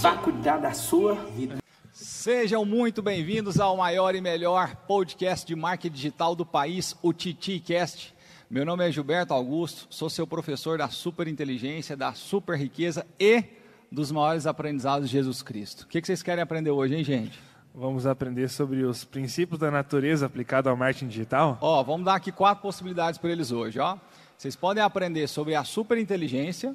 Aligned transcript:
Vá 0.00 0.16
cuidar 0.16 0.56
da 0.58 0.72
sua 0.72 1.14
vida. 1.14 1.58
Sejam 1.92 2.64
muito 2.64 3.02
bem-vindos 3.02 3.60
ao 3.60 3.76
maior 3.76 4.14
e 4.14 4.20
melhor 4.20 4.74
podcast 4.86 5.46
de 5.46 5.54
marketing 5.54 5.94
digital 5.94 6.34
do 6.34 6.46
país, 6.46 6.96
o 7.02 7.12
TitiCast. 7.12 8.14
Meu 8.48 8.64
nome 8.64 8.88
é 8.88 8.90
Gilberto 8.90 9.34
Augusto, 9.34 9.86
sou 9.90 10.08
seu 10.08 10.26
professor 10.26 10.78
da 10.78 10.88
super 10.88 11.28
inteligência, 11.28 11.96
da 11.96 12.14
super 12.14 12.56
riqueza 12.56 13.06
e 13.18 13.44
dos 13.92 14.10
maiores 14.10 14.46
aprendizados 14.46 15.10
de 15.10 15.16
Jesus 15.16 15.42
Cristo. 15.42 15.82
O 15.82 15.86
que 15.86 16.00
vocês 16.00 16.22
querem 16.22 16.42
aprender 16.42 16.70
hoje, 16.70 16.94
hein, 16.94 17.04
gente? 17.04 17.49
Vamos 17.74 18.04
aprender 18.04 18.48
sobre 18.48 18.82
os 18.82 19.04
princípios 19.04 19.58
da 19.58 19.70
natureza 19.70 20.26
aplicado 20.26 20.68
ao 20.68 20.76
marketing 20.76 21.06
digital? 21.06 21.56
Ó, 21.60 21.82
vamos 21.82 22.04
dar 22.04 22.16
aqui 22.16 22.32
quatro 22.32 22.62
possibilidades 22.62 23.18
para 23.18 23.30
eles 23.30 23.52
hoje, 23.52 23.78
ó. 23.78 23.96
Vocês 24.36 24.56
podem 24.56 24.82
aprender 24.82 25.28
sobre 25.28 25.54
a 25.54 25.62
super 25.62 25.96
inteligência, 25.96 26.74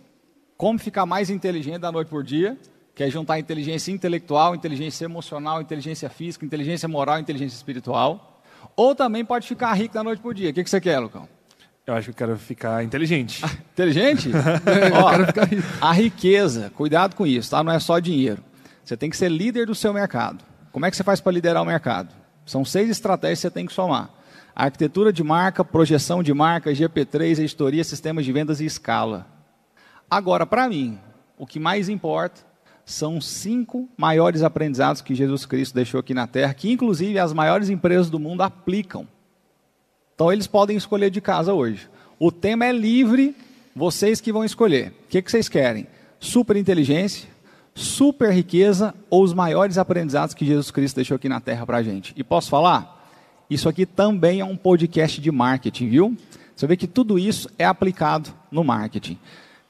como 0.56 0.80
ficar 0.80 1.06
mais 1.06 1.30
inteligente 1.30 1.80
da 1.80 1.92
noite 1.92 2.08
por 2.08 2.24
dia, 2.24 2.58
que 2.94 3.04
é 3.04 3.10
juntar 3.10 3.38
inteligência 3.38 3.92
intelectual, 3.92 4.56
inteligência 4.56 5.04
emocional, 5.04 5.62
inteligência 5.62 6.10
física, 6.10 6.46
inteligência 6.46 6.88
moral, 6.88 7.20
inteligência 7.20 7.56
espiritual. 7.58 8.42
Ou 8.76 8.96
também 8.96 9.26
pode 9.26 9.48
ficar 9.48 9.74
rico 9.74 9.94
da 9.94 10.04
noite 10.04 10.22
por 10.22 10.34
dia. 10.34 10.50
O 10.50 10.54
que, 10.54 10.64
que 10.64 10.70
você 10.70 10.80
quer, 10.80 11.00
Lucão? 11.00 11.28
Eu 11.86 11.94
acho 11.94 12.06
que 12.06 12.12
eu 12.12 12.16
quero 12.16 12.38
ficar 12.38 12.84
inteligente. 12.84 13.44
Inteligente? 13.74 14.32
Ó, 14.96 15.86
a 15.86 15.92
riqueza, 15.92 16.72
cuidado 16.74 17.16
com 17.16 17.28
isso, 17.28 17.52
tá? 17.52 17.64
Não 17.64 17.72
é 17.74 17.80
só 17.80 18.00
dinheiro. 18.00 18.42
Você 18.84 18.96
tem 18.96 19.10
que 19.10 19.18
ser 19.18 19.30
líder 19.30 19.68
do 19.68 19.76
seu 19.76 19.94
mercado. 19.94 20.55
Como 20.76 20.86
é 20.86 20.92
que 20.92 20.98
você 20.98 21.06
faz 21.06 21.22
para 21.22 21.32
liderar 21.32 21.64
o 21.64 21.66
mercado? 21.66 22.14
São 22.46 22.66
seis 22.66 22.90
estratégias 22.90 23.40
que 23.40 23.42
você 23.44 23.50
tem 23.50 23.66
que 23.66 23.72
somar. 23.72 24.10
Arquitetura 24.54 25.14
de 25.14 25.24
marca, 25.24 25.64
projeção 25.64 26.22
de 26.22 26.34
marca, 26.34 26.74
GP3, 26.74 27.40
editoria, 27.40 27.82
sistemas 27.82 28.26
de 28.26 28.34
vendas 28.34 28.60
e 28.60 28.66
escala. 28.66 29.26
Agora, 30.12 30.46
para 30.46 30.68
mim, 30.68 31.00
o 31.38 31.48
que 31.48 31.62
mais 31.62 31.88
importa 31.88 32.42
são 32.84 33.22
cinco 33.22 33.88
maiores 33.96 34.44
aprendizados 34.44 35.02
que 35.02 35.16
Jesus 35.16 35.46
Cristo 35.46 35.74
deixou 35.74 36.02
aqui 36.02 36.14
na 36.14 36.28
Terra, 36.28 36.54
que 36.54 36.70
inclusive 36.70 37.18
as 37.20 37.32
maiores 37.32 37.70
empresas 37.70 38.10
do 38.10 38.20
mundo 38.20 38.42
aplicam. 38.42 39.08
Então 40.14 40.30
eles 40.30 40.46
podem 40.46 40.76
escolher 40.76 41.10
de 41.10 41.22
casa 41.22 41.54
hoje. 41.54 41.90
O 42.20 42.34
tema 42.34 42.66
é 42.66 42.74
livre, 42.74 43.34
vocês 43.74 44.20
que 44.20 44.30
vão 44.30 44.44
escolher. 44.44 44.90
O 45.06 45.08
que, 45.08 45.22
que 45.22 45.32
vocês 45.32 45.48
querem? 45.48 45.88
Super 46.20 46.58
inteligência, 46.58 47.30
super 47.76 48.32
riqueza 48.32 48.96
ou 49.10 49.22
os 49.22 49.34
maiores 49.34 49.78
aprendizados 49.78 50.34
que 50.34 50.46
Jesus 50.46 50.72
Cristo 50.72 50.96
deixou 50.96 51.16
aqui 51.16 51.28
na 51.28 51.42
Terra 51.42 51.66
para 51.66 51.78
a 51.78 51.84
gente? 51.84 52.14
E 52.16 52.24
posso 52.24 52.50
falar? 52.50 53.06
Isso 53.50 53.70
aqui 53.70 53.86
também 53.86 54.40
é 54.40 54.46
um 54.46 54.56
podcast 54.56 55.20
de 55.22 55.32
marketing, 55.32 55.90
viu? 55.90 56.18
Você 56.56 56.66
vê 56.66 56.78
que 56.78 56.88
tudo 56.88 57.20
isso 57.20 57.50
é 57.60 57.66
aplicado 57.66 58.30
no 58.50 58.64
marketing. 58.64 59.20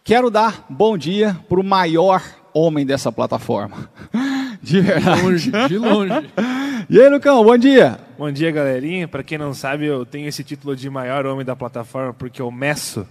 Quero 0.04 0.30
dar 0.30 0.66
bom 0.70 0.96
dia 0.98 1.36
para 1.50 1.60
o 1.60 1.64
maior 1.64 2.24
homem 2.54 2.86
dessa 2.86 3.12
plataforma. 3.12 3.90
De 4.62 4.82
verdade. 4.82 5.20
De 5.20 5.24
longe, 5.24 5.52
de 5.68 5.78
longe. 5.78 6.30
E 6.88 7.02
aí, 7.02 7.10
Lucão, 7.10 7.44
bom 7.44 7.58
dia. 7.58 8.00
Bom 8.16 8.32
dia, 8.32 8.52
galerinha. 8.52 9.08
Para 9.08 9.24
quem 9.24 9.40
não 9.40 9.56
sabe, 9.56 9.88
eu 9.88 10.06
tenho 10.06 10.28
esse 10.28 10.44
título 10.44 10.76
de 10.76 10.88
maior 10.88 11.26
homem 11.26 11.44
da 11.44 11.56
plataforma 11.56 12.14
porque 12.14 12.40
eu 12.40 12.52
meço 12.52 13.08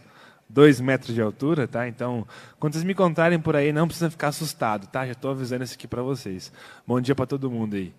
dois 0.55 0.81
metros 0.81 1.13
de 1.13 1.21
altura, 1.21 1.67
tá? 1.67 1.89
Então, 1.89 2.25
quando 2.61 2.75
vocês 2.75 2.85
me 2.85 2.95
contarem 2.95 3.41
por 3.41 3.57
aí, 3.57 3.73
não 3.73 3.89
precisa 3.89 4.09
ficar 4.09 4.29
assustado, 4.29 4.87
tá? 4.87 5.05
Já 5.05 5.11
estou 5.11 5.33
avisando 5.33 5.65
isso 5.65 5.75
aqui 5.75 5.89
para 5.89 6.01
vocês. 6.01 6.53
Bom 6.87 7.01
dia 7.01 7.13
para 7.13 7.27
todo 7.27 7.51
mundo 7.51 7.75
aí. 7.75 7.93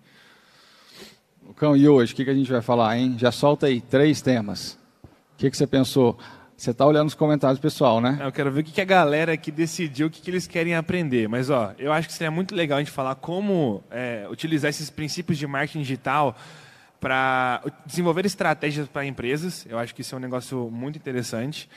Lucão, 1.46 1.76
e 1.76 1.86
hoje, 1.86 2.14
o 2.14 2.16
que, 2.16 2.24
que 2.24 2.30
a 2.30 2.34
gente 2.34 2.50
vai 2.50 2.62
falar, 2.62 2.96
hein? 2.96 3.14
Já 3.18 3.30
solta 3.30 3.66
aí 3.66 3.82
três 3.82 4.22
temas. 4.22 4.72
O 5.34 5.36
que, 5.36 5.50
que 5.50 5.56
você 5.56 5.66
pensou? 5.66 6.18
Você 6.56 6.70
está 6.70 6.86
olhando 6.86 7.08
os 7.08 7.14
comentários 7.14 7.60
pessoal, 7.60 8.00
né? 8.00 8.18
Eu 8.22 8.32
quero 8.32 8.50
ver 8.50 8.62
o 8.62 8.64
que 8.64 8.80
a 8.80 8.86
galera 8.86 9.34
aqui 9.34 9.52
decidiu, 9.52 10.06
o 10.06 10.10
que 10.10 10.28
eles 10.30 10.46
querem 10.46 10.74
aprender. 10.74 11.28
Mas, 11.28 11.50
ó, 11.50 11.74
eu 11.78 11.92
acho 11.92 12.08
que 12.08 12.14
seria 12.14 12.30
muito 12.30 12.54
legal 12.54 12.78
a 12.78 12.80
gente 12.80 12.90
falar 12.90 13.16
como 13.16 13.84
é, 13.90 14.26
utilizar 14.30 14.70
esses 14.70 14.88
princípios 14.88 15.36
de 15.36 15.46
marketing 15.46 15.82
digital 15.82 16.34
para 16.98 17.62
desenvolver 17.84 18.24
estratégias 18.24 18.88
para 18.88 19.04
empresas. 19.04 19.66
Eu 19.68 19.78
acho 19.78 19.94
que 19.94 20.00
isso 20.00 20.14
é 20.14 20.18
um 20.18 20.22
negócio 20.22 20.70
muito 20.70 20.96
interessante. 20.96 21.68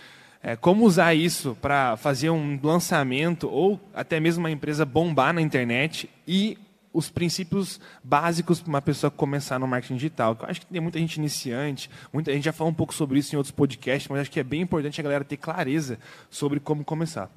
É, 0.41 0.55
como 0.55 0.85
usar 0.85 1.13
isso 1.13 1.57
para 1.61 1.97
fazer 1.97 2.29
um 2.29 2.57
lançamento 2.63 3.49
ou 3.49 3.79
até 3.93 4.19
mesmo 4.19 4.43
uma 4.43 4.51
empresa 4.51 4.85
bombar 4.85 5.33
na 5.33 5.41
internet 5.41 6.09
e 6.25 6.57
os 6.93 7.09
princípios 7.09 7.79
básicos 8.03 8.61
para 8.61 8.69
uma 8.69 8.81
pessoa 8.81 9.11
começar 9.11 9.59
no 9.59 9.67
marketing 9.67 9.95
digital. 9.95 10.37
Eu 10.39 10.47
acho 10.47 10.61
que 10.61 10.65
tem 10.67 10.81
muita 10.81 10.97
gente 10.97 11.17
iniciante, 11.17 11.89
muita 12.11 12.31
gente 12.33 12.45
já 12.45 12.53
falou 12.53 12.71
um 12.71 12.75
pouco 12.75 12.93
sobre 12.93 13.19
isso 13.19 13.35
em 13.35 13.37
outros 13.37 13.51
podcasts, 13.51 14.07
mas 14.09 14.21
acho 14.21 14.31
que 14.31 14.39
é 14.39 14.43
bem 14.43 14.61
importante 14.61 14.99
a 14.99 15.03
galera 15.03 15.23
ter 15.23 15.37
clareza 15.37 15.99
sobre 16.29 16.59
como 16.59 16.83
começar. 16.83 17.29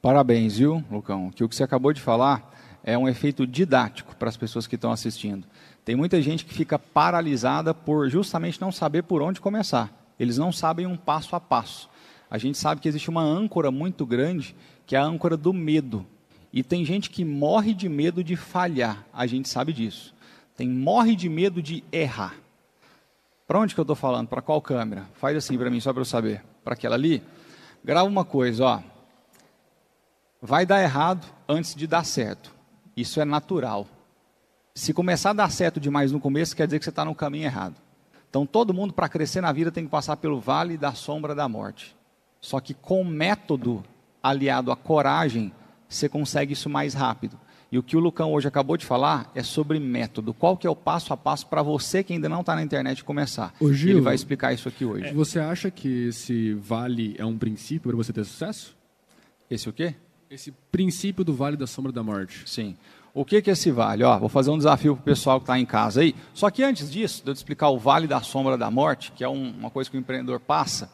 Parabéns, 0.00 0.56
viu, 0.56 0.82
Lucão? 0.90 1.30
Que 1.30 1.44
o 1.44 1.48
que 1.48 1.54
você 1.54 1.62
acabou 1.62 1.92
de 1.92 2.00
falar 2.00 2.54
é 2.82 2.96
um 2.96 3.08
efeito 3.08 3.46
didático 3.46 4.16
para 4.16 4.28
as 4.28 4.36
pessoas 4.36 4.66
que 4.66 4.76
estão 4.76 4.92
assistindo. 4.92 5.46
Tem 5.84 5.94
muita 5.94 6.22
gente 6.22 6.44
que 6.44 6.54
fica 6.54 6.78
paralisada 6.78 7.74
por 7.74 8.08
justamente 8.08 8.60
não 8.60 8.72
saber 8.72 9.02
por 9.02 9.20
onde 9.20 9.40
começar. 9.40 9.90
Eles 10.18 10.38
não 10.38 10.52
sabem 10.52 10.86
um 10.86 10.96
passo 10.96 11.36
a 11.36 11.40
passo. 11.40 11.89
A 12.30 12.38
gente 12.38 12.56
sabe 12.56 12.80
que 12.80 12.88
existe 12.88 13.10
uma 13.10 13.22
âncora 13.22 13.70
muito 13.70 14.06
grande, 14.06 14.54
que 14.86 14.94
é 14.94 14.98
a 14.98 15.04
âncora 15.04 15.36
do 15.36 15.52
medo. 15.52 16.06
E 16.52 16.62
tem 16.62 16.84
gente 16.84 17.10
que 17.10 17.24
morre 17.24 17.74
de 17.74 17.88
medo 17.88 18.22
de 18.22 18.36
falhar, 18.36 19.04
a 19.12 19.26
gente 19.26 19.48
sabe 19.48 19.72
disso. 19.72 20.14
Tem 20.56 20.68
morre 20.68 21.16
de 21.16 21.28
medo 21.28 21.60
de 21.60 21.82
errar. 21.90 22.34
Para 23.46 23.58
onde 23.58 23.74
que 23.74 23.80
eu 23.80 23.82
estou 23.82 23.96
falando? 23.96 24.28
Para 24.28 24.40
qual 24.40 24.62
câmera? 24.62 25.06
Faz 25.14 25.36
assim 25.36 25.58
para 25.58 25.70
mim, 25.70 25.80
só 25.80 25.92
para 25.92 26.02
eu 26.02 26.06
saber. 26.06 26.44
Para 26.62 26.74
aquela 26.74 26.94
ali? 26.94 27.22
Grava 27.82 28.08
uma 28.08 28.24
coisa, 28.24 28.64
ó. 28.64 28.80
Vai 30.40 30.64
dar 30.64 30.82
errado 30.82 31.26
antes 31.48 31.74
de 31.74 31.86
dar 31.86 32.04
certo. 32.04 32.54
Isso 32.96 33.20
é 33.20 33.24
natural. 33.24 33.88
Se 34.74 34.92
começar 34.92 35.30
a 35.30 35.34
dar 35.34 35.50
certo 35.50 35.80
demais 35.80 36.12
no 36.12 36.20
começo, 36.20 36.54
quer 36.54 36.66
dizer 36.66 36.78
que 36.78 36.84
você 36.84 36.90
está 36.90 37.04
no 37.04 37.14
caminho 37.14 37.44
errado. 37.44 37.74
Então, 38.28 38.46
todo 38.46 38.72
mundo, 38.72 38.94
para 38.94 39.08
crescer 39.08 39.40
na 39.40 39.50
vida, 39.50 39.72
tem 39.72 39.84
que 39.84 39.90
passar 39.90 40.16
pelo 40.16 40.38
vale 40.38 40.76
da 40.76 40.94
sombra 40.94 41.34
da 41.34 41.48
morte. 41.48 41.96
Só 42.40 42.60
que 42.60 42.74
com 42.74 43.04
método 43.04 43.82
aliado 44.22 44.70
à 44.70 44.76
coragem, 44.76 45.52
você 45.88 46.08
consegue 46.08 46.52
isso 46.52 46.70
mais 46.70 46.94
rápido. 46.94 47.38
E 47.72 47.78
o 47.78 47.82
que 47.82 47.96
o 47.96 48.00
Lucão 48.00 48.32
hoje 48.32 48.48
acabou 48.48 48.76
de 48.76 48.84
falar 48.84 49.30
é 49.34 49.42
sobre 49.44 49.78
método. 49.78 50.34
Qual 50.34 50.56
que 50.56 50.66
é 50.66 50.70
o 50.70 50.74
passo 50.74 51.12
a 51.12 51.16
passo 51.16 51.46
para 51.46 51.62
você 51.62 52.02
que 52.02 52.12
ainda 52.12 52.28
não 52.28 52.40
está 52.40 52.56
na 52.56 52.62
internet 52.62 53.04
começar? 53.04 53.54
Ô, 53.60 53.72
Gil, 53.72 53.90
Ele 53.90 54.00
vai 54.00 54.14
explicar 54.14 54.52
isso 54.52 54.68
aqui 54.68 54.84
hoje. 54.84 55.12
Você 55.14 55.38
acha 55.38 55.70
que 55.70 56.08
esse 56.08 56.54
vale 56.54 57.14
é 57.16 57.24
um 57.24 57.38
princípio 57.38 57.88
para 57.90 57.96
você 57.96 58.12
ter 58.12 58.24
sucesso? 58.24 58.76
Esse 59.48 59.68
o 59.68 59.72
quê? 59.72 59.94
Esse 60.28 60.52
princípio 60.72 61.24
do 61.24 61.32
vale 61.32 61.56
da 61.56 61.66
sombra 61.66 61.92
da 61.92 62.02
morte. 62.02 62.42
Sim. 62.46 62.76
O 63.14 63.24
que, 63.24 63.40
que 63.42 63.50
é 63.50 63.52
esse 63.52 63.70
vale? 63.70 64.02
Ó, 64.02 64.18
vou 64.18 64.28
fazer 64.28 64.50
um 64.50 64.56
desafio 64.56 64.94
para 64.94 65.02
o 65.02 65.04
pessoal 65.04 65.38
que 65.40 65.44
está 65.44 65.58
em 65.58 65.66
casa 65.66 66.00
aí. 66.00 66.14
Só 66.34 66.50
que 66.50 66.62
antes 66.62 66.90
disso, 66.90 67.22
de 67.22 67.30
eu 67.30 67.34
te 67.34 67.38
explicar 67.38 67.68
o 67.70 67.78
vale 67.78 68.06
da 68.06 68.20
sombra 68.20 68.56
da 68.56 68.70
morte, 68.70 69.12
que 69.12 69.22
é 69.22 69.28
um, 69.28 69.50
uma 69.50 69.70
coisa 69.70 69.90
que 69.90 69.96
o 69.96 70.00
empreendedor 70.00 70.40
passa, 70.40 70.90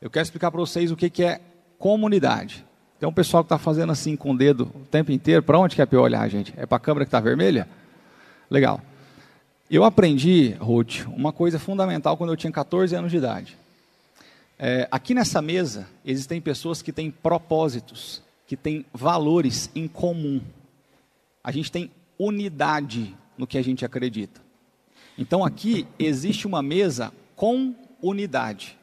eu 0.00 0.08
quero 0.08 0.22
explicar 0.22 0.50
para 0.50 0.60
vocês 0.60 0.90
o 0.90 0.96
que, 0.96 1.10
que 1.10 1.22
é 1.22 1.40
comunidade. 1.78 2.64
Tem 2.98 3.08
um 3.08 3.12
pessoal 3.12 3.42
que 3.42 3.46
está 3.46 3.58
fazendo 3.58 3.92
assim 3.92 4.16
com 4.16 4.32
o 4.32 4.36
dedo 4.36 4.70
o 4.74 4.86
tempo 4.90 5.12
inteiro. 5.12 5.42
Para 5.42 5.58
onde 5.58 5.74
que 5.74 5.82
é 5.82 5.88
eu 5.90 6.00
olhar, 6.00 6.28
gente? 6.28 6.54
É 6.56 6.66
para 6.66 6.76
a 6.76 6.80
câmera 6.80 7.04
que 7.04 7.08
está 7.08 7.20
vermelha? 7.20 7.68
Legal. 8.50 8.80
Eu 9.70 9.84
aprendi, 9.84 10.56
Ruth, 10.58 11.06
uma 11.06 11.32
coisa 11.32 11.58
fundamental 11.58 12.16
quando 12.16 12.30
eu 12.30 12.36
tinha 12.36 12.52
14 12.52 12.94
anos 12.94 13.10
de 13.10 13.18
idade. 13.18 13.56
É, 14.58 14.88
aqui 14.90 15.14
nessa 15.14 15.40
mesa 15.40 15.86
existem 16.04 16.40
pessoas 16.40 16.82
que 16.82 16.92
têm 16.92 17.10
propósitos, 17.10 18.22
que 18.46 18.56
têm 18.56 18.84
valores 18.92 19.70
em 19.74 19.86
comum. 19.86 20.40
A 21.42 21.52
gente 21.52 21.70
tem 21.70 21.90
unidade 22.18 23.16
no 23.38 23.46
que 23.46 23.56
a 23.56 23.62
gente 23.62 23.84
acredita. 23.84 24.40
Então 25.16 25.44
aqui 25.44 25.86
existe 25.98 26.46
uma 26.46 26.62
mesa 26.62 27.12
com 27.36 27.74
unidade. 28.02 28.76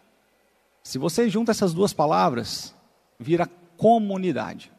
Se 0.88 0.98
você 0.98 1.30
junta 1.30 1.51
essas 1.51 1.74
duas 1.74 1.92
palavras, 1.92 2.74
vira 3.19 3.45
comunidade. 3.75 4.72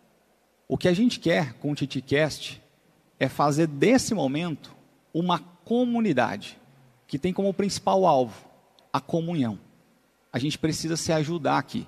O 0.67 0.79
que 0.79 0.89
a 0.89 0.95
gente 0.95 1.21
quer 1.21 1.53
com 1.59 1.71
o 1.71 1.75
TitiCast 1.75 2.63
é 3.21 3.29
fazer 3.29 3.67
desse 3.67 4.15
momento 4.15 4.75
uma 5.13 5.39
comunidade 5.39 6.59
que 7.07 7.19
tem 7.19 7.31
como 7.31 7.53
principal 7.53 8.07
alvo 8.07 8.49
a 8.91 9.03
comunhão. 9.03 9.59
A 10.33 10.39
gente 10.39 10.59
precisa 10.59 10.97
se 10.97 11.13
ajudar 11.13 11.59
aqui. 11.59 11.87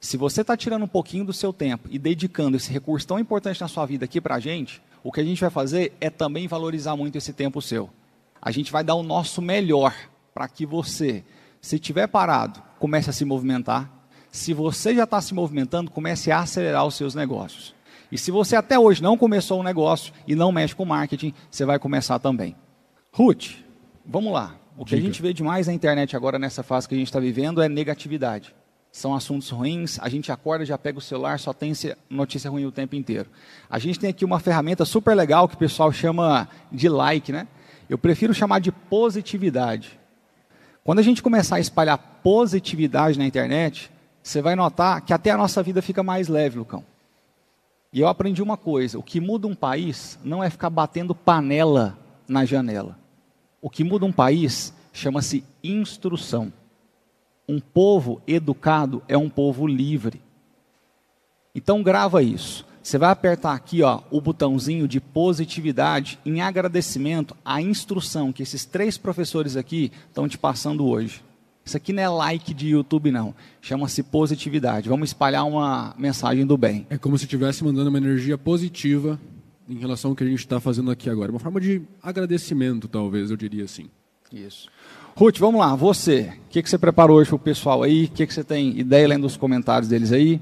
Se 0.00 0.16
você 0.16 0.40
está 0.40 0.56
tirando 0.56 0.84
um 0.84 0.88
pouquinho 0.88 1.26
do 1.26 1.34
seu 1.34 1.52
tempo 1.52 1.90
e 1.90 1.98
dedicando 1.98 2.56
esse 2.56 2.72
recurso 2.72 3.06
tão 3.06 3.18
importante 3.18 3.60
na 3.60 3.68
sua 3.68 3.84
vida 3.84 4.06
aqui 4.06 4.18
para 4.18 4.36
a 4.36 4.40
gente, 4.40 4.80
o 5.04 5.12
que 5.12 5.20
a 5.20 5.24
gente 5.24 5.42
vai 5.42 5.50
fazer 5.50 5.92
é 6.00 6.08
também 6.08 6.48
valorizar 6.48 6.96
muito 6.96 7.18
esse 7.18 7.34
tempo 7.34 7.60
seu. 7.60 7.90
A 8.40 8.50
gente 8.50 8.72
vai 8.72 8.82
dar 8.82 8.94
o 8.94 9.02
nosso 9.02 9.42
melhor 9.42 9.94
para 10.32 10.48
que 10.48 10.64
você, 10.64 11.22
se 11.60 11.76
estiver 11.76 12.06
parado, 12.06 12.62
comece 12.78 13.10
a 13.10 13.12
se 13.12 13.24
movimentar, 13.24 13.90
se 14.30 14.52
você 14.52 14.94
já 14.94 15.04
está 15.04 15.20
se 15.20 15.34
movimentando, 15.34 15.90
comece 15.90 16.30
a 16.30 16.40
acelerar 16.40 16.86
os 16.86 16.94
seus 16.94 17.14
negócios. 17.14 17.74
E 18.10 18.16
se 18.16 18.30
você 18.30 18.56
até 18.56 18.78
hoje 18.78 19.02
não 19.02 19.16
começou 19.16 19.60
um 19.60 19.62
negócio 19.62 20.12
e 20.26 20.34
não 20.34 20.52
mexe 20.52 20.74
com 20.74 20.84
marketing, 20.84 21.34
você 21.50 21.64
vai 21.64 21.78
começar 21.78 22.18
também. 22.18 22.56
Ruth, 23.12 23.56
vamos 24.06 24.32
lá. 24.32 24.54
O 24.76 24.84
que 24.84 24.94
Diga. 24.94 25.02
a 25.02 25.06
gente 25.06 25.20
vê 25.20 25.32
demais 25.32 25.66
na 25.66 25.72
internet 25.72 26.16
agora, 26.16 26.38
nessa 26.38 26.62
fase 26.62 26.88
que 26.88 26.94
a 26.94 26.98
gente 26.98 27.08
está 27.08 27.18
vivendo, 27.18 27.60
é 27.60 27.68
negatividade. 27.68 28.54
São 28.90 29.14
assuntos 29.14 29.50
ruins, 29.50 29.98
a 30.00 30.08
gente 30.08 30.32
acorda, 30.32 30.64
já 30.64 30.78
pega 30.78 30.98
o 30.98 31.02
celular, 31.02 31.38
só 31.38 31.52
tem 31.52 31.72
notícia 32.08 32.50
ruim 32.50 32.64
o 32.64 32.72
tempo 32.72 32.96
inteiro. 32.96 33.28
A 33.68 33.78
gente 33.78 33.98
tem 33.98 34.08
aqui 34.08 34.24
uma 34.24 34.40
ferramenta 34.40 34.84
super 34.84 35.14
legal 35.14 35.48
que 35.48 35.56
o 35.56 35.58
pessoal 35.58 35.92
chama 35.92 36.48
de 36.72 36.88
like, 36.88 37.32
né? 37.32 37.46
Eu 37.88 37.98
prefiro 37.98 38.32
chamar 38.32 38.60
de 38.60 38.70
positividade. 38.70 39.97
Quando 40.88 41.00
a 41.00 41.02
gente 41.02 41.22
começar 41.22 41.56
a 41.56 41.60
espalhar 41.60 41.98
positividade 42.22 43.18
na 43.18 43.26
internet, 43.26 43.90
você 44.22 44.40
vai 44.40 44.56
notar 44.56 45.02
que 45.02 45.12
até 45.12 45.30
a 45.30 45.36
nossa 45.36 45.62
vida 45.62 45.82
fica 45.82 46.02
mais 46.02 46.28
leve, 46.28 46.56
Lucão. 46.56 46.82
E 47.92 48.00
eu 48.00 48.08
aprendi 48.08 48.42
uma 48.42 48.56
coisa: 48.56 48.98
o 48.98 49.02
que 49.02 49.20
muda 49.20 49.46
um 49.46 49.54
país 49.54 50.18
não 50.24 50.42
é 50.42 50.48
ficar 50.48 50.70
batendo 50.70 51.14
panela 51.14 51.98
na 52.26 52.46
janela. 52.46 52.98
O 53.60 53.68
que 53.68 53.84
muda 53.84 54.06
um 54.06 54.12
país 54.12 54.72
chama-se 54.90 55.44
instrução. 55.62 56.50
Um 57.46 57.60
povo 57.60 58.22
educado 58.26 59.02
é 59.06 59.18
um 59.18 59.28
povo 59.28 59.66
livre. 59.66 60.22
Então 61.54 61.82
grava 61.82 62.22
isso. 62.22 62.66
Você 62.88 62.96
vai 62.96 63.10
apertar 63.10 63.52
aqui 63.52 63.82
ó, 63.82 64.00
o 64.10 64.18
botãozinho 64.18 64.88
de 64.88 64.98
positividade 64.98 66.18
em 66.24 66.40
agradecimento 66.40 67.36
à 67.44 67.60
instrução 67.60 68.32
que 68.32 68.42
esses 68.42 68.64
três 68.64 68.96
professores 68.96 69.58
aqui 69.58 69.92
estão 70.08 70.26
te 70.26 70.38
passando 70.38 70.86
hoje. 70.86 71.22
Isso 71.62 71.76
aqui 71.76 71.92
não 71.92 72.02
é 72.02 72.08
like 72.08 72.54
de 72.54 72.68
YouTube, 72.68 73.10
não. 73.10 73.34
Chama-se 73.60 74.02
positividade. 74.02 74.88
Vamos 74.88 75.10
espalhar 75.10 75.44
uma 75.44 75.94
mensagem 75.98 76.46
do 76.46 76.56
bem. 76.56 76.86
É 76.88 76.96
como 76.96 77.18
se 77.18 77.24
estivesse 77.24 77.62
mandando 77.62 77.90
uma 77.90 77.98
energia 77.98 78.38
positiva 78.38 79.20
em 79.68 79.76
relação 79.76 80.12
ao 80.12 80.16
que 80.16 80.24
a 80.24 80.26
gente 80.26 80.38
está 80.38 80.58
fazendo 80.58 80.90
aqui 80.90 81.10
agora. 81.10 81.30
Uma 81.30 81.40
forma 81.40 81.60
de 81.60 81.82
agradecimento, 82.02 82.88
talvez, 82.88 83.30
eu 83.30 83.36
diria 83.36 83.64
assim. 83.64 83.90
Isso. 84.32 84.66
Ruth, 85.14 85.36
vamos 85.36 85.60
lá. 85.60 85.76
Você, 85.76 86.32
o 86.46 86.48
que, 86.48 86.62
que 86.62 86.70
você 86.70 86.78
preparou 86.78 87.18
hoje 87.18 87.28
para 87.28 87.36
o 87.36 87.38
pessoal 87.38 87.82
aí? 87.82 88.06
O 88.06 88.10
que, 88.12 88.26
que 88.26 88.32
você 88.32 88.42
tem 88.42 88.78
ideia 88.78 89.06
lendo 89.06 89.26
os 89.26 89.36
comentários 89.36 89.90
deles 89.90 90.10
aí? 90.10 90.40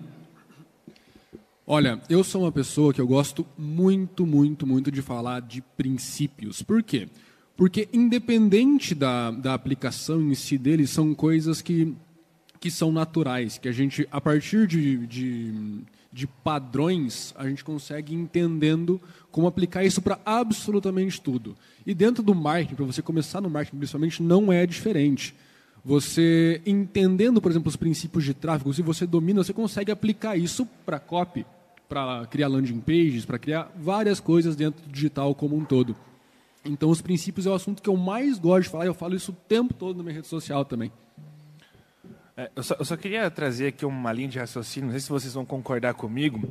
Olha, 1.68 2.00
eu 2.08 2.22
sou 2.22 2.42
uma 2.42 2.52
pessoa 2.52 2.94
que 2.94 3.00
eu 3.00 3.08
gosto 3.08 3.44
muito, 3.58 4.24
muito, 4.24 4.64
muito 4.64 4.88
de 4.88 5.02
falar 5.02 5.40
de 5.40 5.60
princípios. 5.60 6.62
Por 6.62 6.80
quê? 6.80 7.08
Porque, 7.56 7.88
independente 7.92 8.94
da, 8.94 9.32
da 9.32 9.52
aplicação 9.52 10.22
em 10.22 10.34
si 10.36 10.56
deles, 10.56 10.90
são 10.90 11.12
coisas 11.12 11.60
que, 11.60 11.92
que 12.60 12.70
são 12.70 12.92
naturais, 12.92 13.58
que 13.58 13.68
a 13.68 13.72
gente, 13.72 14.06
a 14.12 14.20
partir 14.20 14.68
de, 14.68 15.08
de, 15.08 15.82
de 16.12 16.28
padrões, 16.28 17.34
a 17.36 17.48
gente 17.48 17.64
consegue 17.64 18.14
entendendo 18.14 19.00
como 19.32 19.48
aplicar 19.48 19.84
isso 19.84 20.00
para 20.00 20.20
absolutamente 20.24 21.20
tudo. 21.20 21.56
E 21.84 21.92
dentro 21.92 22.22
do 22.22 22.32
marketing, 22.32 22.76
para 22.76 22.84
você 22.84 23.02
começar 23.02 23.40
no 23.40 23.50
marketing 23.50 23.78
principalmente, 23.78 24.22
não 24.22 24.52
é 24.52 24.64
diferente. 24.66 25.34
Você 25.84 26.62
entendendo, 26.64 27.42
por 27.42 27.50
exemplo, 27.50 27.68
os 27.68 27.76
princípios 27.76 28.22
de 28.22 28.34
tráfego, 28.34 28.72
se 28.72 28.82
você 28.82 29.04
domina, 29.04 29.42
você 29.42 29.52
consegue 29.52 29.90
aplicar 29.90 30.36
isso 30.36 30.64
para 30.84 31.00
copy, 31.00 31.44
para 31.88 32.27
criar 32.27 32.49
landing 32.49 32.81
pages, 32.81 33.25
para 33.25 33.38
criar 33.38 33.71
várias 33.77 34.21
coisas 34.21 34.56
dentro 34.56 34.83
do 34.85 34.91
digital 34.91 35.35
como 35.35 35.56
um 35.56 35.65
todo. 35.65 35.97
Então, 36.65 36.91
os 36.91 37.00
princípios 37.00 37.47
é 37.47 37.50
o 37.50 37.55
assunto 37.55 37.83
que 37.83 37.88
eu 37.88 37.97
mais 37.97 38.38
gosto 38.38 38.65
de 38.65 38.69
falar 38.71 38.85
e 38.85 38.88
eu 38.88 38.94
falo 38.94 39.15
isso 39.15 39.33
o 39.33 39.35
tempo 39.35 39.73
todo 39.73 39.99
na 39.99 40.03
minha 40.03 40.17
rede 40.17 40.27
social 40.27 40.65
também. 40.65 40.91
É, 42.37 42.50
eu, 42.55 42.62
só, 42.62 42.77
eu, 42.79 42.85
só, 42.85 42.97
queria 42.97 43.31
trazer 43.31 43.69
aqui 43.69 43.87
uma 43.87 44.12
linha 44.12 44.29
de 44.29 44.38
raciocínio, 44.38 44.88
não 44.88 44.93
sei 44.93 45.00
se 45.00 45.09
vocês 45.09 45.33
vão 45.33 45.47
concordar 45.47 45.94
comigo, 45.94 46.47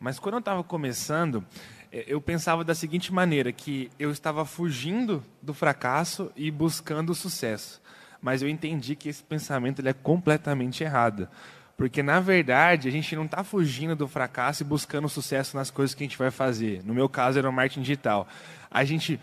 mas 0.00 0.18
quando 0.18 0.34
eu 0.34 0.40
estava 0.40 0.64
começando, 0.64 1.44
é, 1.92 2.04
eu 2.08 2.20
pensava 2.20 2.64
da 2.64 2.74
seguinte 2.74 3.12
maneira, 3.12 3.52
que 3.52 3.88
eu 4.00 4.10
estava 4.10 4.44
fugindo 4.44 5.22
do 5.40 5.54
fracasso 5.54 6.32
e 6.34 6.50
buscando 6.50 7.10
o 7.10 7.14
sucesso. 7.14 7.80
Mas 8.20 8.42
eu 8.42 8.48
entendi 8.48 8.96
que 8.96 9.08
esse 9.08 9.22
pensamento 9.22 9.80
ele 9.80 9.90
é 9.90 9.92
completamente 9.92 10.82
errado. 10.82 11.28
Porque, 11.78 12.02
na 12.02 12.18
verdade, 12.18 12.88
a 12.88 12.90
gente 12.90 13.14
não 13.14 13.24
está 13.24 13.44
fugindo 13.44 13.94
do 13.94 14.08
fracasso 14.08 14.64
e 14.64 14.66
buscando 14.66 15.08
sucesso 15.08 15.56
nas 15.56 15.70
coisas 15.70 15.94
que 15.94 16.02
a 16.02 16.06
gente 16.06 16.18
vai 16.18 16.28
fazer. 16.28 16.82
No 16.84 16.92
meu 16.92 17.08
caso, 17.08 17.38
era 17.38 17.48
o 17.48 17.52
marketing 17.52 17.82
digital. 17.82 18.26
A 18.68 18.84
gente 18.84 19.20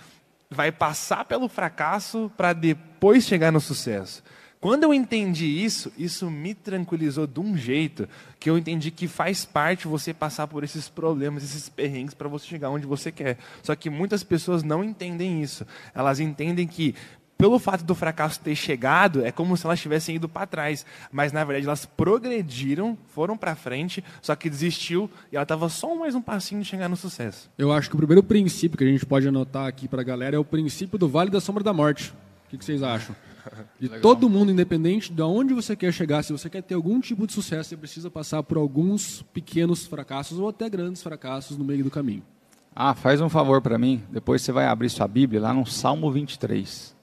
vai 0.49 0.71
passar 0.71 1.25
pelo 1.25 1.49
fracasso 1.49 2.31
para 2.37 2.53
depois 2.53 3.25
chegar 3.25 3.51
no 3.51 3.59
sucesso. 3.59 4.23
Quando 4.61 4.83
eu 4.83 4.93
entendi 4.93 5.45
isso, 5.45 5.91
isso 5.97 6.31
me 6.31 6.53
tranquilizou 6.53 7.27
de 7.27 7.41
um 7.41 7.57
jeito 7.57 8.07
que 8.39 8.49
eu 8.49 8.57
entendi 8.57 8.89
que 8.89 9.05
faz 9.05 9.43
parte 9.43 9.85
você 9.85 10.13
passar 10.13 10.47
por 10.47 10.63
esses 10.63 10.87
problemas, 10.87 11.43
esses 11.43 11.67
perrengues 11.67 12.13
para 12.13 12.29
você 12.29 12.47
chegar 12.47 12.69
onde 12.69 12.87
você 12.87 13.11
quer. 13.11 13.37
Só 13.61 13.75
que 13.75 13.89
muitas 13.89 14.23
pessoas 14.23 14.63
não 14.63 14.81
entendem 14.81 15.43
isso. 15.43 15.67
Elas 15.93 16.21
entendem 16.21 16.65
que 16.65 16.95
pelo 17.37 17.59
fato 17.59 17.83
do 17.83 17.93
fracasso 17.93 18.39
ter 18.39 18.55
chegado, 18.55 19.25
é 19.25 19.31
como 19.31 19.55
se 19.57 19.65
elas 19.65 19.79
tivessem 19.79 20.15
ido 20.15 20.27
para 20.27 20.47
trás. 20.47 20.85
Mas, 21.11 21.31
na 21.31 21.43
verdade, 21.43 21.65
elas 21.65 21.85
progrediram, 21.85 22.97
foram 23.07 23.37
para 23.37 23.55
frente, 23.55 24.03
só 24.21 24.35
que 24.35 24.49
desistiu 24.49 25.09
e 25.31 25.35
ela 25.35 25.43
estava 25.43 25.69
só 25.69 25.95
mais 25.95 26.15
um 26.15 26.21
passinho 26.21 26.61
de 26.61 26.67
chegar 26.67 26.89
no 26.89 26.95
sucesso. 26.95 27.49
Eu 27.57 27.71
acho 27.71 27.89
que 27.89 27.95
o 27.95 27.97
primeiro 27.97 28.23
princípio 28.23 28.77
que 28.77 28.83
a 28.83 28.87
gente 28.87 29.05
pode 29.05 29.27
anotar 29.27 29.67
aqui 29.67 29.87
para 29.87 30.01
a 30.01 30.03
galera 30.03 30.35
é 30.35 30.39
o 30.39 30.45
princípio 30.45 30.97
do 30.97 31.07
Vale 31.07 31.29
da 31.29 31.41
Sombra 31.41 31.63
da 31.63 31.73
Morte. 31.73 32.13
O 32.45 32.49
que, 32.49 32.57
que 32.57 32.65
vocês 32.65 32.81
acham? 32.81 33.15
De 33.79 33.89
todo 33.99 34.27
mundo, 34.27 34.51
independente 34.51 35.13
de 35.13 35.21
onde 35.21 35.53
você 35.53 35.75
quer 35.75 35.93
chegar, 35.93 36.23
se 36.23 36.31
você 36.31 36.49
quer 36.49 36.63
ter 36.63 36.73
algum 36.73 36.99
tipo 36.99 37.27
de 37.27 37.33
sucesso, 37.33 37.69
você 37.69 37.77
precisa 37.77 38.09
passar 38.09 38.41
por 38.41 38.57
alguns 38.57 39.21
pequenos 39.33 39.85
fracassos 39.85 40.39
ou 40.39 40.49
até 40.49 40.67
grandes 40.67 41.03
fracassos 41.03 41.55
no 41.55 41.63
meio 41.63 41.83
do 41.83 41.91
caminho. 41.91 42.23
Ah, 42.75 42.95
faz 42.95 43.21
um 43.21 43.29
favor 43.29 43.61
para 43.61 43.77
mim, 43.77 44.03
depois 44.11 44.41
você 44.41 44.51
vai 44.51 44.65
abrir 44.65 44.89
sua 44.89 45.07
Bíblia 45.07 45.39
lá 45.41 45.53
no 45.53 45.65
Salmo 45.65 46.11
23. 46.11 46.94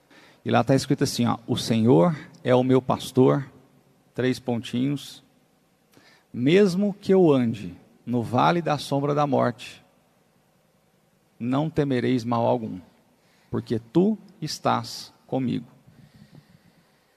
E 0.45 0.51
lá 0.51 0.61
está 0.61 0.75
escrito 0.75 1.05
assim: 1.05 1.27
ó, 1.27 1.39
O 1.47 1.57
Senhor 1.57 2.17
é 2.43 2.55
o 2.55 2.65
meu 2.65 2.83
pastor, 2.83 3.47
três 4.15 4.39
pontinhos. 4.39 5.23
Mesmo 6.33 6.95
que 6.95 7.13
eu 7.13 7.31
ande 7.31 7.77
no 8.05 8.23
vale 8.23 8.63
da 8.63 8.79
sombra 8.79 9.15
da 9.15 9.27
morte, 9.27 9.85
não 11.39 11.69
temereis 11.69 12.25
mal 12.25 12.47
algum, 12.47 12.81
porque 13.51 13.79
tu 13.79 14.19
estás 14.41 15.13
comigo. 15.27 15.67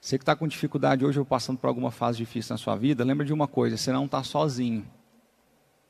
Você 0.00 0.18
que 0.18 0.22
está 0.22 0.36
com 0.36 0.46
dificuldade 0.46 1.04
hoje 1.04 1.18
ou 1.18 1.24
passando 1.24 1.58
por 1.58 1.66
alguma 1.66 1.90
fase 1.90 2.18
difícil 2.18 2.54
na 2.54 2.58
sua 2.58 2.76
vida, 2.76 3.02
lembra 3.04 3.26
de 3.26 3.32
uma 3.32 3.48
coisa: 3.48 3.76
você 3.76 3.92
não 3.92 4.04
está 4.04 4.22
sozinho. 4.22 4.86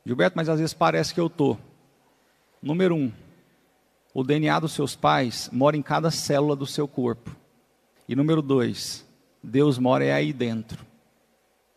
Gilberto, 0.06 0.36
mas 0.36 0.48
às 0.48 0.58
vezes 0.58 0.72
parece 0.72 1.12
que 1.12 1.20
eu 1.20 1.26
estou. 1.26 1.58
Número 2.62 2.94
um, 2.94 3.12
o 4.18 4.24
DNA 4.24 4.58
dos 4.60 4.72
seus 4.72 4.96
pais 4.96 5.50
mora 5.52 5.76
em 5.76 5.82
cada 5.82 6.10
célula 6.10 6.56
do 6.56 6.64
seu 6.66 6.88
corpo. 6.88 7.36
E 8.08 8.16
número 8.16 8.40
dois, 8.40 9.04
Deus 9.42 9.76
mora 9.76 10.06
é 10.06 10.12
aí 10.14 10.32
dentro. 10.32 10.86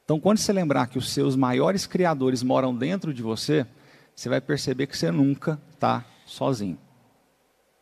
Então, 0.06 0.22
quando 0.22 0.38
você 0.38 0.54
lembrar 0.54 0.88
que 0.88 0.98
os 0.98 1.10
seus 1.10 1.36
maiores 1.36 1.86
criadores 1.86 2.42
moram 2.42 2.74
dentro 2.74 3.14
de 3.14 3.22
você, 3.22 3.68
você 4.16 4.30
vai 4.30 4.40
perceber 4.40 4.88
que 4.88 4.98
você 4.98 5.12
nunca 5.12 5.60
está 5.74 6.06
sozinho. 6.26 6.78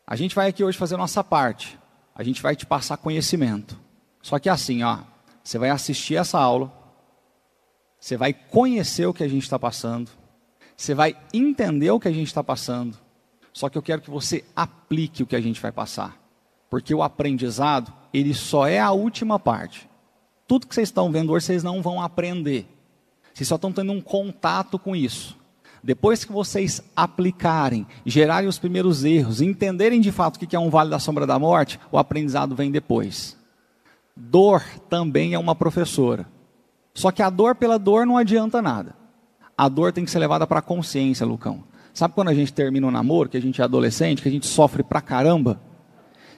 A 0.08 0.16
gente 0.16 0.34
vai 0.34 0.50
aqui 0.50 0.64
hoje 0.64 0.76
fazer 0.76 0.96
a 0.96 0.98
nossa 0.98 1.24
parte. 1.24 1.78
A 2.16 2.24
gente 2.24 2.42
vai 2.42 2.56
te 2.56 2.66
passar 2.66 2.98
conhecimento. 2.98 3.80
Só 4.24 4.40
que 4.40 4.50
assim, 4.50 4.82
ó, 4.82 5.02
você 5.44 5.60
vai 5.60 5.70
assistir 5.70 6.16
essa 6.16 6.40
aula, 6.40 6.74
você 8.00 8.18
vai 8.18 8.34
conhecer 8.34 9.06
o 9.06 9.14
que 9.14 9.24
a 9.24 9.28
gente 9.28 9.44
está 9.44 9.60
passando, 9.60 10.10
você 10.76 10.96
vai 10.96 11.16
entender 11.32 11.92
o 11.92 12.00
que 12.00 12.08
a 12.08 12.12
gente 12.12 12.26
está 12.26 12.44
passando, 12.44 12.98
só 13.58 13.70
que 13.70 13.76
eu 13.76 13.82
quero 13.82 14.04
que 14.04 14.12
você 14.12 14.46
aplique 14.56 15.24
o 15.24 15.26
que 15.26 15.36
a 15.36 15.42
gente 15.42 15.60
vai 15.60 15.72
passar. 15.72 16.16
Porque 16.70 16.94
o 16.94 17.02
aprendizado, 17.02 17.92
ele 18.14 18.32
só 18.36 18.68
é 18.68 18.80
a 18.80 18.92
última 18.92 19.40
parte. 19.40 19.90
Tudo 20.48 20.68
que 20.68 20.76
vocês 20.76 20.90
estão 20.90 21.12
vendo 21.12 21.32
hoje, 21.32 21.48
vocês 21.48 21.64
não 21.64 21.82
vão 21.82 22.00
aprender. 22.00 22.68
Vocês 23.34 23.50
só 23.50 23.56
estão 23.56 23.74
tendo 23.74 23.92
um 23.92 24.00
contato 24.00 24.78
com 24.78 24.96
isso. 24.96 25.36
Depois 25.84 26.24
que 26.24 26.32
vocês 26.32 26.84
aplicarem, 26.96 27.88
gerarem 28.06 28.48
os 28.48 28.60
primeiros 28.60 29.04
erros, 29.04 29.42
entenderem 29.42 30.02
de 30.02 30.12
fato 30.12 30.36
o 30.36 30.40
que 30.40 30.56
é 30.56 30.60
um 30.60 30.70
vale 30.70 30.92
da 30.92 31.00
sombra 31.00 31.26
da 31.26 31.40
morte, 31.40 31.80
o 31.92 31.98
aprendizado 31.98 32.56
vem 32.56 32.70
depois. 32.70 33.36
Dor 34.16 34.64
também 34.88 35.34
é 35.34 35.40
uma 35.40 35.56
professora. 35.56 36.28
Só 36.94 37.10
que 37.10 37.24
a 37.24 37.30
dor 37.32 37.56
pela 37.56 37.80
dor 37.80 38.06
não 38.06 38.18
adianta 38.18 38.62
nada. 38.62 38.96
A 39.58 39.68
dor 39.68 39.92
tem 39.92 40.06
que 40.06 40.12
ser 40.12 40.20
levada 40.20 40.46
para 40.46 40.60
a 40.60 40.62
consciência, 40.62 41.26
Lucão. 41.26 41.64
Sabe 41.98 42.14
quando 42.14 42.28
a 42.28 42.34
gente 42.36 42.54
termina 42.54 42.86
um 42.86 42.92
namoro, 42.92 43.28
que 43.28 43.38
a 43.38 43.42
gente 43.42 43.60
é 43.60 43.64
adolescente, 43.64 44.22
que 44.22 44.30
a 44.30 44.32
gente 44.32 44.46
sofre 44.46 44.84
pra 44.84 45.02
caramba? 45.02 45.60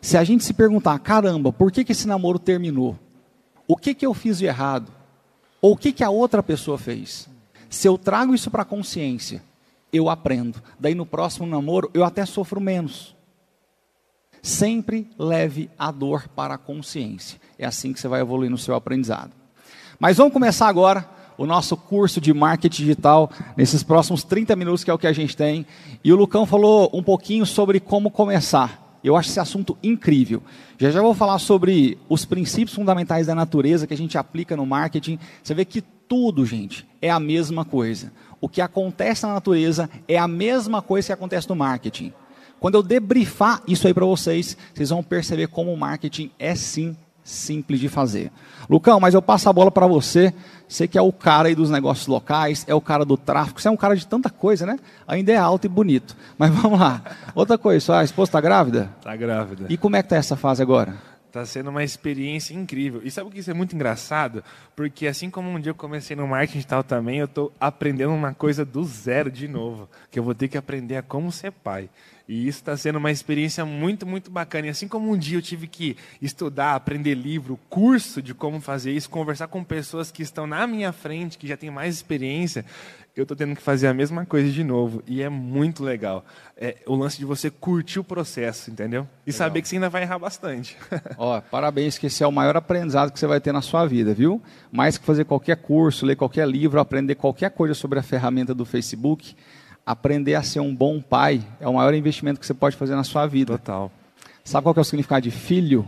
Se 0.02 0.16
a 0.16 0.24
gente 0.24 0.42
se 0.46 0.54
perguntar, 0.54 0.98
caramba, 1.00 1.52
por 1.52 1.70
que, 1.70 1.84
que 1.84 1.92
esse 1.92 2.08
namoro 2.08 2.40
terminou? 2.40 2.98
O 3.68 3.76
que, 3.76 3.94
que 3.94 4.06
eu 4.06 4.14
fiz 4.14 4.38
de 4.38 4.46
errado? 4.46 4.90
Ou 5.62 5.74
o 5.74 5.76
que, 5.76 5.92
que 5.92 6.02
a 6.02 6.10
outra 6.10 6.42
pessoa 6.42 6.78
fez? 6.78 7.28
Se 7.70 7.86
eu 7.90 7.98
trago 7.98 8.34
isso 8.34 8.50
para 8.50 8.62
a 8.62 8.66
consciência, 8.66 9.44
eu 9.92 10.10
aprendo. 10.10 10.64
Daí 10.80 10.96
no 10.96 11.06
próximo 11.06 11.46
namoro, 11.46 11.92
eu 11.94 12.06
até 12.06 12.26
sofro 12.26 12.62
menos. 12.62 13.14
Sempre 14.42 15.10
leve 15.20 15.70
a 15.78 15.92
dor 15.92 16.30
para 16.30 16.54
a 16.54 16.58
consciência. 16.58 17.38
É 17.58 17.66
assim 17.66 17.92
que 17.92 18.00
você 18.00 18.08
vai 18.08 18.22
evoluir 18.22 18.50
no 18.50 18.58
seu 18.58 18.76
aprendizado. 18.76 19.34
Mas 20.00 20.16
vamos 20.16 20.32
começar 20.32 20.70
agora 20.70 21.19
o 21.40 21.46
nosso 21.46 21.78
curso 21.78 22.20
de 22.20 22.34
marketing 22.34 22.82
digital 22.84 23.32
nesses 23.56 23.82
próximos 23.82 24.26
30 24.26 24.58
minutos, 24.58 24.84
que 24.84 24.92
é 24.92 24.94
o 24.94 24.98
que 24.98 25.08
a 25.08 25.14
gente 25.14 25.38
tem. 25.38 25.66
E 26.04 26.12
o 26.12 26.16
Lucão 26.18 26.46
falou 26.46 26.90
um 26.94 27.02
pouquinho 27.02 27.46
sobre 27.46 27.80
como 27.80 28.12
começar. 28.12 29.00
Eu 29.02 29.16
acho 29.16 29.30
esse 29.30 29.40
assunto 29.40 29.78
incrível. 29.82 30.44
Já 30.78 30.92
já 30.92 31.02
vou 31.02 31.14
falar 31.14 31.40
sobre 31.40 31.98
os 32.10 32.26
princípios 32.26 32.76
fundamentais 32.76 33.28
da 33.28 33.34
natureza 33.34 33.88
que 33.88 33.94
a 33.94 33.98
gente 33.98 34.18
aplica 34.18 34.58
no 34.58 34.66
marketing. 34.66 35.18
Você 35.42 35.54
vê 35.54 35.64
que 35.64 35.82
tudo, 35.82 36.46
gente, 36.46 36.86
é 37.02 37.10
a 37.10 37.22
mesma 37.22 37.64
coisa. 37.64 38.12
O 38.42 38.50
que 38.50 38.60
acontece 38.60 39.26
na 39.26 39.36
natureza 39.36 39.90
é 40.10 40.18
a 40.18 40.28
mesma 40.28 40.82
coisa 40.82 41.08
que 41.08 41.14
acontece 41.14 41.48
no 41.48 41.56
marketing. 41.56 42.12
Quando 42.60 42.76
eu 42.76 42.84
debriefar 42.84 43.64
isso 43.66 43.88
aí 43.88 43.94
para 43.94 44.06
vocês, 44.06 44.58
vocês 44.74 44.90
vão 44.90 45.02
perceber 45.02 45.48
como 45.48 45.72
o 45.72 45.78
marketing 45.78 46.32
é 46.38 46.54
sim 46.54 46.98
simples 47.24 47.80
de 47.80 47.90
fazer. 47.90 48.32
Lucão, 48.70 49.00
mas 49.00 49.14
eu 49.14 49.22
passo 49.22 49.50
a 49.50 49.54
bola 49.54 49.72
para 49.72 49.88
você. 49.88 50.34
Você 50.68 50.88
que 50.88 50.98
é 50.98 51.02
o 51.02 51.12
cara 51.12 51.48
aí 51.48 51.56
dos 51.56 51.72
negócios 51.72 52.06
locais, 52.06 52.64
é 52.68 52.76
o 52.76 52.82
cara 52.82 53.04
do 53.04 53.18
tráfico, 53.18 53.60
você 53.60 53.68
é 53.68 53.72
um 53.72 53.78
cara 53.78 53.96
de 53.96 54.06
tanta 54.06 54.30
coisa, 54.30 54.66
né? 54.68 54.78
Ainda 55.08 55.32
é 55.32 55.36
alto 55.36 55.66
e 55.66 55.70
bonito. 55.70 56.16
Mas 56.38 56.54
vamos 56.56 56.80
lá. 56.80 57.02
Outra 57.34 57.58
coisa, 57.58 57.84
sua 57.84 58.04
esposa 58.04 58.30
está 58.30 58.42
grávida? 58.42 58.94
Está 59.00 59.16
grávida. 59.16 59.66
E 59.70 59.78
como 59.78 59.96
é 59.96 60.04
que 60.04 60.08
está 60.08 60.18
essa 60.18 60.36
fase 60.36 60.62
agora? 60.62 60.96
Está 61.30 61.46
sendo 61.46 61.70
uma 61.70 61.84
experiência 61.84 62.56
incrível. 62.56 63.02
E 63.04 63.12
sabe 63.12 63.30
o 63.30 63.32
que 63.32 63.40
isso 63.40 63.52
é 63.52 63.54
muito 63.54 63.76
engraçado? 63.76 64.44
Porque 64.76 65.06
assim 65.06 65.30
como 65.30 65.48
um 65.48 65.60
dia 65.60 65.70
eu 65.70 65.76
comecei 65.76 66.16
no 66.16 66.28
marketing 66.28 66.58
digital 66.58 66.84
também, 66.84 67.20
eu 67.20 67.26
estou 67.26 67.52
aprendendo 67.60 68.14
uma 68.14 68.34
coisa 68.34 68.66
do 68.66 68.84
zero 68.84 69.32
de 69.32 69.48
novo. 69.48 69.88
Que 70.10 70.18
eu 70.18 70.24
vou 70.24 70.34
ter 70.34 70.48
que 70.48 70.58
aprender 70.58 70.98
a 70.98 71.04
como 71.04 71.32
ser 71.32 71.52
pai. 71.52 71.88
E 72.30 72.48
isso 72.48 72.60
está 72.60 72.78
sendo 72.78 73.00
uma 73.00 73.10
experiência 73.10 73.66
muito, 73.66 74.06
muito 74.06 74.30
bacana. 74.30 74.68
E 74.68 74.70
assim 74.70 74.88
como 74.88 75.12
um 75.12 75.18
dia 75.18 75.36
eu 75.36 75.42
tive 75.42 75.66
que 75.66 75.98
estudar, 76.22 76.76
aprender 76.76 77.16
livro, 77.16 77.60
curso 77.68 78.22
de 78.22 78.36
como 78.36 78.62
fazer 78.62 78.92
isso, 78.92 79.10
conversar 79.10 79.48
com 79.48 79.64
pessoas 79.64 80.12
que 80.12 80.22
estão 80.22 80.46
na 80.46 80.68
minha 80.68 80.92
frente, 80.92 81.40
que 81.40 81.48
já 81.48 81.58
têm 81.58 81.72
mais 81.72 81.96
experiência, 81.96 82.64
eu 83.16 83.24
estou 83.24 83.36
tendo 83.36 83.56
que 83.56 83.64
fazer 83.64 83.88
a 83.88 83.96
mesma 83.96 84.28
coisa 84.28 84.52
de 84.52 84.64
novo. 84.64 85.02
E 85.08 85.24
é 85.24 85.28
muito 85.28 85.84
legal. 85.84 86.24
É 86.56 86.78
o 86.86 86.94
lance 86.94 87.18
de 87.18 87.26
você 87.26 87.50
curtir 87.50 87.98
o 87.98 88.04
processo, 88.04 88.70
entendeu? 88.70 89.08
E 89.26 89.32
legal. 89.32 89.38
saber 89.40 89.64
que 89.64 89.68
você 89.68 89.78
ainda 89.78 89.90
vai 89.90 90.04
errar 90.04 90.20
bastante. 90.20 90.78
Ó, 91.18 91.42
parabéns, 91.42 91.98
que 91.98 92.06
esse 92.06 92.24
é 92.24 92.28
o 92.28 92.32
maior 92.32 92.56
aprendizado 92.56 93.12
que 93.12 93.18
você 93.18 93.26
vai 93.26 93.42
ter 93.42 93.52
na 93.52 93.64
sua 93.64 93.88
vida, 93.88 94.14
viu? 94.14 94.40
Mais 94.72 95.00
que 95.00 95.06
fazer 95.06 95.26
qualquer 95.26 95.58
curso, 95.58 96.06
ler 96.06 96.16
qualquer 96.16 96.48
livro, 96.48 96.80
aprender 96.80 97.16
qualquer 97.16 97.50
coisa 97.50 97.74
sobre 97.74 97.98
a 97.98 98.04
ferramenta 98.04 98.54
do 98.54 98.66
Facebook 98.66 99.36
aprender 99.90 100.36
a 100.36 100.44
ser 100.44 100.60
um 100.60 100.74
bom 100.74 101.02
pai 101.02 101.42
é 101.60 101.68
o 101.68 101.74
maior 101.74 101.96
investimento 101.96 102.40
que 102.40 102.46
você 102.46 102.54
pode 102.54 102.76
fazer 102.76 102.96
na 102.96 103.04
sua 103.04 103.26
vida. 103.26 103.58
Total. 103.58 103.92
Sabe 104.44 104.64
qual 104.64 104.76
é 104.78 104.80
o 104.82 104.84
significado 104.84 105.24
de 105.24 105.32
filho? 105.32 105.88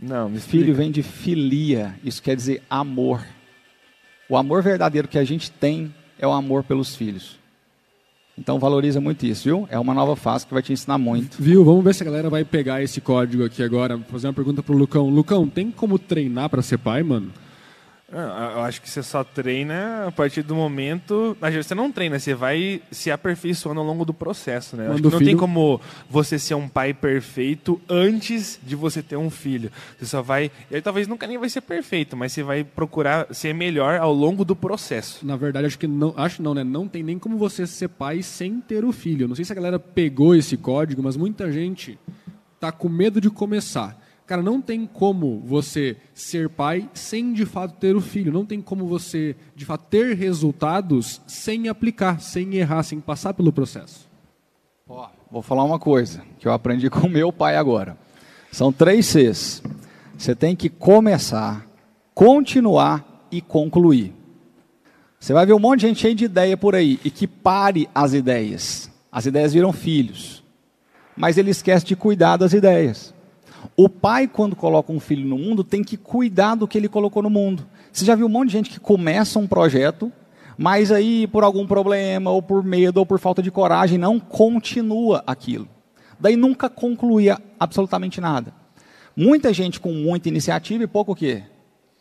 Não, 0.00 0.30
me 0.30 0.40
Filho 0.40 0.74
vem 0.74 0.90
de 0.90 1.02
filia, 1.02 1.94
isso 2.02 2.22
quer 2.22 2.34
dizer 2.34 2.62
amor. 2.70 3.22
O 4.26 4.38
amor 4.38 4.62
verdadeiro 4.62 5.06
que 5.06 5.18
a 5.18 5.24
gente 5.24 5.50
tem 5.50 5.94
é 6.18 6.26
o 6.26 6.32
amor 6.32 6.64
pelos 6.64 6.96
filhos. 6.96 7.38
Então 8.38 8.58
valoriza 8.58 9.02
muito 9.02 9.26
isso, 9.26 9.44
viu? 9.44 9.68
É 9.70 9.78
uma 9.78 9.92
nova 9.92 10.16
fase 10.16 10.46
que 10.46 10.54
vai 10.54 10.62
te 10.62 10.72
ensinar 10.72 10.96
muito. 10.96 11.36
Viu? 11.38 11.62
Vamos 11.62 11.84
ver 11.84 11.94
se 11.94 12.02
a 12.02 12.06
galera 12.06 12.30
vai 12.30 12.42
pegar 12.42 12.82
esse 12.82 13.02
código 13.02 13.44
aqui 13.44 13.62
agora. 13.62 13.98
Vou 13.98 14.06
fazer 14.06 14.28
uma 14.28 14.32
pergunta 14.32 14.62
pro 14.62 14.74
Lucão. 14.74 15.10
Lucão, 15.10 15.46
tem 15.46 15.70
como 15.70 15.98
treinar 15.98 16.48
para 16.48 16.62
ser 16.62 16.78
pai, 16.78 17.02
mano? 17.02 17.30
Ah, 18.12 18.54
eu 18.56 18.62
acho 18.62 18.82
que 18.82 18.90
você 18.90 19.04
só 19.04 19.22
treina 19.22 20.08
a 20.08 20.10
partir 20.10 20.42
do 20.42 20.54
momento. 20.54 21.36
Você 21.40 21.76
não 21.76 21.92
treina, 21.92 22.18
você 22.18 22.34
vai 22.34 22.82
se 22.90 23.08
aperfeiçoando 23.08 23.78
ao 23.78 23.86
longo 23.86 24.04
do 24.04 24.12
processo, 24.12 24.76
né? 24.76 24.88
Acho 24.88 24.96
que 24.96 25.02
não 25.02 25.10
filho... 25.12 25.24
tem 25.24 25.36
como 25.36 25.80
você 26.08 26.36
ser 26.36 26.54
um 26.54 26.68
pai 26.68 26.92
perfeito 26.92 27.80
antes 27.88 28.58
de 28.62 28.74
você 28.74 29.00
ter 29.00 29.16
um 29.16 29.30
filho. 29.30 29.70
Você 29.96 30.06
só 30.06 30.22
vai. 30.22 30.50
Ele 30.68 30.82
talvez 30.82 31.06
nunca 31.06 31.24
nem 31.26 31.38
vai 31.38 31.48
ser 31.48 31.60
perfeito, 31.60 32.16
mas 32.16 32.32
você 32.32 32.42
vai 32.42 32.64
procurar 32.64 33.32
ser 33.32 33.54
melhor 33.54 34.00
ao 34.00 34.12
longo 34.12 34.44
do 34.44 34.56
processo. 34.56 35.24
Na 35.24 35.36
verdade, 35.36 35.66
acho 35.66 35.78
que 35.78 35.86
não. 35.86 36.12
Acho 36.16 36.42
não, 36.42 36.52
né? 36.52 36.64
Não 36.64 36.88
tem 36.88 37.04
nem 37.04 37.18
como 37.18 37.38
você 37.38 37.64
ser 37.64 37.88
pai 37.88 38.22
sem 38.22 38.60
ter 38.60 38.84
o 38.84 38.90
filho. 38.90 39.28
Não 39.28 39.36
sei 39.36 39.44
se 39.44 39.52
a 39.52 39.54
galera 39.54 39.78
pegou 39.78 40.34
esse 40.34 40.56
código, 40.56 41.00
mas 41.00 41.16
muita 41.16 41.52
gente 41.52 41.96
tá 42.58 42.72
com 42.72 42.88
medo 42.88 43.20
de 43.20 43.30
começar. 43.30 43.99
Cara, 44.30 44.42
não 44.42 44.62
tem 44.62 44.86
como 44.86 45.42
você 45.44 45.96
ser 46.14 46.48
pai 46.48 46.88
sem 46.94 47.32
de 47.32 47.44
fato 47.44 47.74
ter 47.80 47.96
o 47.96 48.00
filho. 48.00 48.32
Não 48.32 48.46
tem 48.46 48.60
como 48.60 48.86
você 48.86 49.34
de 49.56 49.64
fato 49.64 49.86
ter 49.90 50.14
resultados 50.14 51.20
sem 51.26 51.68
aplicar, 51.68 52.20
sem 52.20 52.54
errar, 52.54 52.84
sem 52.84 53.00
passar 53.00 53.34
pelo 53.34 53.52
processo. 53.52 54.08
Ó, 54.88 55.08
vou 55.28 55.42
falar 55.42 55.64
uma 55.64 55.80
coisa 55.80 56.22
que 56.38 56.46
eu 56.46 56.52
aprendi 56.52 56.88
com 56.94 57.08
meu 57.08 57.32
pai 57.32 57.56
agora. 57.56 57.98
São 58.52 58.72
três 58.72 59.06
Cs. 59.06 59.64
Você 60.16 60.32
tem 60.32 60.54
que 60.54 60.68
começar, 60.68 61.66
continuar 62.14 63.26
e 63.32 63.40
concluir. 63.40 64.14
Você 65.18 65.32
vai 65.32 65.44
ver 65.44 65.54
um 65.54 65.58
monte 65.58 65.80
de 65.80 65.88
gente 65.88 66.02
cheia 66.02 66.14
de 66.14 66.26
ideia 66.26 66.56
por 66.56 66.76
aí 66.76 67.00
e 67.04 67.10
que 67.10 67.26
pare 67.26 67.88
as 67.92 68.14
ideias. 68.14 68.92
As 69.10 69.26
ideias 69.26 69.52
viram 69.52 69.72
filhos. 69.72 70.44
Mas 71.16 71.36
ele 71.36 71.50
esquece 71.50 71.84
de 71.84 71.96
cuidar 71.96 72.36
das 72.36 72.52
ideias. 72.52 73.12
O 73.76 73.88
pai, 73.88 74.26
quando 74.26 74.56
coloca 74.56 74.92
um 74.92 75.00
filho 75.00 75.26
no 75.26 75.38
mundo, 75.38 75.64
tem 75.64 75.82
que 75.82 75.96
cuidar 75.96 76.54
do 76.54 76.68
que 76.68 76.78
ele 76.78 76.88
colocou 76.88 77.22
no 77.22 77.30
mundo. 77.30 77.66
Você 77.92 78.04
já 78.04 78.14
viu 78.14 78.26
um 78.26 78.30
monte 78.30 78.48
de 78.48 78.52
gente 78.52 78.70
que 78.70 78.80
começa 78.80 79.38
um 79.38 79.46
projeto, 79.46 80.12
mas 80.56 80.92
aí, 80.92 81.26
por 81.26 81.42
algum 81.42 81.66
problema, 81.66 82.30
ou 82.30 82.42
por 82.42 82.62
medo, 82.62 82.98
ou 82.98 83.06
por 83.06 83.18
falta 83.18 83.42
de 83.42 83.50
coragem, 83.50 83.98
não 83.98 84.20
continua 84.20 85.22
aquilo. 85.26 85.68
Daí 86.18 86.36
nunca 86.36 86.68
concluía 86.68 87.38
absolutamente 87.58 88.20
nada. 88.20 88.52
Muita 89.16 89.52
gente 89.52 89.80
com 89.80 89.92
muita 89.92 90.28
iniciativa 90.28 90.84
e 90.84 90.86
pouco 90.86 91.12
o 91.12 91.16
quê? 91.16 91.42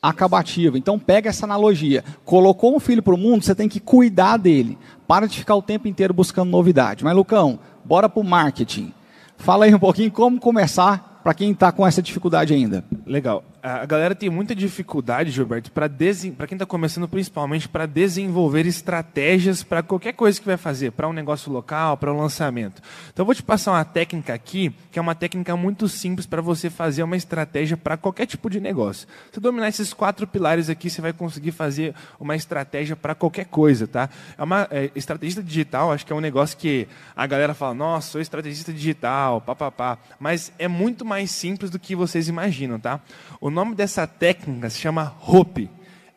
Acabativa. 0.01 0.77
Então 0.77 0.99
pega 0.99 1.29
essa 1.29 1.45
analogia. 1.45 2.03
Colocou 2.25 2.75
um 2.75 2.79
filho 2.79 3.01
para 3.01 3.13
o 3.13 3.17
mundo, 3.17 3.43
você 3.43 3.55
tem 3.55 3.69
que 3.69 3.79
cuidar 3.79 4.37
dele. 4.37 4.77
Para 5.07 5.27
de 5.27 5.37
ficar 5.37 5.55
o 5.55 5.61
tempo 5.61 5.87
inteiro 5.87 6.13
buscando 6.13 6.49
novidade. 6.49 7.03
Mas, 7.03 7.15
Lucão, 7.15 7.59
bora 7.83 8.09
para 8.09 8.21
o 8.21 8.25
marketing. 8.25 8.93
Fala 9.37 9.65
aí 9.65 9.73
um 9.73 9.79
pouquinho 9.79 10.11
como 10.11 10.39
começar 10.39 11.08
para 11.23 11.33
quem 11.33 11.51
está 11.51 11.71
com 11.71 11.85
essa 11.85 12.01
dificuldade 12.01 12.53
ainda? 12.53 12.83
Legal. 13.05 13.43
A 13.61 13.85
galera 13.85 14.15
tem 14.15 14.29
muita 14.29 14.55
dificuldade, 14.55 15.31
Gilberto, 15.31 15.71
para 15.71 15.89
quem 15.89 16.55
está 16.55 16.65
começando 16.65 17.07
principalmente 17.07 17.67
para 17.67 17.85
desenvolver 17.85 18.65
estratégias 18.65 19.63
para 19.63 19.83
qualquer 19.83 20.13
coisa 20.13 20.39
que 20.39 20.45
vai 20.45 20.57
fazer, 20.57 20.91
para 20.91 21.07
um 21.07 21.13
negócio 21.13 21.51
local, 21.51 21.97
para 21.97 22.13
um 22.13 22.17
lançamento. 22.17 22.81
Então, 23.11 23.23
eu 23.23 23.25
vou 23.25 23.35
te 23.35 23.43
passar 23.43 23.71
uma 23.71 23.83
técnica 23.83 24.33
aqui, 24.33 24.73
que 24.91 24.97
é 24.97 25.01
uma 25.01 25.15
técnica 25.15 25.55
muito 25.57 25.87
simples 25.89 26.25
para 26.25 26.41
você 26.41 26.69
fazer 26.69 27.03
uma 27.03 27.17
estratégia 27.17 27.75
para 27.75 27.97
qualquer 27.97 28.25
tipo 28.25 28.49
de 28.49 28.59
negócio. 28.59 29.07
Se 29.31 29.39
dominar 29.39 29.67
esses 29.67 29.93
quatro 29.93 30.25
pilares 30.25 30.69
aqui, 30.69 30.89
você 30.89 31.01
vai 31.01 31.11
conseguir 31.11 31.51
fazer 31.51 31.93
uma 32.19 32.35
estratégia 32.35 32.95
para 32.95 33.13
qualquer 33.13 33.45
coisa, 33.45 33.87
tá? 33.87 34.09
É 34.37 34.43
uma 34.43 34.67
é, 34.71 34.89
estrategista 34.95 35.43
digital, 35.43 35.91
acho 35.91 36.05
que 36.05 36.13
é 36.13 36.15
um 36.15 36.21
negócio 36.21 36.57
que 36.57 36.87
a 37.15 37.27
galera 37.27 37.53
fala, 37.53 37.73
nossa, 37.73 38.11
sou 38.11 38.21
estrategista 38.21 38.71
digital, 38.71 39.41
papapá. 39.41 39.97
Mas 40.19 40.51
é 40.57 40.67
muito 40.67 41.03
mais 41.03 41.31
simples 41.31 41.69
do 41.69 41.79
que 41.79 41.95
vocês 41.95 42.27
imaginam, 42.27 42.79
tá? 42.79 43.01
O 43.41 43.48
nome 43.51 43.75
dessa 43.75 44.05
técnica 44.05 44.69
se 44.69 44.79
chama 44.79 45.03
ROPE. 45.19 45.69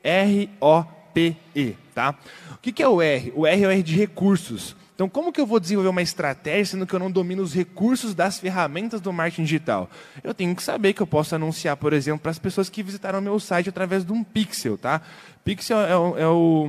R-O-P-E, 0.02 1.76
tá? 1.94 2.14
O 2.54 2.58
que 2.58 2.82
é 2.82 2.88
o 2.88 3.00
R? 3.00 3.32
O 3.34 3.46
R 3.46 3.62
é 3.62 3.66
o 3.66 3.70
R 3.70 3.82
de 3.82 3.96
recursos. 3.96 4.76
Então, 4.94 5.08
como 5.08 5.32
que 5.32 5.40
eu 5.40 5.46
vou 5.46 5.58
desenvolver 5.58 5.88
uma 5.88 6.02
estratégia 6.02 6.64
sendo 6.64 6.86
que 6.86 6.94
eu 6.94 6.98
não 6.98 7.10
domino 7.10 7.42
os 7.42 7.54
recursos 7.54 8.14
das 8.14 8.38
ferramentas 8.38 9.00
do 9.00 9.12
marketing 9.12 9.44
digital? 9.44 9.90
Eu 10.22 10.34
tenho 10.34 10.54
que 10.54 10.62
saber 10.62 10.92
que 10.92 11.00
eu 11.00 11.06
posso 11.06 11.34
anunciar, 11.34 11.76
por 11.76 11.92
exemplo, 11.92 12.20
para 12.20 12.30
as 12.30 12.38
pessoas 12.38 12.68
que 12.68 12.82
visitaram 12.82 13.20
meu 13.20 13.40
site 13.40 13.68
através 13.68 14.04
de 14.04 14.12
um 14.12 14.22
pixel, 14.22 14.76
tá? 14.76 15.00
Pixel 15.44 15.80
é 15.80 15.96
o, 15.96 16.18
é 16.18 16.28
o 16.28 16.68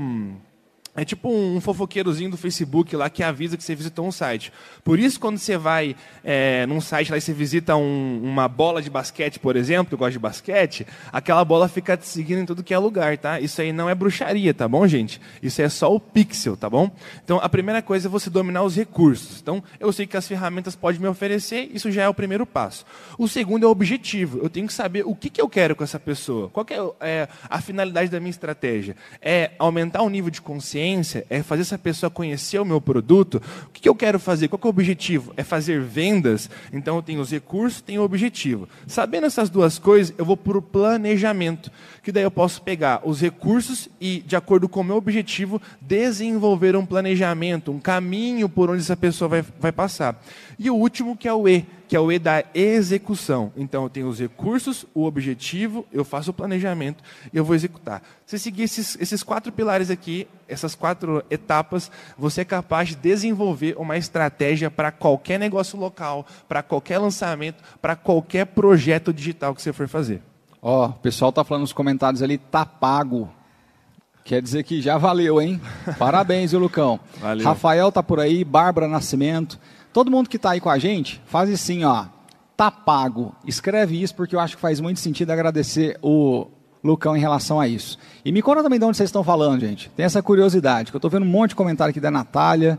é 0.96 1.04
tipo 1.04 1.28
um 1.28 1.60
fofoqueirozinho 1.60 2.30
do 2.30 2.38
Facebook 2.38 2.96
lá 2.96 3.10
que 3.10 3.24
avisa 3.24 3.58
que 3.58 3.64
você 3.64 3.74
visitou 3.74 4.06
um 4.06 4.12
site. 4.12 4.54
Por 4.84 5.00
isso, 5.00 5.20
quando 5.20 5.40
você 5.40 5.58
vai 5.58 5.96
é, 6.24 6.68
num 6.68 6.80
site 6.80 7.10
lá 7.10 7.18
e 7.18 7.22
você 7.22 7.34
visita 7.34 7.76
um, 7.76 8.22
uma 8.24 8.48
bola 8.48 8.80
de 8.80 8.92
basquete, 8.92 9.40
por 9.40 9.56
exemplo, 9.56 9.96
eu 9.96 9.98
gosto 9.98 10.14
de 10.14 10.20
basquete, 10.20 10.86
aquela 11.12 11.44
bola 11.44 11.68
fica 11.68 11.98
te 11.98 12.08
seguindo 12.08 12.42
em 12.42 12.46
tudo 12.46 12.64
que 12.64 12.74
é 12.74 12.78
lugar, 12.78 13.18
tá? 13.18 13.40
Isso 13.40 13.60
aí 13.60 13.74
não 13.74 13.90
é 13.90 13.96
bruxaria, 13.96 14.54
tá 14.54 14.68
bom, 14.68 14.86
gente? 14.88 15.20
Isso 15.42 15.64
é 15.64 15.70
só 15.70 15.94
o 15.94 16.00
pixel, 16.00 16.56
tá 16.56 16.70
bom? 16.70 16.92
Então, 17.24 17.40
a 17.42 17.50
primeira 17.50 17.82
coisa 17.82 18.08
é 18.08 18.10
você 18.10 18.30
dominar 18.30 18.62
os 18.62 18.76
recursos. 18.76 19.42
Então, 19.42 19.64
eu 19.80 19.92
sei 19.92 20.06
que 20.06 20.16
as 20.16 20.28
ferramentas 20.28 20.76
podem 20.76 21.02
me 21.02 21.08
oferecer, 21.08 21.72
isso 21.74 21.92
já 21.92 22.04
é 22.04 22.10
o 22.10 22.14
primeiro 22.14 22.46
passo. 22.46 22.86
O 23.18 23.28
segundo 23.28 23.64
é 23.64 23.68
o 23.68 23.72
objetivo. 23.72 24.40
Eu 24.44 24.50
tenho 24.50 24.68
que 24.68 24.74
saber 24.74 25.04
o 25.08 25.16
que, 25.16 25.32
que 25.32 25.42
eu 25.42 25.50
quero 25.50 25.76
com 25.76 25.84
essa 25.84 26.00
pessoa. 26.00 26.50
Qual 26.50 26.66
é, 27.00 27.24
é 27.24 27.28
a 27.50 27.60
finalidade 27.60 28.12
da 28.12 28.20
minha 28.20 28.30
estratégia? 28.30 28.96
É 29.20 29.52
aumentar 29.58 30.04
o 30.04 30.10
nível 30.10 30.30
de 30.30 30.40
consciência 30.40 30.83
é 31.30 31.44
fazer 31.44 31.62
essa 31.62 31.78
pessoa 31.78 32.10
conhecer 32.10 32.60
o 32.60 32.66
meu 32.66 32.82
produto. 32.82 33.42
O 33.66 33.70
que 33.70 33.88
eu 33.88 33.96
quero 33.96 34.20
fazer? 34.20 34.48
Qual 34.48 34.60
é 34.64 34.66
o 34.66 34.70
objetivo? 34.70 35.34
É 35.38 35.44
fazer 35.44 35.82
vendas. 35.82 36.50
Então 36.72 36.96
eu 36.96 37.02
tenho 37.02 37.22
os 37.22 37.32
recursos, 37.32 37.82
tenho 37.82 38.02
o 38.02 38.06
objetivo. 38.06 38.68
Sabendo 38.88 39.26
essas 39.26 39.50
duas 39.50 39.80
coisas, 39.80 40.14
eu 40.18 40.26
vou 40.26 40.38
para 40.38 40.58
o 40.58 40.62
planejamento, 40.62 41.72
que 42.02 42.12
daí 42.12 42.24
eu 42.24 42.32
posso 42.32 42.62
pegar 42.62 43.02
os 43.04 43.22
recursos 43.22 43.90
e, 44.00 44.24
de 44.26 44.36
acordo 44.36 44.68
com 44.68 44.82
o 44.82 44.84
meu 44.84 44.96
objetivo, 44.96 45.62
desenvolver 45.82 46.76
um 46.76 46.86
planejamento, 46.86 47.72
um 47.72 47.80
caminho 47.80 48.50
por 48.50 48.70
onde 48.70 48.82
essa 48.82 48.98
pessoa 48.98 49.28
vai, 49.28 49.46
vai 49.60 49.72
passar. 49.72 50.22
E 50.58 50.70
o 50.70 50.76
último 50.76 51.16
que 51.18 51.28
é 51.28 51.34
o 51.34 51.48
E, 51.48 51.66
que 51.88 51.96
é 51.96 52.00
o 52.00 52.12
E 52.12 52.20
da 52.20 52.44
execução. 52.54 53.52
Então 53.56 53.84
eu 53.84 53.90
tenho 53.90 54.08
os 54.08 54.20
recursos, 54.20 54.86
o 54.94 55.06
objetivo, 55.06 55.86
eu 55.92 56.04
faço 56.04 56.32
o 56.32 56.34
planejamento 56.34 57.04
e 57.32 57.38
eu 57.38 57.46
vou 57.46 57.56
executar. 57.56 58.02
Se 58.26 58.38
seguir 58.40 58.64
esses, 58.64 58.98
esses 59.00 59.24
quatro 59.24 59.52
pilares 59.52 59.90
aqui, 59.90 60.28
essas 60.48 60.76
quatro 60.76 61.24
etapas, 61.30 61.92
você 62.18 62.42
é 62.42 62.46
capaz 62.46 62.90
de 62.90 62.96
desenvolver 62.96 63.76
uma 63.78 63.98
estratégia 63.98 64.70
para 64.70 64.92
qualquer 64.92 65.40
negócio 65.40 65.80
local, 65.80 66.26
para 66.48 66.64
qualquer 66.64 67.00
lançamento, 67.00 67.64
para 67.82 67.96
qualquer 67.96 68.46
projeto 68.46 69.14
digital 69.14 69.54
que 69.54 69.62
você 69.62 69.74
for 69.74 69.88
fazer. 69.88 70.22
Ó, 70.62 70.88
o 70.88 70.94
pessoal 70.94 71.32
tá 71.32 71.44
falando 71.44 71.62
nos 71.62 71.74
comentários 71.74 72.22
ali, 72.22 72.38
tá 72.38 72.66
pago. 72.66 73.30
Quer 74.24 74.42
dizer 74.42 74.64
que 74.64 74.82
já 74.82 74.98
valeu, 74.98 75.42
hein? 75.42 75.60
Parabéns, 76.00 76.52
viu, 76.52 76.60
Lucão? 76.62 77.00
Valeu. 77.20 77.46
Rafael 77.46 77.92
tá 77.92 78.02
por 78.02 78.20
aí, 78.20 78.46
Bárbara 78.46 78.88
Nascimento. 78.88 79.60
Todo 79.94 80.10
mundo 80.10 80.28
que 80.28 80.38
está 80.38 80.52
aí 80.52 80.60
com 80.60 80.70
a 80.70 80.80
gente, 80.80 81.22
faz 81.28 81.50
assim, 81.50 81.84
ó. 81.84 82.06
Tá 82.58 82.70
pago. 82.72 83.36
Escreve 83.46 84.02
isso 84.02 84.16
porque 84.16 84.36
eu 84.36 84.40
acho 84.40 84.56
que 84.56 84.62
faz 84.62 84.80
muito 84.80 85.00
sentido 85.00 85.32
agradecer 85.32 85.98
o 86.02 86.48
Lucão 86.84 87.16
em 87.16 87.20
relação 87.20 87.60
a 87.60 87.68
isso. 87.68 87.98
E 88.26 88.32
me 88.32 88.42
conta 88.42 88.62
também 88.62 88.80
de 88.80 88.86
onde 88.86 88.98
vocês 88.98 89.08
estão 89.08 89.24
falando, 89.24 89.62
gente. 89.62 89.90
Tem 89.96 90.06
essa 90.06 90.22
curiosidade, 90.22 90.92
que 90.92 90.96
eu 90.96 91.00
estou 91.00 91.10
vendo 91.10 91.24
um 91.24 91.30
monte 91.30 91.50
de 91.50 91.56
comentário 91.56 91.92
aqui 91.92 92.00
da 92.00 92.12
Natália, 92.12 92.78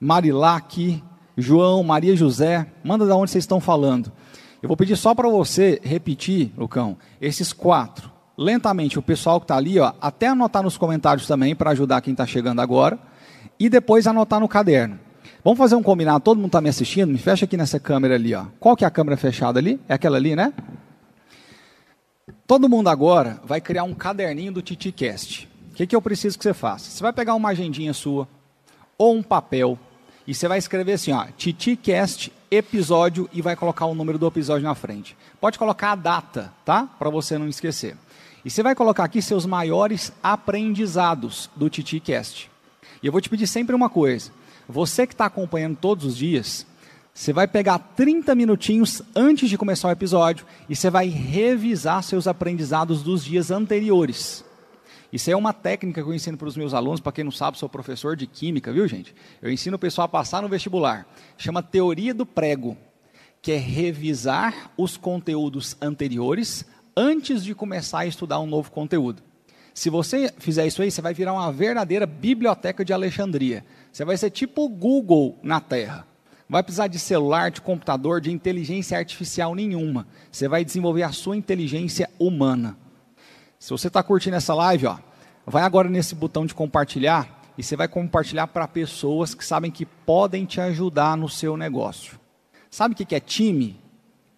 Marilac, 0.00 1.02
João, 1.36 1.82
Maria 1.82 2.16
José. 2.16 2.66
Manda 2.82 3.04
de 3.04 3.12
onde 3.12 3.30
vocês 3.30 3.44
estão 3.44 3.60
falando. 3.60 4.10
Eu 4.62 4.68
vou 4.68 4.76
pedir 4.76 4.96
só 4.96 5.14
para 5.14 5.28
você 5.28 5.80
repetir, 5.82 6.52
Lucão, 6.56 6.96
esses 7.20 7.52
quatro. 7.52 8.10
Lentamente, 8.38 8.98
o 8.98 9.02
pessoal 9.02 9.40
que 9.40 9.44
está 9.44 9.56
ali, 9.56 9.78
ó, 9.78 9.92
até 10.00 10.28
anotar 10.28 10.62
nos 10.62 10.76
comentários 10.78 11.26
também, 11.26 11.54
para 11.54 11.70
ajudar 11.70 12.00
quem 12.00 12.12
está 12.12 12.26
chegando 12.26 12.60
agora. 12.60 12.98
E 13.58 13.68
depois 13.68 14.06
anotar 14.06 14.40
no 14.40 14.48
caderno. 14.48 14.98
Vamos 15.46 15.58
fazer 15.58 15.76
um 15.76 15.82
combinado, 15.84 16.18
todo 16.24 16.38
mundo 16.38 16.48
está 16.48 16.60
me 16.60 16.68
assistindo? 16.68 17.12
Me 17.12 17.18
fecha 17.18 17.44
aqui 17.44 17.56
nessa 17.56 17.78
câmera 17.78 18.16
ali. 18.16 18.34
Ó. 18.34 18.46
Qual 18.58 18.76
que 18.76 18.82
é 18.82 18.88
a 18.88 18.90
câmera 18.90 19.16
fechada 19.16 19.60
ali? 19.60 19.78
É 19.88 19.94
aquela 19.94 20.16
ali, 20.16 20.34
né? 20.34 20.52
Todo 22.48 22.68
mundo 22.68 22.88
agora 22.88 23.40
vai 23.44 23.60
criar 23.60 23.84
um 23.84 23.94
caderninho 23.94 24.50
do 24.50 24.60
TitiCast. 24.60 25.48
O 25.70 25.74
que, 25.76 25.86
que 25.86 25.94
eu 25.94 26.02
preciso 26.02 26.36
que 26.36 26.42
você 26.42 26.52
faça? 26.52 26.90
Você 26.90 27.00
vai 27.00 27.12
pegar 27.12 27.36
uma 27.36 27.50
agendinha 27.50 27.94
sua, 27.94 28.26
ou 28.98 29.14
um 29.14 29.22
papel, 29.22 29.78
e 30.26 30.34
você 30.34 30.48
vai 30.48 30.58
escrever 30.58 30.94
assim, 30.94 31.12
ó, 31.12 31.26
TitiCast 31.36 32.32
episódio 32.50 33.30
e 33.32 33.40
vai 33.40 33.54
colocar 33.54 33.86
o 33.86 33.94
número 33.94 34.18
do 34.18 34.26
episódio 34.26 34.64
na 34.64 34.74
frente. 34.74 35.16
Pode 35.40 35.60
colocar 35.60 35.92
a 35.92 35.94
data, 35.94 36.52
tá? 36.64 36.88
Para 36.98 37.08
você 37.08 37.38
não 37.38 37.46
esquecer. 37.46 37.96
E 38.44 38.50
você 38.50 38.64
vai 38.64 38.74
colocar 38.74 39.04
aqui 39.04 39.22
seus 39.22 39.46
maiores 39.46 40.12
aprendizados 40.20 41.48
do 41.54 41.70
TitiCast. 41.70 42.50
E 43.00 43.06
eu 43.06 43.12
vou 43.12 43.20
te 43.20 43.30
pedir 43.30 43.46
sempre 43.46 43.76
uma 43.76 43.88
coisa. 43.88 44.32
Você 44.68 45.06
que 45.06 45.14
está 45.14 45.26
acompanhando 45.26 45.76
todos 45.76 46.04
os 46.04 46.16
dias, 46.16 46.66
você 47.14 47.32
vai 47.32 47.46
pegar 47.46 47.78
30 47.78 48.34
minutinhos 48.34 49.00
antes 49.14 49.48
de 49.48 49.56
começar 49.56 49.88
o 49.88 49.92
episódio 49.92 50.44
e 50.68 50.74
você 50.74 50.90
vai 50.90 51.08
revisar 51.08 52.02
seus 52.02 52.26
aprendizados 52.26 53.02
dos 53.02 53.24
dias 53.24 53.50
anteriores. 53.50 54.44
Isso 55.12 55.30
é 55.30 55.36
uma 55.36 55.52
técnica 55.52 56.02
que 56.02 56.08
eu 56.08 56.12
ensino 56.12 56.36
para 56.36 56.48
os 56.48 56.56
meus 56.56 56.74
alunos, 56.74 57.00
para 57.00 57.12
quem 57.12 57.24
não 57.24 57.30
sabe, 57.30 57.58
sou 57.58 57.68
professor 57.68 58.16
de 58.16 58.26
química, 58.26 58.72
viu 58.72 58.86
gente? 58.88 59.14
Eu 59.40 59.50
ensino 59.50 59.76
o 59.76 59.78
pessoal 59.78 60.04
a 60.06 60.08
passar 60.08 60.42
no 60.42 60.48
vestibular. 60.48 61.06
Chama 61.38 61.62
teoria 61.62 62.12
do 62.12 62.26
prego, 62.26 62.76
que 63.40 63.52
é 63.52 63.56
revisar 63.56 64.72
os 64.76 64.96
conteúdos 64.96 65.76
anteriores 65.80 66.66
antes 66.96 67.44
de 67.44 67.54
começar 67.54 68.00
a 68.00 68.06
estudar 68.06 68.40
um 68.40 68.46
novo 68.46 68.70
conteúdo. 68.70 69.22
Se 69.72 69.90
você 69.90 70.32
fizer 70.38 70.66
isso 70.66 70.82
aí, 70.82 70.90
você 70.90 71.00
vai 71.00 71.14
virar 71.14 71.34
uma 71.34 71.52
verdadeira 71.52 72.06
biblioteca 72.06 72.84
de 72.84 72.92
Alexandria. 72.92 73.64
Você 73.96 74.04
vai 74.04 74.18
ser 74.18 74.28
tipo 74.28 74.62
o 74.62 74.68
Google 74.68 75.38
na 75.42 75.58
Terra. 75.58 76.06
Não 76.46 76.56
vai 76.56 76.62
precisar 76.62 76.86
de 76.86 76.98
celular, 76.98 77.50
de 77.50 77.62
computador, 77.62 78.20
de 78.20 78.30
inteligência 78.30 78.98
artificial 78.98 79.54
nenhuma. 79.54 80.06
Você 80.30 80.46
vai 80.46 80.66
desenvolver 80.66 81.02
a 81.02 81.12
sua 81.12 81.34
inteligência 81.34 82.10
humana. 82.18 82.76
Se 83.58 83.70
você 83.70 83.86
está 83.86 84.02
curtindo 84.02 84.36
essa 84.36 84.52
live, 84.52 84.84
ó, 84.84 84.98
vai 85.46 85.62
agora 85.62 85.88
nesse 85.88 86.14
botão 86.14 86.44
de 86.44 86.52
compartilhar 86.52 87.42
e 87.56 87.62
você 87.62 87.74
vai 87.74 87.88
compartilhar 87.88 88.48
para 88.48 88.68
pessoas 88.68 89.34
que 89.34 89.42
sabem 89.42 89.70
que 89.70 89.86
podem 89.86 90.44
te 90.44 90.60
ajudar 90.60 91.16
no 91.16 91.26
seu 91.26 91.56
negócio. 91.56 92.20
Sabe 92.70 92.92
o 92.92 92.96
que 92.98 93.14
é 93.14 93.20
time? 93.20 93.80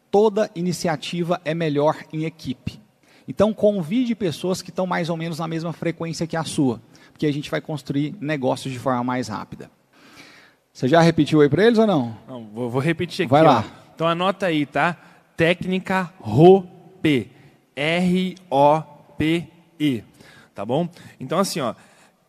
Toda 0.08 0.52
iniciativa 0.54 1.40
é 1.44 1.52
melhor 1.52 1.96
em 2.12 2.26
equipe. 2.26 2.80
Então 3.26 3.52
convide 3.52 4.14
pessoas 4.14 4.62
que 4.62 4.70
estão 4.70 4.86
mais 4.86 5.10
ou 5.10 5.16
menos 5.16 5.40
na 5.40 5.48
mesma 5.48 5.72
frequência 5.72 6.28
que 6.28 6.36
a 6.36 6.44
sua, 6.44 6.80
porque 7.18 7.26
a 7.26 7.32
gente 7.32 7.50
vai 7.50 7.60
construir 7.60 8.14
negócios 8.20 8.72
de 8.72 8.78
forma 8.78 9.02
mais 9.02 9.26
rápida. 9.26 9.68
Você 10.72 10.86
já 10.86 11.00
repetiu 11.00 11.40
aí 11.40 11.48
para 11.48 11.66
eles 11.66 11.76
ou 11.76 11.84
não? 11.84 12.16
Não, 12.28 12.46
vou, 12.46 12.70
vou 12.70 12.80
repetir 12.80 13.24
aqui. 13.24 13.30
Vai 13.30 13.42
lá. 13.42 13.64
Ó. 13.66 13.70
Então 13.92 14.06
anota 14.06 14.46
aí, 14.46 14.64
tá? 14.64 14.96
Técnica 15.36 16.12
ROPE. 16.20 17.32
R-O-P-E. 17.74 18.44
Tá 20.54 20.64
bom? 20.64 20.88
Então 21.18 21.40
assim, 21.40 21.58
ó, 21.58 21.74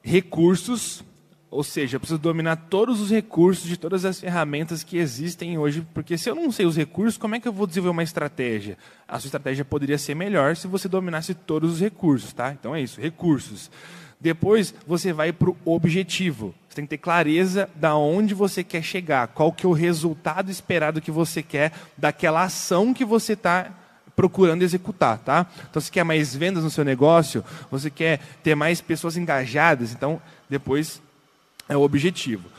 recursos, 0.02 1.04
ou 1.52 1.64
seja, 1.64 1.98
eu 1.98 2.00
preciso 2.00 2.20
dominar 2.20 2.56
todos 2.56 3.00
os 3.00 3.12
recursos 3.12 3.68
de 3.68 3.78
todas 3.78 4.06
as 4.06 4.20
ferramentas 4.20 4.82
que 4.82 4.98
existem 4.98 5.60
hoje, 5.60 5.86
porque 5.94 6.18
se 6.18 6.28
eu 6.30 6.36
não 6.36 6.52
sei 6.52 6.66
os 6.66 6.76
recursos, 6.76 7.16
como 7.16 7.36
é 7.36 7.40
que 7.40 7.48
eu 7.48 7.54
vou 7.54 7.68
desenvolver 7.68 7.92
uma 7.92 8.04
estratégia? 8.04 8.76
A 9.08 9.20
sua 9.20 9.28
estratégia 9.28 9.64
poderia 9.64 10.00
ser 10.00 10.16
melhor 10.16 10.56
se 10.56 10.66
você 10.68 10.88
dominasse 10.88 11.36
todos 11.36 11.74
os 11.74 11.80
recursos, 11.80 12.34
tá? 12.34 12.52
Então 12.52 12.76
é 12.76 12.82
isso, 12.82 13.00
recursos. 13.00 13.70
Depois 14.20 14.74
você 14.86 15.14
vai 15.14 15.32
para 15.32 15.50
o 15.50 15.58
objetivo. 15.66 16.54
Você 16.68 16.76
tem 16.76 16.86
que 16.86 16.90
ter 16.90 16.98
clareza 16.98 17.70
da 17.76 17.96
onde 17.96 18.34
você 18.34 18.64
quer 18.64 18.84
chegar, 18.84 19.30
qual 19.30 19.52
que 19.52 19.66
é 19.66 19.70
o 19.70 19.74
resultado 19.74 20.52
esperado 20.52 21.02
que 21.02 21.12
você 21.12 21.42
quer 21.42 21.72
daquela 21.98 22.44
ação 22.44 22.94
que 22.94 23.06
você 23.06 23.34
está 23.34 23.72
procurando 24.16 24.64
executar, 24.64 25.18
tá? 25.20 25.48
Então, 25.70 25.82
você 25.82 25.90
quer 25.90 26.04
mais 26.04 26.36
vendas 26.36 26.62
no 26.62 26.70
seu 26.70 26.84
negócio, 26.84 27.44
você 27.72 27.90
quer 27.90 28.20
ter 28.44 28.54
mais 28.54 28.82
pessoas 28.82 29.16
engajadas, 29.16 29.94
então 29.94 30.22
depois 30.50 31.02
é 31.70 31.78
o 31.78 31.82
objetivo. 31.82 32.50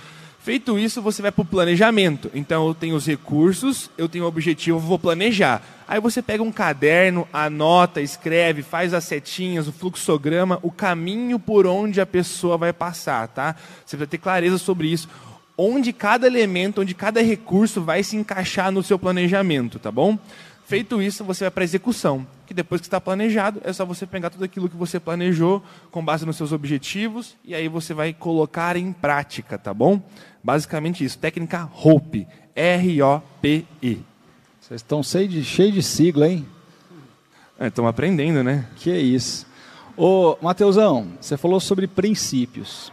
Feito 0.51 0.77
isso, 0.77 1.01
você 1.01 1.23
vai 1.23 1.31
para 1.31 1.43
o 1.43 1.45
planejamento. 1.45 2.29
Então, 2.35 2.67
eu 2.67 2.75
tenho 2.75 2.97
os 2.97 3.07
recursos, 3.07 3.89
eu 3.97 4.09
tenho 4.09 4.25
o 4.25 4.27
objetivo, 4.27 4.81
vou 4.81 4.99
planejar. 4.99 5.63
Aí 5.87 6.01
você 6.01 6.21
pega 6.21 6.43
um 6.43 6.51
caderno, 6.51 7.25
anota, 7.33 8.01
escreve, 8.01 8.61
faz 8.61 8.93
as 8.93 9.05
setinhas, 9.05 9.69
o 9.69 9.73
fluxograma, 9.73 10.59
o 10.61 10.73
caminho 10.73 11.39
por 11.39 11.69
onde 11.69 12.01
a 12.01 12.05
pessoa 12.05 12.59
vai 12.59 12.73
passar, 12.73 13.29
tá? 13.29 13.55
Você 13.87 13.97
vai 13.97 14.09
ter 14.09 14.19
clareza 14.19 14.59
sobre 14.59 14.89
isso. 14.89 15.09
Onde 15.57 15.93
cada 15.93 16.27
elemento, 16.27 16.81
onde 16.81 16.97
cada 16.97 17.23
recurso 17.23 17.81
vai 17.81 18.03
se 18.03 18.17
encaixar 18.17 18.73
no 18.73 18.83
seu 18.83 18.99
planejamento, 18.99 19.79
tá 19.79 19.93
bom? 19.93 20.19
Feito 20.71 21.03
isso, 21.03 21.25
você 21.25 21.45
vai 21.45 21.51
para 21.51 21.63
a 21.63 21.65
execução, 21.65 22.25
que 22.47 22.55
depois 22.55 22.81
que 22.81 22.87
está 22.87 23.01
planejado, 23.01 23.61
é 23.65 23.73
só 23.73 23.85
você 23.85 24.07
pegar 24.07 24.31
tudo 24.31 24.45
aquilo 24.45 24.69
que 24.69 24.77
você 24.77 25.01
planejou 25.01 25.61
com 25.91 26.05
base 26.05 26.25
nos 26.25 26.37
seus 26.37 26.53
objetivos 26.53 27.37
e 27.45 27.57
aí 27.57 27.69
você 27.69 27.93
vai 27.93 28.13
colocar 28.13 28.77
em 28.77 28.93
prática, 28.93 29.59
tá 29.59 29.75
bom? 29.75 30.01
Basicamente 30.43 31.05
isso, 31.05 31.19
técnica 31.19 31.63
ROPE, 31.63 32.27
R-O-P-E. 32.55 33.99
Vocês 34.61 34.81
estão 34.81 35.03
cheio 35.03 35.29
de, 35.29 35.45
cheio 35.45 35.73
de 35.73 35.83
sigla, 35.83 36.29
hein? 36.29 36.47
Estamos 37.61 37.89
é, 37.89 37.91
aprendendo, 37.91 38.43
né? 38.43 38.67
Que 38.77 38.91
isso. 38.97 39.47
Ô, 39.97 40.37
Mateusão, 40.41 41.09
você 41.21 41.37
falou 41.37 41.61
sobre 41.61 41.87
princípios. 41.87 42.91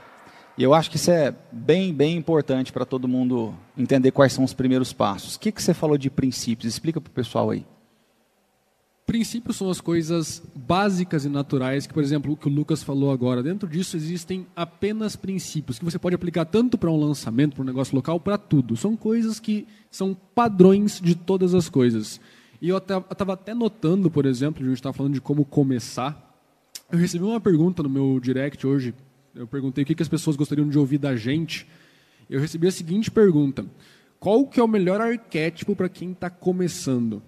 E 0.57 0.63
eu 0.63 0.73
acho 0.73 0.89
que 0.89 0.97
isso 0.97 1.11
é 1.11 1.33
bem, 1.51 1.93
bem 1.93 2.17
importante 2.17 2.73
para 2.73 2.83
todo 2.83 3.07
mundo 3.07 3.53
entender 3.77 4.11
quais 4.11 4.33
são 4.33 4.43
os 4.43 4.53
primeiros 4.53 4.91
passos. 4.91 5.35
O 5.35 5.39
que, 5.39 5.51
que 5.51 5.61
você 5.61 5.73
falou 5.73 5.97
de 5.97 6.09
princípios? 6.09 6.73
Explica 6.73 6.99
para 6.99 7.09
o 7.09 7.13
pessoal 7.13 7.51
aí. 7.51 7.63
Princípios 9.07 9.55
são 9.55 9.69
as 9.69 9.81
coisas 9.81 10.43
básicas 10.53 11.25
e 11.25 11.29
naturais 11.29 11.87
que, 11.87 11.93
por 11.93 12.03
exemplo, 12.03 12.33
o 12.33 12.37
que 12.37 12.47
o 12.47 12.51
Lucas 12.51 12.83
falou 12.83 13.09
agora. 13.09 13.41
Dentro 13.41 13.67
disso 13.67 13.97
existem 13.97 14.45
apenas 14.55 15.15
princípios 15.15 15.79
que 15.79 15.85
você 15.85 15.97
pode 15.97 16.13
aplicar 16.13 16.45
tanto 16.45 16.77
para 16.77 16.91
um 16.91 16.97
lançamento, 16.97 17.55
para 17.55 17.63
um 17.63 17.65
negócio 17.65 17.95
local, 17.95 18.19
para 18.19 18.37
tudo. 18.37 18.75
São 18.75 18.95
coisas 18.95 19.39
que 19.39 19.65
são 19.89 20.13
padrões 20.35 21.01
de 21.01 21.15
todas 21.15 21.55
as 21.55 21.69
coisas. 21.69 22.21
E 22.61 22.69
eu 22.69 22.77
estava 22.77 23.33
até 23.33 23.53
notando, 23.53 24.11
por 24.11 24.25
exemplo, 24.25 24.61
a 24.61 24.67
gente 24.67 24.75
estava 24.75 24.93
falando 24.93 25.13
de 25.13 25.21
como 25.21 25.45
começar. 25.45 26.37
Eu 26.91 26.99
recebi 26.99 27.23
uma 27.23 27.39
pergunta 27.39 27.81
no 27.81 27.89
meu 27.89 28.19
direct 28.19 28.67
hoje 28.67 28.93
eu 29.37 29.45
perguntei 29.45 29.83
o 29.83 29.87
que, 29.87 29.93
que 29.93 30.01
as 30.01 30.09
pessoas 30.09 30.35
gostariam 30.35 30.67
de 30.67 30.79
ouvir 30.79 30.97
da 30.97 31.15
gente. 31.15 31.67
Eu 32.29 32.39
recebi 32.39 32.67
a 32.67 32.71
seguinte 32.71 33.11
pergunta: 33.11 33.65
Qual 34.19 34.47
que 34.47 34.59
é 34.59 34.63
o 34.63 34.67
melhor 34.67 34.99
arquétipo 34.99 35.75
para 35.75 35.87
quem 35.87 36.11
está 36.11 36.29
começando? 36.29 37.21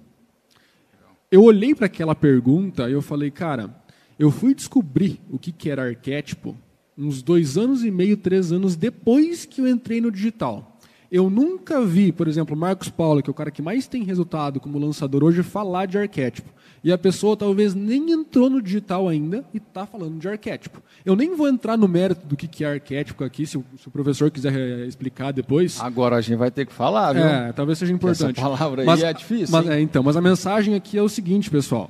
Eu 1.31 1.43
olhei 1.43 1.75
para 1.75 1.85
aquela 1.85 2.15
pergunta 2.15 2.89
e 2.89 2.93
eu 2.93 3.01
falei, 3.01 3.29
cara, 3.29 3.75
eu 4.17 4.31
fui 4.31 4.55
descobrir 4.55 5.19
o 5.29 5.37
que, 5.37 5.51
que 5.51 5.69
era 5.69 5.83
arquétipo 5.83 6.57
uns 6.97 7.21
dois 7.21 7.57
anos 7.57 7.83
e 7.83 7.91
meio, 7.91 8.17
três 8.17 8.51
anos 8.51 8.75
depois 8.75 9.45
que 9.45 9.61
eu 9.61 9.67
entrei 9.67 10.01
no 10.01 10.11
digital. 10.11 10.68
Eu 11.11 11.29
nunca 11.29 11.83
vi, 11.83 12.11
por 12.11 12.27
exemplo, 12.27 12.55
Marcos 12.55 12.89
Paulo, 12.89 13.23
que 13.23 13.29
é 13.29 13.31
o 13.31 13.33
cara 13.33 13.49
que 13.49 13.61
mais 13.61 13.87
tem 13.87 14.03
resultado 14.03 14.59
como 14.59 14.77
lançador 14.77 15.23
hoje, 15.23 15.41
falar 15.41 15.87
de 15.87 15.97
arquétipo. 15.97 16.49
E 16.83 16.91
a 16.91 16.97
pessoa 16.97 17.35
talvez 17.35 17.73
nem 17.73 18.11
entrou 18.11 18.49
no 18.49 18.61
digital 18.61 19.07
ainda 19.07 19.43
e 19.53 19.57
está 19.57 19.85
falando 19.85 20.19
de 20.19 20.27
arquétipo. 20.29 20.81
Eu 21.03 21.15
nem 21.15 21.35
vou 21.35 21.49
entrar 21.49 21.77
no 21.77 21.87
mérito 21.87 22.25
do 22.25 22.37
que 22.37 22.63
é 22.63 22.73
arquétipo 22.73 23.23
aqui, 23.23 23.45
se 23.45 23.57
o, 23.57 23.65
se 23.77 23.87
o 23.87 23.91
professor 23.91 24.29
quiser 24.31 24.53
eh, 24.55 24.85
explicar 24.85 25.33
depois. 25.33 25.79
Agora 25.81 26.15
a 26.15 26.21
gente 26.21 26.37
vai 26.37 26.51
ter 26.51 26.65
que 26.65 26.73
falar, 26.73 27.13
viu? 27.13 27.23
É, 27.23 27.51
talvez 27.53 27.79
seja 27.79 27.91
importante. 27.91 28.39
Essa 28.39 28.49
palavra 28.49 28.83
aí 28.83 28.85
mas, 28.85 29.03
é 29.03 29.11
difícil. 29.11 29.51
Mas, 29.51 29.67
é, 29.67 29.81
então, 29.81 30.03
mas 30.03 30.15
a 30.15 30.21
mensagem 30.21 30.75
aqui 30.75 30.97
é 30.97 31.01
o 31.01 31.09
seguinte, 31.09 31.49
pessoal. 31.49 31.89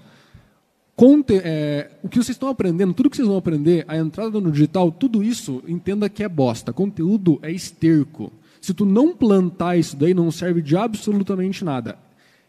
Conte, 0.95 1.39
é, 1.43 1.91
o 2.03 2.09
que 2.09 2.17
vocês 2.17 2.29
estão 2.35 2.49
aprendendo, 2.49 2.93
tudo 2.93 3.09
que 3.09 3.15
vocês 3.15 3.27
vão 3.27 3.37
aprender, 3.37 3.85
a 3.87 3.95
entrada 3.95 4.41
no 4.41 4.51
digital, 4.51 4.91
tudo 4.91 5.23
isso, 5.23 5.63
entenda 5.67 6.09
que 6.09 6.23
é 6.23 6.27
bosta. 6.27 6.73
Conteúdo 6.73 7.39
é 7.41 7.51
esterco. 7.51 8.31
Se 8.61 8.73
tu 8.73 8.85
não 8.85 9.15
plantar 9.15 9.77
isso 9.77 9.95
daí, 9.95 10.13
não 10.13 10.31
serve 10.31 10.61
de 10.61 10.75
absolutamente 10.75 11.63
nada. 11.63 11.97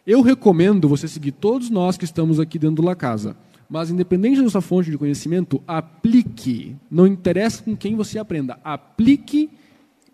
Eu 0.06 0.22
recomendo 0.22 0.88
você 0.88 1.06
seguir 1.06 1.32
todos 1.32 1.70
nós 1.70 1.96
que 1.96 2.04
estamos 2.04 2.40
aqui 2.40 2.58
dentro 2.58 2.84
da 2.84 2.94
casa. 2.94 3.36
Mas, 3.68 3.90
independente 3.90 4.42
da 4.42 4.50
sua 4.50 4.60
fonte 4.60 4.90
de 4.90 4.98
conhecimento, 4.98 5.62
aplique. 5.66 6.74
Não 6.90 7.06
interessa 7.06 7.62
com 7.62 7.76
quem 7.76 7.94
você 7.94 8.18
aprenda. 8.18 8.58
Aplique, 8.64 9.48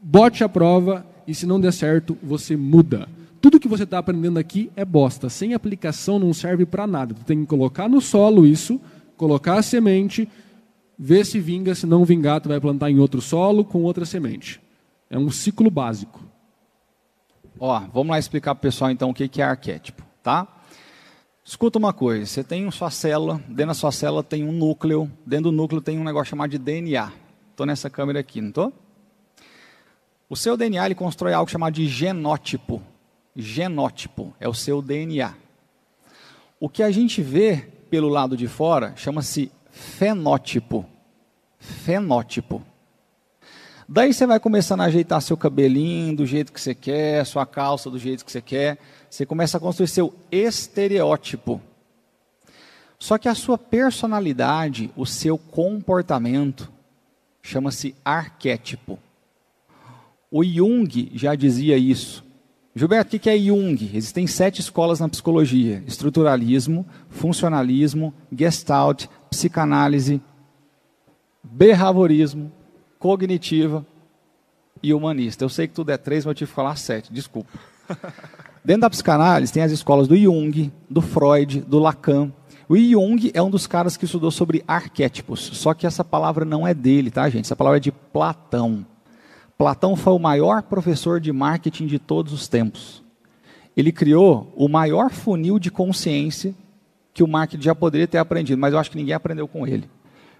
bote 0.02 0.44
a 0.44 0.48
prova 0.48 1.06
e, 1.26 1.34
se 1.34 1.46
não 1.46 1.58
der 1.58 1.72
certo, 1.72 2.18
você 2.22 2.54
muda. 2.54 3.08
Tudo 3.40 3.58
que 3.58 3.68
você 3.68 3.84
está 3.84 3.98
aprendendo 3.98 4.38
aqui 4.38 4.70
é 4.76 4.84
bosta. 4.84 5.30
Sem 5.30 5.54
aplicação 5.54 6.18
não 6.18 6.34
serve 6.34 6.66
para 6.66 6.86
nada. 6.86 7.14
Tu 7.14 7.24
tem 7.24 7.40
que 7.40 7.46
colocar 7.46 7.88
no 7.88 8.00
solo 8.02 8.46
isso, 8.46 8.78
colocar 9.16 9.54
a 9.54 9.62
semente, 9.62 10.28
ver 10.98 11.24
se 11.24 11.40
vinga. 11.40 11.74
Se 11.74 11.86
não 11.86 12.04
vingar, 12.04 12.42
tu 12.42 12.50
vai 12.50 12.60
plantar 12.60 12.90
em 12.90 12.98
outro 12.98 13.22
solo 13.22 13.64
com 13.64 13.82
outra 13.84 14.04
semente. 14.04 14.60
É 15.08 15.18
um 15.18 15.30
ciclo 15.30 15.70
básico. 15.70 16.20
Ó, 17.58 17.78
vamos 17.92 18.08
lá 18.08 18.18
explicar 18.18 18.54
para 18.54 18.60
o 18.60 18.62
pessoal 18.62 18.90
então 18.90 19.10
o 19.10 19.14
que 19.14 19.28
que 19.28 19.40
é 19.40 19.44
arquétipo, 19.44 20.02
tá? 20.22 20.46
Escuta 21.44 21.78
uma 21.78 21.92
coisa, 21.92 22.26
você 22.26 22.42
tem 22.42 22.68
sua 22.70 22.90
célula, 22.90 23.40
dentro 23.46 23.66
da 23.66 23.74
sua 23.74 23.92
célula 23.92 24.22
tem 24.22 24.44
um 24.44 24.52
núcleo, 24.52 25.10
dentro 25.24 25.50
do 25.50 25.56
núcleo 25.56 25.80
tem 25.80 25.98
um 25.98 26.04
negócio 26.04 26.30
chamado 26.30 26.50
de 26.50 26.58
DNA. 26.58 27.12
Estou 27.50 27.64
nessa 27.64 27.88
câmera 27.88 28.18
aqui, 28.18 28.40
não 28.40 28.48
estou? 28.48 28.72
O 30.28 30.34
seu 30.34 30.56
DNA 30.56 30.86
ele 30.86 30.94
constrói 30.94 31.32
algo 31.32 31.50
chamado 31.50 31.74
de 31.74 31.86
genótipo. 31.86 32.82
Genótipo 33.34 34.34
é 34.40 34.48
o 34.48 34.54
seu 34.54 34.82
DNA. 34.82 35.34
O 36.58 36.68
que 36.68 36.82
a 36.82 36.90
gente 36.90 37.22
vê 37.22 37.68
pelo 37.88 38.08
lado 38.08 38.36
de 38.36 38.48
fora 38.48 38.92
chama-se 38.96 39.52
fenótipo. 39.70 40.84
Fenótipo. 41.58 42.62
Daí 43.88 44.12
você 44.12 44.26
vai 44.26 44.40
começando 44.40 44.80
a 44.80 44.84
ajeitar 44.84 45.22
seu 45.22 45.36
cabelinho 45.36 46.16
do 46.16 46.26
jeito 46.26 46.52
que 46.52 46.60
você 46.60 46.74
quer, 46.74 47.24
sua 47.24 47.46
calça 47.46 47.88
do 47.88 47.98
jeito 47.98 48.24
que 48.24 48.32
você 48.32 48.42
quer. 48.42 48.78
Você 49.08 49.24
começa 49.24 49.56
a 49.56 49.60
construir 49.60 49.86
seu 49.86 50.12
estereótipo. 50.30 51.60
Só 52.98 53.16
que 53.16 53.28
a 53.28 53.34
sua 53.34 53.56
personalidade, 53.56 54.90
o 54.96 55.06
seu 55.06 55.38
comportamento, 55.38 56.70
chama-se 57.40 57.94
arquétipo. 58.04 58.98
O 60.30 60.42
Jung 60.42 61.12
já 61.14 61.36
dizia 61.36 61.76
isso. 61.76 62.24
Gilberto, 62.74 63.16
o 63.16 63.20
que 63.20 63.30
é 63.30 63.38
Jung? 63.38 63.90
Existem 63.94 64.26
sete 64.26 64.60
escolas 64.60 64.98
na 64.98 65.08
psicologia: 65.08 65.82
estruturalismo, 65.86 66.84
funcionalismo, 67.08 68.12
gestalt, 68.36 69.06
psicanálise, 69.30 70.20
behaviorismo, 71.42 72.50
cognitiva 72.98 73.84
e 74.82 74.92
humanista. 74.92 75.44
Eu 75.44 75.48
sei 75.48 75.66
que 75.66 75.74
tudo 75.74 75.90
é 75.90 75.96
três, 75.96 76.24
mas 76.24 76.30
eu 76.30 76.34
tive 76.34 76.50
que 76.50 76.54
falar 76.54 76.76
sete, 76.76 77.12
desculpa. 77.12 77.50
Dentro 78.64 78.82
da 78.82 78.90
psicanálise 78.90 79.52
tem 79.52 79.62
as 79.62 79.72
escolas 79.72 80.08
do 80.08 80.16
Jung, 80.16 80.72
do 80.90 81.00
Freud, 81.00 81.60
do 81.60 81.78
Lacan. 81.78 82.32
O 82.68 82.76
Jung 82.76 83.30
é 83.32 83.40
um 83.40 83.48
dos 83.48 83.66
caras 83.66 83.96
que 83.96 84.04
estudou 84.04 84.30
sobre 84.30 84.64
arquétipos, 84.66 85.40
só 85.54 85.72
que 85.72 85.86
essa 85.86 86.04
palavra 86.04 86.44
não 86.44 86.66
é 86.66 86.74
dele, 86.74 87.10
tá, 87.10 87.28
gente? 87.28 87.44
Essa 87.44 87.54
palavra 87.54 87.78
é 87.78 87.80
de 87.80 87.92
Platão. 87.92 88.84
Platão 89.56 89.94
foi 89.94 90.12
o 90.12 90.18
maior 90.18 90.62
professor 90.62 91.20
de 91.20 91.32
marketing 91.32 91.86
de 91.86 91.98
todos 91.98 92.32
os 92.32 92.48
tempos. 92.48 93.02
Ele 93.76 93.92
criou 93.92 94.52
o 94.56 94.68
maior 94.68 95.10
funil 95.10 95.58
de 95.58 95.70
consciência 95.70 96.54
que 97.14 97.22
o 97.22 97.28
marketing 97.28 97.62
já 97.62 97.74
poderia 97.74 98.08
ter 98.08 98.18
aprendido, 98.18 98.58
mas 98.58 98.72
eu 98.72 98.78
acho 98.78 98.90
que 98.90 98.96
ninguém 98.96 99.14
aprendeu 99.14 99.46
com 99.46 99.66
ele. 99.66 99.88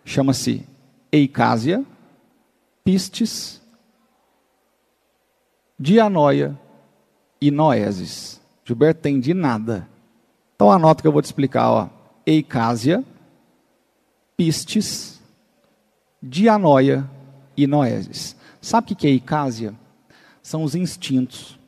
Chama-se 0.05 0.66
Eicásia, 1.12 1.85
pistes, 2.87 3.61
dianoia 5.77 6.57
e 7.40 7.51
noeses. 7.51 8.40
Gilberto 8.64 9.01
tem 9.01 9.18
de 9.18 9.35
nada. 9.35 9.88
Então 10.55 10.70
anota 10.70 11.03
que 11.03 11.09
eu 11.09 11.11
vou 11.11 11.20
te 11.20 11.25
explicar, 11.25 11.68
ó. 11.68 11.88
Eicásia, 12.25 13.05
pistes, 14.37 15.20
dianoia 16.22 17.11
e 17.57 17.66
noeses. 17.66 18.37
Sabe 18.61 18.92
o 18.92 18.96
que 18.96 19.09
é 19.09 19.11
eicásia? 19.11 19.75
São 20.40 20.62
os 20.62 20.77
instintos. 20.77 21.59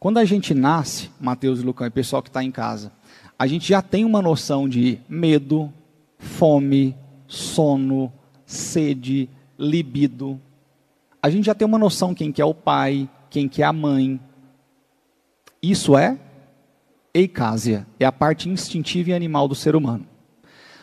Quando 0.00 0.18
a 0.18 0.24
gente 0.24 0.52
nasce, 0.52 1.12
Mateus 1.20 1.60
e 1.60 1.62
Lucão 1.62 1.86
e 1.86 1.90
pessoal 1.90 2.20
que 2.20 2.28
está 2.28 2.42
em 2.42 2.50
casa, 2.50 2.90
a 3.38 3.46
gente 3.46 3.68
já 3.68 3.80
tem 3.80 4.04
uma 4.04 4.20
noção 4.20 4.68
de 4.68 4.98
medo, 5.08 5.72
fome, 6.18 6.96
sono, 7.28 8.12
sede, 8.44 9.30
libido. 9.56 10.40
A 11.22 11.30
gente 11.30 11.46
já 11.46 11.54
tem 11.54 11.66
uma 11.66 11.78
noção 11.78 12.14
quem 12.14 12.30
que 12.30 12.40
é 12.40 12.44
o 12.44 12.54
pai, 12.54 13.08
quem 13.30 13.48
que 13.48 13.62
é 13.62 13.66
a 13.66 13.72
mãe. 13.72 14.20
Isso 15.62 15.96
é 15.96 16.18
eicásia, 17.12 17.86
é 17.98 18.04
a 18.04 18.12
parte 18.12 18.48
instintiva 18.48 19.10
e 19.10 19.14
animal 19.14 19.48
do 19.48 19.54
ser 19.54 19.74
humano. 19.74 20.06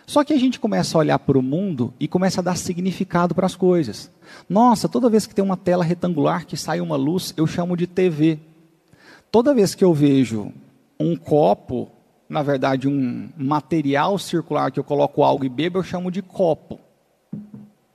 Só 0.05 0.23
que 0.23 0.33
a 0.33 0.37
gente 0.37 0.59
começa 0.59 0.97
a 0.97 0.99
olhar 0.99 1.19
para 1.19 1.37
o 1.37 1.41
mundo 1.41 1.93
e 1.99 2.07
começa 2.07 2.41
a 2.41 2.43
dar 2.43 2.57
significado 2.57 3.33
para 3.33 3.45
as 3.45 3.55
coisas. 3.55 4.11
Nossa, 4.49 4.89
toda 4.89 5.09
vez 5.09 5.25
que 5.25 5.33
tem 5.33 5.43
uma 5.43 5.55
tela 5.55 5.83
retangular 5.83 6.45
que 6.45 6.57
sai 6.57 6.81
uma 6.81 6.95
luz, 6.95 7.33
eu 7.37 7.47
chamo 7.47 7.77
de 7.77 7.87
TV. 7.87 8.39
Toda 9.31 9.53
vez 9.53 9.73
que 9.73 9.83
eu 9.83 9.93
vejo 9.93 10.51
um 10.99 11.15
copo, 11.15 11.89
na 12.27 12.43
verdade 12.43 12.87
um 12.87 13.29
material 13.37 14.17
circular 14.19 14.71
que 14.71 14.79
eu 14.79 14.83
coloco 14.83 15.23
algo 15.23 15.45
e 15.45 15.49
bebo, 15.49 15.79
eu 15.79 15.83
chamo 15.83 16.11
de 16.11 16.21
copo. 16.21 16.79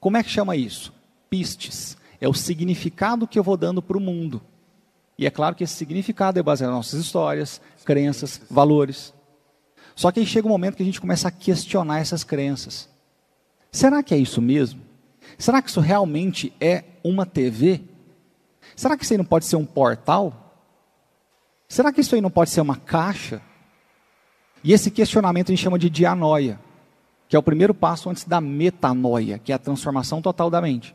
Como 0.01 0.17
é 0.17 0.23
que 0.23 0.31
chama 0.31 0.57
isso? 0.57 0.93
Pistes. 1.29 1.98
É 2.21 2.29
o 2.29 2.35
significado 2.35 3.27
que 3.27 3.39
eu 3.39 3.43
vou 3.43 3.57
dando 3.57 3.83
para 3.83 3.97
o 3.97 4.01
mundo. 4.01 4.43
E 5.19 5.27
é 5.27 5.31
claro 5.31 5.55
que 5.55 5.65
esse 5.65 5.75
significado 5.75 6.39
é 6.39 6.43
baseado 6.43 6.71
nas 6.71 6.79
nossas 6.79 7.01
histórias, 7.01 7.61
crenças, 7.85 8.41
valores. 8.51 9.13
Só 9.97 10.13
que 10.13 10.21
aí 10.21 10.27
chega 10.27 10.47
um 10.47 10.51
momento 10.51 10.77
que 10.77 10.83
a 10.83 10.87
gente 10.87 11.01
começa 11.01 11.27
a 11.27 11.31
questionar 11.33 11.99
essas 11.99 12.23
crenças. 12.23 12.89
Será 13.71 14.03
que 14.03 14.15
é 14.15 14.19
isso 14.19 14.41
mesmo? 14.41 14.81
Será 15.37 15.61
que 15.61 15.69
isso 15.69 15.81
realmente 15.81 16.53
é 16.61 16.85
uma 17.03 17.27
TV? 17.27 17.83
Será 18.77 18.97
que 18.97 19.05
isso 19.05 19.13
aí 19.13 19.19
não 19.19 19.25
pode 19.25 19.45
ser 19.45 19.57
um 19.57 19.67
portal? 19.67 20.55
Será 21.69 21.93
que 21.93 22.01
isso 22.01 22.15
aí 22.15 22.21
não 22.21 22.31
pode 22.31 22.51
ser 22.51 22.61
uma 22.61 22.77
caixa? 22.77 23.43
E 24.63 24.73
esse 24.73 24.91
questionamento 24.91 25.51
a 25.51 25.55
gente 25.55 25.63
chama 25.63 25.79
de 25.79 25.91
dianoia, 25.91 26.61
que 27.29 27.37
é 27.37 27.39
o 27.39 27.43
primeiro 27.43 27.75
passo 27.75 28.09
antes 28.09 28.25
da 28.25 28.41
metanoia, 28.41 29.39
que 29.39 29.53
é 29.53 29.55
a 29.55 29.59
transformação 29.59 30.23
total 30.23 30.49
da 30.49 30.61
mente. 30.61 30.95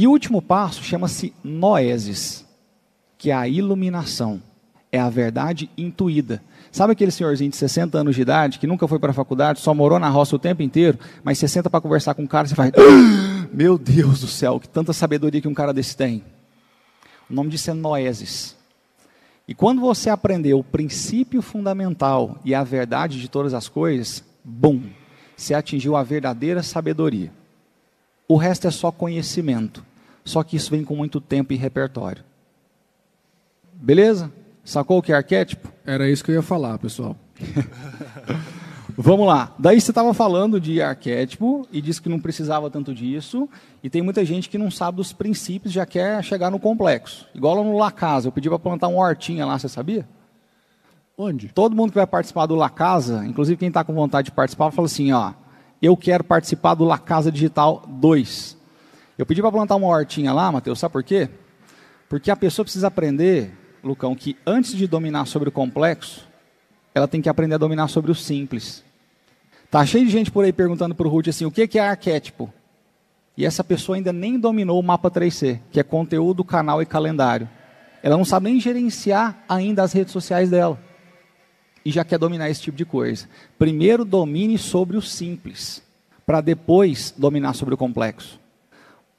E 0.00 0.06
o 0.06 0.10
último 0.12 0.40
passo 0.40 0.82
chama-se 0.82 1.34
noeses, 1.44 2.46
que 3.18 3.30
é 3.30 3.34
a 3.34 3.46
iluminação, 3.46 4.42
é 4.90 4.98
a 4.98 5.10
verdade 5.10 5.68
intuída. 5.76 6.42
Sabe 6.72 6.94
aquele 6.94 7.10
senhorzinho 7.10 7.50
de 7.50 7.58
60 7.58 7.98
anos 7.98 8.16
de 8.16 8.22
idade 8.22 8.58
que 8.58 8.66
nunca 8.66 8.88
foi 8.88 8.98
para 8.98 9.10
a 9.10 9.12
faculdade, 9.12 9.60
só 9.60 9.74
morou 9.74 9.98
na 9.98 10.08
roça 10.08 10.34
o 10.34 10.38
tempo 10.38 10.62
inteiro, 10.62 10.98
mas 11.22 11.36
você 11.36 11.46
senta 11.46 11.68
para 11.68 11.82
conversar 11.82 12.14
com 12.14 12.22
um 12.22 12.26
cara 12.26 12.46
e 12.46 12.48
você 12.48 12.54
faz: 12.54 12.72
ah, 12.78 13.46
Meu 13.52 13.76
Deus 13.76 14.20
do 14.20 14.26
céu, 14.26 14.58
que 14.58 14.66
tanta 14.66 14.94
sabedoria 14.94 15.38
que 15.38 15.48
um 15.48 15.52
cara 15.52 15.70
desse 15.70 15.94
tem. 15.94 16.24
O 17.28 17.34
nome 17.34 17.50
disso 17.50 17.70
é 17.70 17.74
noeses. 17.74 18.56
E 19.46 19.54
quando 19.54 19.82
você 19.82 20.08
aprender 20.08 20.54
o 20.54 20.64
princípio 20.64 21.42
fundamental 21.42 22.38
e 22.42 22.54
a 22.54 22.64
verdade 22.64 23.20
de 23.20 23.28
todas 23.28 23.52
as 23.52 23.68
coisas, 23.68 24.24
bum, 24.42 24.80
você 25.36 25.52
atingiu 25.52 25.94
a 25.94 26.02
verdadeira 26.02 26.62
sabedoria. 26.62 27.30
O 28.26 28.38
resto 28.38 28.66
é 28.66 28.70
só 28.70 28.90
conhecimento. 28.90 29.89
Só 30.24 30.42
que 30.42 30.56
isso 30.56 30.70
vem 30.70 30.84
com 30.84 30.94
muito 30.96 31.20
tempo 31.20 31.52
e 31.52 31.56
repertório. 31.56 32.24
Beleza? 33.72 34.30
Sacou 34.64 34.98
o 34.98 35.02
que 35.02 35.12
é 35.12 35.16
arquétipo? 35.16 35.72
Era 35.84 36.08
isso 36.08 36.22
que 36.22 36.30
eu 36.30 36.36
ia 36.36 36.42
falar, 36.42 36.78
pessoal. 36.78 37.16
Vamos 38.96 39.26
lá. 39.26 39.54
Daí 39.58 39.80
você 39.80 39.90
estava 39.90 40.12
falando 40.12 40.60
de 40.60 40.82
arquétipo 40.82 41.66
e 41.72 41.80
disse 41.80 42.02
que 42.02 42.08
não 42.08 42.20
precisava 42.20 42.70
tanto 42.70 42.94
disso. 42.94 43.48
E 43.82 43.88
tem 43.88 44.02
muita 44.02 44.24
gente 44.24 44.48
que 44.48 44.58
não 44.58 44.70
sabe 44.70 44.96
dos 44.96 45.12
princípios, 45.12 45.72
já 45.72 45.86
quer 45.86 46.22
chegar 46.22 46.50
no 46.50 46.58
complexo. 46.58 47.26
Igual 47.34 47.56
lá 47.56 47.64
no 47.64 47.78
La 47.78 47.90
Casa. 47.90 48.28
Eu 48.28 48.32
pedi 48.32 48.48
para 48.48 48.58
plantar 48.58 48.88
uma 48.88 49.00
hortinha 49.00 49.46
lá, 49.46 49.58
você 49.58 49.68
sabia? 49.68 50.06
Onde? 51.16 51.48
Todo 51.48 51.74
mundo 51.74 51.90
que 51.90 51.98
vai 51.98 52.06
participar 52.06 52.46
do 52.46 52.54
La 52.54 52.68
Casa, 52.68 53.24
inclusive 53.26 53.56
quem 53.56 53.68
está 53.68 53.82
com 53.82 53.94
vontade 53.94 54.26
de 54.26 54.32
participar, 54.32 54.70
fala 54.70 54.86
assim: 54.86 55.12
ó, 55.12 55.32
eu 55.80 55.96
quero 55.96 56.22
participar 56.24 56.74
do 56.74 56.84
La 56.84 56.98
Casa 56.98 57.32
Digital 57.32 57.82
2. 57.88 58.59
Eu 59.20 59.26
pedi 59.26 59.42
para 59.42 59.52
plantar 59.52 59.76
uma 59.76 59.86
hortinha 59.86 60.32
lá, 60.32 60.50
Matheus, 60.50 60.78
sabe 60.78 60.92
por 60.92 61.04
quê? 61.04 61.28
Porque 62.08 62.30
a 62.30 62.36
pessoa 62.36 62.64
precisa 62.64 62.86
aprender, 62.86 63.52
Lucão, 63.84 64.14
que 64.14 64.34
antes 64.46 64.74
de 64.74 64.86
dominar 64.86 65.26
sobre 65.26 65.50
o 65.50 65.52
complexo, 65.52 66.26
ela 66.94 67.06
tem 67.06 67.20
que 67.20 67.28
aprender 67.28 67.56
a 67.56 67.58
dominar 67.58 67.88
sobre 67.88 68.10
o 68.10 68.14
simples. 68.14 68.82
Tá 69.70 69.84
cheio 69.84 70.06
de 70.06 70.10
gente 70.10 70.30
por 70.30 70.42
aí 70.42 70.54
perguntando 70.54 70.94
para 70.94 71.06
o 71.06 71.10
Ruth 71.10 71.28
assim, 71.28 71.44
o 71.44 71.50
que 71.50 71.78
é 71.78 71.86
arquétipo? 71.86 72.50
E 73.36 73.44
essa 73.44 73.62
pessoa 73.62 73.96
ainda 73.96 74.10
nem 74.10 74.38
dominou 74.38 74.80
o 74.80 74.82
mapa 74.82 75.10
3C, 75.10 75.60
que 75.70 75.78
é 75.78 75.82
conteúdo, 75.82 76.42
canal 76.42 76.80
e 76.80 76.86
calendário. 76.86 77.46
Ela 78.02 78.16
não 78.16 78.24
sabe 78.24 78.48
nem 78.48 78.58
gerenciar 78.58 79.44
ainda 79.46 79.82
as 79.82 79.92
redes 79.92 80.14
sociais 80.14 80.48
dela. 80.48 80.80
E 81.84 81.90
já 81.90 82.06
quer 82.06 82.18
dominar 82.18 82.48
esse 82.48 82.62
tipo 82.62 82.78
de 82.78 82.86
coisa. 82.86 83.28
Primeiro 83.58 84.02
domine 84.02 84.56
sobre 84.56 84.96
o 84.96 85.02
simples, 85.02 85.82
para 86.24 86.40
depois 86.40 87.12
dominar 87.18 87.52
sobre 87.52 87.74
o 87.74 87.76
complexo. 87.76 88.39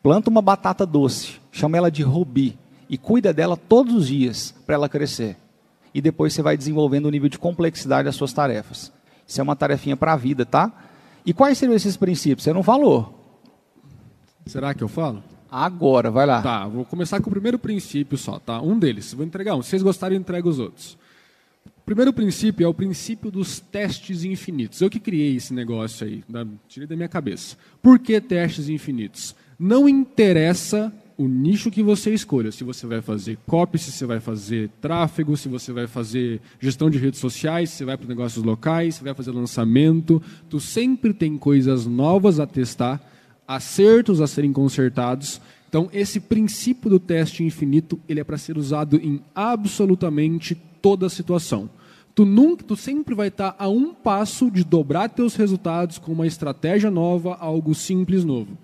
Planta 0.02 0.30
uma 0.30 0.42
batata 0.42 0.86
doce, 0.86 1.40
chama 1.52 1.78
ela 1.78 1.92
de 1.92 2.02
rubi 2.02 2.58
e 2.90 2.98
cuida 2.98 3.32
dela 3.32 3.56
todos 3.56 3.94
os 3.94 4.08
dias 4.08 4.54
para 4.66 4.76
ela 4.76 4.90
crescer. 4.90 5.38
E 5.94 6.02
depois 6.02 6.34
você 6.34 6.42
vai 6.42 6.58
desenvolvendo 6.58 7.06
o 7.06 7.12
nível 7.12 7.30
de 7.30 7.38
complexidade 7.38 8.06
das 8.06 8.16
suas 8.16 8.34
tarefas. 8.34 8.92
Isso 9.28 9.40
é 9.40 9.44
uma 9.44 9.56
tarefinha 9.56 9.96
para 9.96 10.14
a 10.14 10.18
vida, 10.18 10.46
tá? 10.46 10.72
E 11.26 11.34
quais 11.34 11.58
seriam 11.58 11.76
esses 11.76 11.96
princípios? 11.96 12.44
Você 12.44 12.54
não 12.54 12.64
falou. 12.64 13.18
Será 14.46 14.74
que 14.74 14.84
eu 14.84 14.88
falo? 14.88 15.24
Agora, 15.50 16.10
vai 16.10 16.26
lá. 16.26 16.42
Tá, 16.42 16.68
vou 16.68 16.84
começar 16.86 17.20
com 17.22 17.30
o 17.30 17.32
primeiro 17.32 17.60
princípio 17.60 18.18
só, 18.18 18.40
tá? 18.40 18.62
Um 18.62 18.80
deles. 18.80 19.14
Vou 19.14 19.26
entregar 19.26 19.56
um. 19.56 19.62
Se 19.62 19.70
vocês 19.70 19.84
gostarem, 19.84 20.16
eu 20.16 20.22
entrego 20.22 20.50
os 20.50 20.60
outros. 20.60 20.98
O 21.66 21.84
primeiro 21.86 22.14
princípio 22.14 22.66
é 22.66 22.68
o 22.68 22.74
princípio 22.74 23.30
dos 23.30 23.60
testes 23.60 24.24
infinitos. 24.24 24.82
Eu 24.82 24.90
que 24.90 25.00
criei 25.00 25.36
esse 25.36 25.54
negócio 25.54 26.08
aí, 26.08 26.24
da, 26.28 26.46
tirei 26.68 26.88
da 26.88 26.96
minha 26.96 27.10
cabeça. 27.10 27.58
Por 27.82 28.00
que 28.00 28.20
testes 28.22 28.70
infinitos? 28.70 29.36
Não 29.63 29.88
interessa 29.88 30.91
o 31.15 31.28
nicho 31.28 31.69
que 31.69 31.84
você 31.84 32.12
escolha. 32.12 32.52
Se 32.52 32.63
você 32.63 32.88
vai 32.88 33.00
fazer 33.00 33.38
copy, 33.45 33.78
se 33.78 33.91
você 33.91 34.08
vai 34.08 34.19
fazer 34.19 34.71
tráfego, 34.82 35.38
se 35.38 35.47
você 35.47 35.71
vai 35.71 35.86
fazer 35.86 36.41
gestão 36.60 36.89
de 36.89 36.97
redes 36.97 37.19
sociais, 37.19 37.69
se 37.69 37.76
você 37.76 37.86
vai 37.86 37.95
para 37.95 38.08
negócios 38.08 38.43
locais, 38.43 38.95
se 38.95 39.04
vai 39.04 39.13
fazer 39.13 39.30
lançamento. 39.30 40.19
Tu 40.50 40.60
sempre 40.60 41.13
tem 41.13 41.38
coisas 41.38 41.86
novas 41.86 42.39
a 42.39 42.47
testar 42.47 43.00
acertos 43.47 44.19
a 44.19 44.26
serem 44.26 44.52
consertados. 44.52 45.39
Então, 45.69 45.89
esse 45.93 46.19
princípio 46.19 46.89
do 46.89 47.00
teste 47.00 47.43
infinito, 47.43 48.00
ele 48.10 48.19
é 48.19 48.24
para 48.24 48.39
ser 48.39 48.58
usado 48.58 48.95
em 48.95 49.21
absolutamente 49.36 50.60
toda 50.82 51.08
situação. 51.08 51.69
Tu 52.15 52.26
nunca, 52.26 52.63
tu 52.63 52.76
sempre 52.76 53.13
vai 53.13 53.28
estar 53.28 53.56
a 53.60 53.69
um 53.69 53.93
passo 53.93 54.50
de 54.50 54.63
dobrar 54.63 55.08
teus 55.08 55.36
resultados 55.36 56.00
com 56.00 56.13
uma 56.13 56.26
estratégia 56.26 56.89
nova, 56.89 57.36
algo 57.36 57.76
simples 57.76 58.26
novo. 58.26 58.58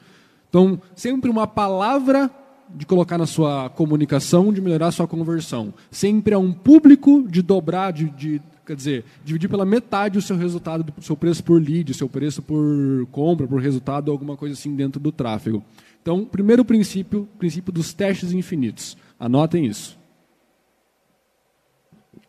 Então, 0.49 0.81
sempre 0.95 1.29
uma 1.29 1.47
palavra 1.47 2.31
de 2.69 2.86
colocar 2.86 3.17
na 3.17 3.25
sua 3.25 3.69
comunicação, 3.69 4.51
de 4.51 4.62
melhorar 4.62 4.88
a 4.88 4.91
sua 4.91 5.07
conversão. 5.07 5.73
Sempre 5.89 6.33
é 6.33 6.38
um 6.38 6.51
público 6.51 7.25
de 7.29 7.41
dobrar, 7.41 7.91
de, 7.91 8.10
de 8.10 8.41
Quer 8.67 8.75
dizer, 8.75 9.05
dividir 9.23 9.49
pela 9.49 9.65
metade 9.65 10.17
o 10.17 10.21
seu 10.21 10.36
resultado, 10.36 10.93
o 10.97 11.01
seu 11.01 11.15
preço 11.15 11.41
por 11.41 11.62
lead, 11.62 11.89
o 11.89 11.95
seu 11.95 12.10
preço 12.10 12.41
por 12.41 13.07
compra, 13.13 13.47
por 13.47 13.62
resultado, 13.62 14.12
alguma 14.12 14.36
coisa 14.36 14.55
assim 14.55 14.75
dentro 14.75 14.99
do 14.99 15.10
tráfego. 15.10 15.63
Então, 16.01 16.25
primeiro 16.25 16.65
princípio, 16.65 17.29
princípio 17.39 17.71
dos 17.71 17.93
testes 17.93 18.33
infinitos. 18.33 18.97
Anotem 19.17 19.65
isso. 19.65 19.97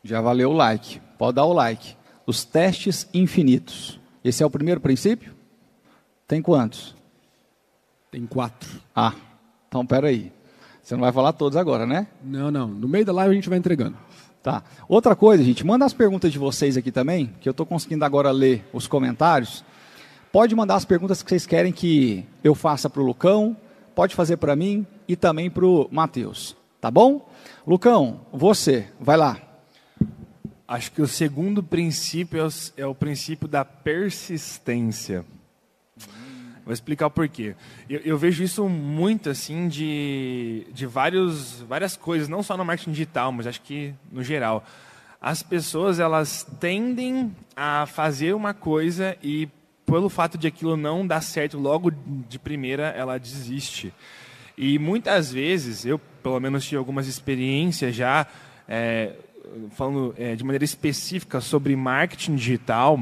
Já 0.04 0.20
valeu 0.20 0.50
o 0.50 0.52
like. 0.52 1.00
Pode 1.18 1.34
dar 1.34 1.44
o 1.44 1.52
like. 1.52 1.96
Os 2.24 2.44
testes 2.44 3.08
infinitos. 3.12 3.98
Esse 4.22 4.40
é 4.40 4.46
o 4.46 4.50
primeiro 4.50 4.80
princípio? 4.80 5.34
Tem 6.28 6.40
quantos? 6.40 6.94
Tem 8.10 8.26
quatro. 8.26 8.68
Ah, 8.94 9.14
então 9.68 9.84
peraí. 9.84 10.32
Você 10.82 10.94
não 10.94 11.02
vai 11.02 11.12
falar 11.12 11.32
todos 11.34 11.56
agora, 11.56 11.86
né? 11.86 12.06
Não, 12.22 12.50
não. 12.50 12.66
No 12.66 12.88
meio 12.88 13.04
da 13.04 13.12
live 13.12 13.32
a 13.32 13.34
gente 13.34 13.48
vai 13.48 13.58
entregando. 13.58 13.96
Tá. 14.42 14.62
Outra 14.88 15.14
coisa, 15.14 15.42
gente, 15.44 15.66
manda 15.66 15.84
as 15.84 15.92
perguntas 15.92 16.32
de 16.32 16.38
vocês 16.38 16.76
aqui 16.76 16.90
também, 16.90 17.34
que 17.40 17.48
eu 17.48 17.50
estou 17.50 17.66
conseguindo 17.66 18.04
agora 18.04 18.30
ler 18.30 18.66
os 18.72 18.86
comentários. 18.86 19.62
Pode 20.32 20.54
mandar 20.54 20.76
as 20.76 20.84
perguntas 20.84 21.22
que 21.22 21.28
vocês 21.28 21.44
querem 21.44 21.72
que 21.72 22.24
eu 22.42 22.54
faça 22.54 22.88
para 22.88 23.02
o 23.02 23.04
Lucão, 23.04 23.56
pode 23.94 24.14
fazer 24.14 24.38
para 24.38 24.56
mim 24.56 24.86
e 25.06 25.16
também 25.16 25.50
para 25.50 25.66
o 25.66 25.88
Matheus. 25.90 26.56
Tá 26.80 26.90
bom? 26.90 27.28
Lucão, 27.66 28.20
você, 28.32 28.88
vai 29.00 29.16
lá. 29.16 29.36
Acho 30.66 30.92
que 30.92 31.02
o 31.02 31.08
segundo 31.08 31.62
princípio 31.62 32.40
é 32.40 32.46
o, 32.46 32.50
é 32.78 32.86
o 32.86 32.94
princípio 32.94 33.48
da 33.48 33.64
persistência. 33.64 35.24
Vou 36.68 36.74
explicar 36.74 37.06
o 37.06 37.10
porquê. 37.10 37.56
Eu, 37.88 38.00
eu, 38.00 38.18
vejo 38.18 38.44
isso 38.44 38.68
muito 38.68 39.30
assim 39.30 39.68
de, 39.68 40.66
de 40.70 40.84
vários, 40.84 41.62
várias 41.62 41.96
coisas, 41.96 42.28
não 42.28 42.42
só 42.42 42.58
no 42.58 42.64
marketing 42.64 42.90
digital, 42.90 43.32
mas 43.32 43.46
acho 43.46 43.62
que 43.62 43.94
no 44.12 44.22
geral. 44.22 44.62
As 45.18 45.42
pessoas 45.42 45.98
elas 45.98 46.46
tendem 46.60 47.34
a 47.56 47.86
fazer 47.86 48.34
uma 48.34 48.52
coisa 48.52 49.16
e 49.22 49.48
pelo 49.86 50.10
fato 50.10 50.36
de 50.36 50.46
aquilo 50.46 50.76
não 50.76 51.06
dar 51.06 51.22
certo 51.22 51.58
logo 51.58 51.90
de 52.28 52.38
primeira, 52.38 52.88
ela 52.88 53.16
desiste. 53.16 53.90
E 54.54 54.78
muitas 54.78 55.32
vezes, 55.32 55.86
eu 55.86 55.98
pelo 56.22 56.38
menos 56.38 56.66
tive 56.66 56.76
algumas 56.76 57.06
experiências 57.06 57.94
já, 57.94 58.26
é, 58.68 59.14
falando 59.70 60.14
é, 60.18 60.36
de 60.36 60.44
maneira 60.44 60.66
específica 60.66 61.40
sobre 61.40 61.74
marketing 61.74 62.34
digital, 62.34 63.00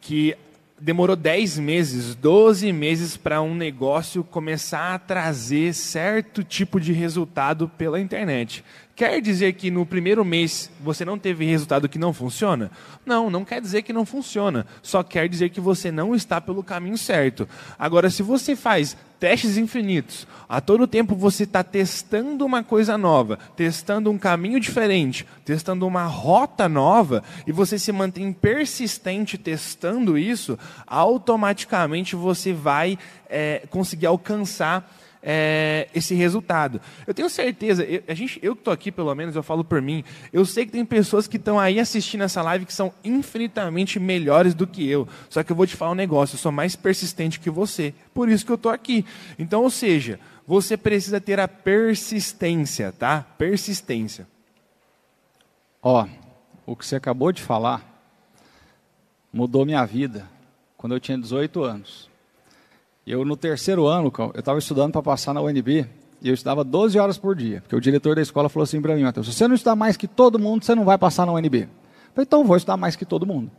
que 0.00 0.34
demorou 0.80 1.14
10 1.14 1.58
meses, 1.58 2.14
12 2.14 2.72
meses 2.72 3.16
para 3.16 3.42
um 3.42 3.54
negócio 3.54 4.24
começar 4.24 4.94
a 4.94 4.98
trazer 4.98 5.74
certo 5.74 6.42
tipo 6.42 6.80
de 6.80 6.92
resultado 6.92 7.68
pela 7.68 8.00
internet. 8.00 8.64
Quer 9.00 9.18
dizer 9.22 9.54
que 9.54 9.70
no 9.70 9.86
primeiro 9.86 10.22
mês 10.26 10.70
você 10.78 11.06
não 11.06 11.18
teve 11.18 11.46
resultado 11.46 11.88
que 11.88 11.98
não 11.98 12.12
funciona? 12.12 12.70
Não, 13.06 13.30
não 13.30 13.46
quer 13.46 13.58
dizer 13.58 13.80
que 13.80 13.94
não 13.94 14.04
funciona. 14.04 14.66
Só 14.82 15.02
quer 15.02 15.26
dizer 15.26 15.48
que 15.48 15.58
você 15.58 15.90
não 15.90 16.14
está 16.14 16.38
pelo 16.38 16.62
caminho 16.62 16.98
certo. 16.98 17.48
Agora, 17.78 18.10
se 18.10 18.22
você 18.22 18.54
faz 18.54 18.94
testes 19.18 19.58
infinitos. 19.58 20.26
A 20.48 20.60
todo 20.62 20.86
tempo 20.86 21.14
você 21.14 21.44
está 21.44 21.62
testando 21.62 22.44
uma 22.44 22.64
coisa 22.64 22.96
nova, 22.96 23.38
testando 23.54 24.10
um 24.10 24.18
caminho 24.18 24.58
diferente, 24.58 25.26
testando 25.44 25.86
uma 25.86 26.04
rota 26.04 26.68
nova, 26.68 27.22
e 27.46 27.52
você 27.52 27.78
se 27.78 27.92
mantém 27.92 28.32
persistente 28.32 29.36
testando 29.36 30.16
isso, 30.16 30.58
automaticamente 30.86 32.16
você 32.16 32.52
vai 32.52 32.98
é, 33.28 33.62
conseguir 33.70 34.06
alcançar 34.06 34.90
é, 35.22 35.88
esse 35.94 36.14
resultado. 36.14 36.80
Eu 37.06 37.14
tenho 37.14 37.28
certeza, 37.28 37.84
eu, 37.84 38.02
a 38.08 38.14
gente, 38.14 38.38
eu 38.42 38.54
que 38.54 38.60
estou 38.60 38.72
aqui, 38.72 38.90
pelo 38.90 39.14
menos, 39.14 39.36
eu 39.36 39.42
falo 39.42 39.64
por 39.64 39.80
mim, 39.80 40.04
eu 40.32 40.44
sei 40.44 40.66
que 40.66 40.72
tem 40.72 40.84
pessoas 40.84 41.26
que 41.28 41.36
estão 41.36 41.58
aí 41.58 41.78
assistindo 41.78 42.22
essa 42.24 42.42
live 42.42 42.64
que 42.64 42.72
são 42.72 42.92
infinitamente 43.04 43.98
melhores 43.98 44.54
do 44.54 44.66
que 44.66 44.88
eu. 44.88 45.06
Só 45.28 45.42
que 45.42 45.52
eu 45.52 45.56
vou 45.56 45.66
te 45.66 45.76
falar 45.76 45.92
um 45.92 45.96
negócio, 45.96 46.34
eu 46.34 46.38
sou 46.38 46.52
mais 46.52 46.76
persistente 46.76 47.40
que 47.40 47.50
você. 47.50 47.94
Por 48.14 48.28
isso 48.28 48.44
que 48.44 48.52
eu 48.52 48.56
estou 48.56 48.72
aqui. 48.72 49.04
Então, 49.38 49.62
ou 49.62 49.70
seja, 49.70 50.18
você 50.46 50.76
precisa 50.76 51.20
ter 51.20 51.38
a 51.38 51.46
persistência, 51.46 52.92
tá? 52.92 53.24
Persistência. 53.38 54.26
Ó, 55.82 56.06
o 56.66 56.76
que 56.76 56.84
você 56.84 56.96
acabou 56.96 57.32
de 57.32 57.42
falar 57.42 57.88
mudou 59.32 59.64
minha 59.64 59.84
vida 59.84 60.28
quando 60.76 60.94
eu 60.94 61.00
tinha 61.00 61.16
18 61.16 61.62
anos. 61.62 62.09
Eu, 63.06 63.24
no 63.24 63.36
terceiro 63.36 63.86
ano, 63.86 64.12
eu 64.34 64.40
estava 64.40 64.58
estudando 64.58 64.92
para 64.92 65.02
passar 65.02 65.32
na 65.32 65.40
UNB, 65.40 65.86
e 66.22 66.28
eu 66.28 66.34
estudava 66.34 66.62
12 66.62 66.98
horas 66.98 67.16
por 67.16 67.34
dia, 67.34 67.62
porque 67.62 67.74
o 67.74 67.80
diretor 67.80 68.14
da 68.14 68.22
escola 68.22 68.48
falou 68.48 68.64
assim 68.64 68.80
para 68.80 68.94
mim, 68.94 69.02
Matheus, 69.02 69.26
se 69.26 69.32
você 69.32 69.48
não 69.48 69.54
estudar 69.54 69.74
mais 69.74 69.96
que 69.96 70.06
todo 70.06 70.38
mundo, 70.38 70.64
você 70.64 70.74
não 70.74 70.84
vai 70.84 70.98
passar 70.98 71.24
na 71.24 71.32
UNB. 71.32 71.62
Eu 71.62 71.68
falei, 72.14 72.26
então 72.26 72.44
vou 72.44 72.56
estudar 72.56 72.76
mais 72.76 72.94
que 72.94 73.04
todo 73.04 73.26
mundo. 73.26 73.50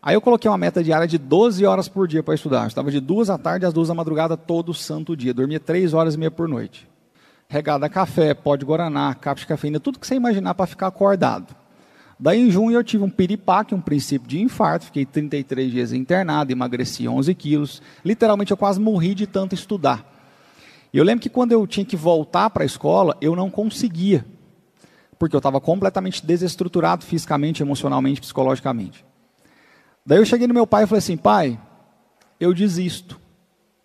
Aí 0.00 0.14
eu 0.14 0.20
coloquei 0.20 0.48
uma 0.48 0.56
meta 0.56 0.82
diária 0.82 1.08
de 1.08 1.18
12 1.18 1.66
horas 1.66 1.88
por 1.88 2.06
dia 2.06 2.22
para 2.22 2.34
estudar. 2.34 2.62
Eu 2.62 2.68
estava 2.68 2.90
de 2.90 3.00
duas 3.00 3.28
à 3.28 3.36
tarde 3.36 3.66
às 3.66 3.74
duas 3.74 3.88
da 3.88 3.94
madrugada 3.94 4.36
todo 4.36 4.72
santo 4.72 5.16
dia. 5.16 5.34
Dormia 5.34 5.58
três 5.58 5.92
horas 5.92 6.14
e 6.14 6.18
meia 6.18 6.30
por 6.30 6.46
noite. 6.46 6.88
Regada 7.48 7.86
a 7.86 7.88
café, 7.88 8.32
pó 8.32 8.54
de 8.54 8.64
guaraná, 8.64 9.12
capa 9.14 9.40
de 9.40 9.46
cafeína, 9.46 9.80
tudo 9.80 9.98
que 9.98 10.06
você 10.06 10.14
imaginar 10.14 10.54
para 10.54 10.66
ficar 10.66 10.86
acordado. 10.86 11.54
Daí 12.20 12.40
em 12.40 12.50
junho 12.50 12.76
eu 12.76 12.82
tive 12.82 13.04
um 13.04 13.10
piripaque, 13.10 13.74
um 13.74 13.80
princípio 13.80 14.28
de 14.28 14.40
infarto, 14.40 14.86
fiquei 14.86 15.06
33 15.06 15.70
dias 15.70 15.92
internado, 15.92 16.50
emagreci 16.50 17.06
11 17.06 17.32
quilos. 17.34 17.80
Literalmente 18.04 18.50
eu 18.50 18.56
quase 18.56 18.80
morri 18.80 19.14
de 19.14 19.26
tanto 19.26 19.54
estudar. 19.54 20.04
E 20.92 20.98
eu 20.98 21.04
lembro 21.04 21.22
que 21.22 21.28
quando 21.28 21.52
eu 21.52 21.64
tinha 21.66 21.86
que 21.86 21.96
voltar 21.96 22.50
para 22.50 22.64
a 22.64 22.66
escola, 22.66 23.16
eu 23.20 23.36
não 23.36 23.50
conseguia. 23.50 24.24
Porque 25.16 25.36
eu 25.36 25.38
estava 25.38 25.60
completamente 25.60 26.24
desestruturado 26.24 27.04
fisicamente, 27.04 27.62
emocionalmente, 27.62 28.20
psicologicamente. 28.20 29.04
Daí 30.04 30.18
eu 30.18 30.24
cheguei 30.24 30.46
no 30.46 30.54
meu 30.54 30.66
pai 30.66 30.84
e 30.84 30.86
falei 30.86 30.98
assim: 30.98 31.16
pai, 31.16 31.60
eu 32.40 32.54
desisto. 32.54 33.20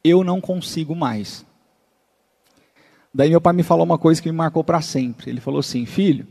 Eu 0.03 0.23
não 0.23 0.41
consigo 0.41 0.95
mais. 0.95 1.45
Daí 3.13 3.29
meu 3.29 3.41
pai 3.41 3.53
me 3.53 3.63
falou 3.63 3.85
uma 3.85 3.97
coisa 3.97 4.21
que 4.21 4.31
me 4.31 4.37
marcou 4.37 4.63
para 4.63 4.81
sempre. 4.81 5.29
Ele 5.29 5.41
falou 5.41 5.59
assim: 5.59 5.85
filho, 5.85 6.27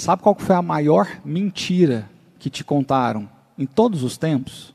Sabe 0.00 0.22
qual 0.22 0.34
foi 0.34 0.56
a 0.56 0.62
maior 0.62 1.20
mentira 1.22 2.08
que 2.38 2.48
te 2.48 2.64
contaram 2.64 3.28
em 3.58 3.66
todos 3.66 4.02
os 4.02 4.16
tempos? 4.16 4.72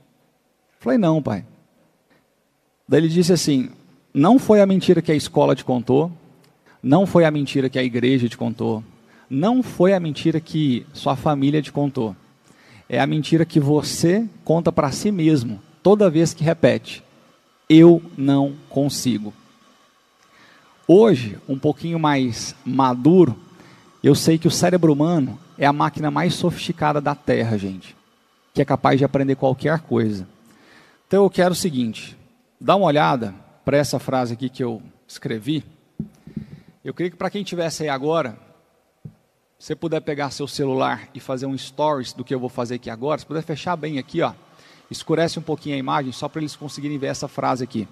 Falei, 0.79 0.99
não, 0.99 1.19
pai. 1.19 1.43
Daí 2.87 2.99
ele 2.99 3.09
disse 3.09 3.33
assim: 3.33 3.71
não 4.13 4.37
foi 4.37 4.61
a 4.61 4.67
mentira 4.67 5.01
que 5.01 5.11
a 5.11 5.15
escola 5.15 5.55
te 5.55 5.65
contou, 5.65 6.11
Não 6.81 7.07
foi 7.07 7.25
a 7.25 7.31
mentira 7.31 7.71
que 7.71 7.79
a 7.79 7.83
igreja 7.83 8.29
te 8.29 8.37
contou. 8.37 8.83
Não 9.27 9.63
foi 9.63 9.93
a 9.93 9.99
mentira 9.99 10.39
que 10.39 10.85
sua 10.93 11.15
família 11.15 11.59
te 11.59 11.71
contou. 11.71 12.15
É 12.87 12.99
a 12.99 13.07
mentira 13.07 13.43
que 13.45 13.59
você 13.59 14.29
conta 14.43 14.71
para 14.71 14.91
si 14.91 15.11
mesmo 15.11 15.59
toda 15.81 16.07
vez 16.07 16.35
que 16.35 16.43
repete: 16.43 17.03
Eu 17.67 17.99
não 18.15 18.53
consigo. 18.69 19.33
Hoje, 20.87 21.39
um 21.49 21.57
pouquinho 21.57 21.97
mais 21.97 22.55
maduro, 22.63 23.35
eu 24.05 24.13
sei 24.13 24.37
que 24.37 24.47
o 24.47 24.51
cérebro 24.51 24.93
humano 24.93 25.39
é 25.57 25.65
a 25.65 25.73
máquina 25.73 26.11
mais 26.11 26.35
sofisticada 26.35 27.01
da 27.01 27.15
Terra, 27.15 27.57
gente, 27.57 27.97
que 28.53 28.61
é 28.61 28.65
capaz 28.65 28.99
de 28.99 29.03
aprender 29.03 29.35
qualquer 29.35 29.79
coisa. 29.79 30.27
Então 31.07 31.23
eu 31.23 31.29
quero 31.29 31.53
o 31.53 31.55
seguinte: 31.55 32.15
dá 32.61 32.75
uma 32.75 32.85
olhada 32.85 33.33
para 33.65 33.77
essa 33.77 33.97
frase 33.97 34.33
aqui 34.33 34.47
que 34.47 34.63
eu 34.63 34.79
escrevi. 35.07 35.65
Eu 36.83 36.93
queria 36.93 37.09
que 37.09 37.17
para 37.17 37.31
quem 37.31 37.41
estivesse 37.41 37.81
aí 37.81 37.89
agora, 37.89 38.37
você 39.57 39.75
puder 39.75 40.01
pegar 40.01 40.29
seu 40.29 40.47
celular 40.47 41.09
e 41.11 41.19
fazer 41.19 41.47
um 41.47 41.57
stories 41.57 42.13
do 42.13 42.23
que 42.23 42.35
eu 42.35 42.39
vou 42.39 42.47
fazer 42.49 42.75
aqui 42.75 42.91
agora, 42.91 43.17
se 43.17 43.25
puder 43.25 43.41
fechar 43.41 43.75
bem 43.75 43.97
aqui, 43.97 44.21
ó, 44.21 44.33
escurece 44.91 45.39
um 45.39 45.41
pouquinho 45.41 45.73
a 45.73 45.79
imagem 45.79 46.11
só 46.11 46.29
para 46.29 46.41
eles 46.41 46.55
conseguirem 46.55 46.99
ver 46.99 47.07
essa 47.07 47.27
frase 47.27 47.63
aqui. 47.63 47.87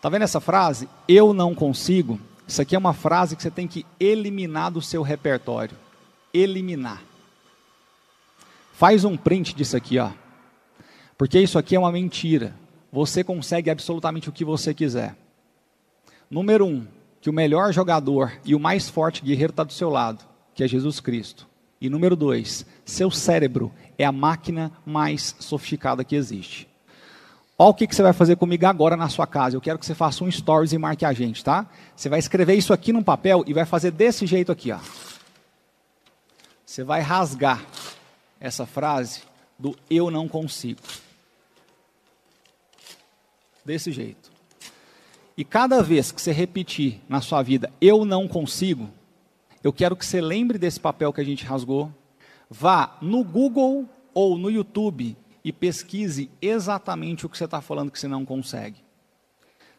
Tá 0.00 0.08
vendo 0.08 0.22
essa 0.22 0.38
frase? 0.38 0.88
Eu 1.08 1.34
não 1.34 1.52
consigo. 1.52 2.20
Isso 2.46 2.62
aqui 2.62 2.74
é 2.76 2.78
uma 2.78 2.92
frase 2.92 3.34
que 3.34 3.42
você 3.42 3.50
tem 3.50 3.66
que 3.66 3.84
eliminar 3.98 4.70
do 4.70 4.80
seu 4.80 5.02
repertório. 5.02 5.76
Eliminar. 6.32 7.02
Faz 8.72 9.04
um 9.04 9.16
print 9.16 9.54
disso 9.54 9.76
aqui, 9.76 9.98
ó. 9.98 10.10
Porque 11.18 11.40
isso 11.40 11.58
aqui 11.58 11.74
é 11.74 11.78
uma 11.78 11.90
mentira. 11.90 12.54
Você 12.92 13.24
consegue 13.24 13.70
absolutamente 13.70 14.28
o 14.28 14.32
que 14.32 14.44
você 14.44 14.72
quiser. 14.72 15.16
Número 16.30 16.66
um, 16.66 16.86
que 17.20 17.30
o 17.30 17.32
melhor 17.32 17.72
jogador 17.72 18.32
e 18.44 18.54
o 18.54 18.60
mais 18.60 18.88
forte 18.88 19.22
guerreiro 19.22 19.50
está 19.50 19.64
do 19.64 19.72
seu 19.72 19.88
lado, 19.88 20.24
que 20.54 20.62
é 20.62 20.68
Jesus 20.68 21.00
Cristo. 21.00 21.48
E 21.80 21.88
número 21.90 22.14
dois, 22.16 22.64
seu 22.84 23.10
cérebro 23.10 23.72
é 23.98 24.04
a 24.04 24.12
máquina 24.12 24.72
mais 24.84 25.34
sofisticada 25.40 26.04
que 26.04 26.16
existe. 26.16 26.68
Olha 27.58 27.70
o 27.70 27.74
que, 27.74 27.86
que 27.86 27.94
você 27.94 28.02
vai 28.02 28.12
fazer 28.12 28.36
comigo 28.36 28.66
agora 28.66 28.96
na 28.96 29.08
sua 29.08 29.26
casa. 29.26 29.56
Eu 29.56 29.60
quero 29.62 29.78
que 29.78 29.86
você 29.86 29.94
faça 29.94 30.22
um 30.22 30.30
stories 30.30 30.72
e 30.72 30.78
marque 30.78 31.06
a 31.06 31.12
gente, 31.12 31.42
tá? 31.42 31.66
Você 31.94 32.08
vai 32.08 32.18
escrever 32.18 32.54
isso 32.54 32.72
aqui 32.72 32.92
num 32.92 33.02
papel 33.02 33.42
e 33.46 33.54
vai 33.54 33.64
fazer 33.64 33.90
desse 33.92 34.26
jeito 34.26 34.52
aqui, 34.52 34.70
ó. 34.72 34.78
Você 36.66 36.84
vai 36.84 37.00
rasgar 37.00 37.64
essa 38.38 38.66
frase 38.66 39.22
do 39.58 39.74
eu 39.88 40.10
não 40.10 40.28
consigo. 40.28 40.80
Desse 43.64 43.90
jeito. 43.90 44.30
E 45.34 45.44
cada 45.44 45.82
vez 45.82 46.12
que 46.12 46.20
você 46.20 46.32
repetir 46.32 47.00
na 47.08 47.22
sua 47.22 47.42
vida, 47.42 47.72
eu 47.80 48.04
não 48.04 48.28
consigo, 48.28 48.90
eu 49.64 49.72
quero 49.72 49.96
que 49.96 50.04
você 50.04 50.20
lembre 50.20 50.58
desse 50.58 50.78
papel 50.78 51.12
que 51.12 51.20
a 51.20 51.24
gente 51.24 51.44
rasgou. 51.44 51.90
Vá 52.50 52.98
no 53.00 53.24
Google 53.24 53.88
ou 54.12 54.36
no 54.36 54.50
YouTube 54.50 55.16
e 55.46 55.52
pesquise 55.52 56.28
exatamente 56.42 57.24
o 57.24 57.28
que 57.28 57.38
você 57.38 57.44
está 57.44 57.60
falando 57.60 57.92
que 57.92 58.00
você 58.00 58.08
não 58.08 58.24
consegue. 58.24 58.84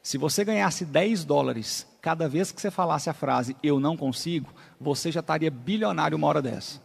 Se 0.01 0.17
você 0.17 0.45
ganhasse 0.45 0.85
10 0.85 1.25
dólares 1.25 1.85
cada 2.01 2.29
vez 2.29 2.53
que 2.53 2.61
você 2.61 2.71
falasse 2.71 3.09
a 3.09 3.13
frase 3.13 3.53
eu 3.61 3.77
não 3.77 3.97
consigo, 3.97 4.49
você 4.79 5.11
já 5.11 5.19
estaria 5.19 5.51
bilionário 5.51 6.15
uma 6.15 6.25
hora 6.25 6.41
dessa. 6.41 6.81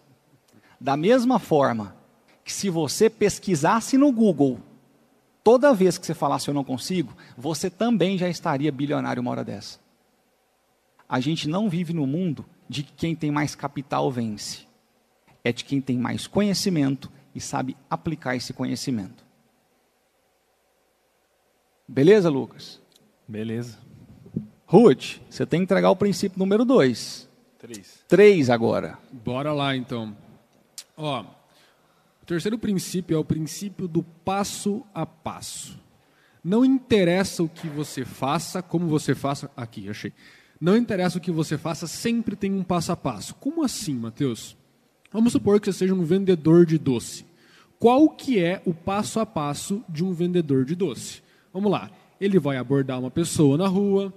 Da 0.80 0.96
mesma 0.96 1.38
forma 1.38 1.94
que 2.44 2.52
se 2.52 2.68
você 2.68 3.08
pesquisasse 3.08 3.96
no 3.96 4.10
Google 4.10 4.58
toda 5.44 5.72
vez 5.72 5.96
que 5.96 6.04
você 6.04 6.12
falasse 6.12 6.48
eu 6.48 6.54
não 6.54 6.64
consigo, 6.64 7.16
você 7.38 7.70
também 7.70 8.18
já 8.18 8.28
estaria 8.28 8.72
bilionário 8.72 9.20
uma 9.20 9.30
hora 9.30 9.44
dessa. 9.44 9.78
A 11.08 11.20
gente 11.20 11.48
não 11.48 11.70
vive 11.70 11.92
no 11.92 12.04
mundo 12.04 12.44
de 12.68 12.82
quem 12.82 13.14
tem 13.14 13.30
mais 13.30 13.54
capital 13.54 14.10
vence. 14.10 14.66
É 15.44 15.52
de 15.52 15.64
quem 15.64 15.80
tem 15.80 15.96
mais 15.96 16.26
conhecimento 16.26 17.08
e 17.34 17.40
sabe 17.40 17.76
aplicar 17.88 18.36
esse 18.36 18.52
conhecimento. 18.52 19.24
Beleza, 21.86 22.28
Lucas? 22.28 22.80
Beleza. 23.26 23.78
Ruth, 24.66 25.18
você 25.28 25.44
tem 25.44 25.60
que 25.60 25.64
entregar 25.64 25.90
o 25.90 25.96
princípio 25.96 26.38
número 26.38 26.64
2. 26.64 27.28
Três. 27.58 28.04
Três 28.08 28.50
agora. 28.50 28.98
Bora 29.12 29.52
lá 29.52 29.76
então. 29.76 30.16
Ó, 30.96 31.22
o 32.22 32.26
terceiro 32.26 32.58
princípio 32.58 33.14
é 33.14 33.18
o 33.18 33.24
princípio 33.24 33.86
do 33.86 34.02
passo 34.02 34.84
a 34.94 35.04
passo. 35.04 35.78
Não 36.42 36.64
interessa 36.64 37.42
o 37.42 37.48
que 37.48 37.68
você 37.68 38.04
faça, 38.04 38.62
como 38.62 38.86
você 38.86 39.14
faça. 39.14 39.50
Aqui, 39.56 39.88
achei. 39.88 40.12
Não 40.60 40.76
interessa 40.76 41.18
o 41.18 41.20
que 41.20 41.30
você 41.30 41.58
faça, 41.58 41.86
sempre 41.86 42.34
tem 42.34 42.52
um 42.52 42.62
passo 42.62 42.92
a 42.92 42.96
passo. 42.96 43.34
Como 43.34 43.64
assim, 43.64 43.94
Mateus? 43.94 44.56
Vamos 45.12 45.32
supor 45.32 45.60
que 45.60 45.66
você 45.66 45.78
seja 45.78 45.94
um 45.94 46.04
vendedor 46.04 46.64
de 46.64 46.78
doce. 46.78 47.24
Qual 47.78 48.08
que 48.08 48.38
é 48.38 48.62
o 48.64 48.72
passo 48.72 49.20
a 49.20 49.26
passo 49.26 49.82
de 49.88 50.04
um 50.04 50.12
vendedor 50.12 50.64
de 50.64 50.74
doce? 50.74 51.22
Vamos 51.52 51.70
lá. 51.70 51.90
Ele 52.20 52.38
vai 52.38 52.56
abordar 52.56 52.98
uma 52.98 53.10
pessoa 53.10 53.58
na 53.58 53.66
rua, 53.66 54.12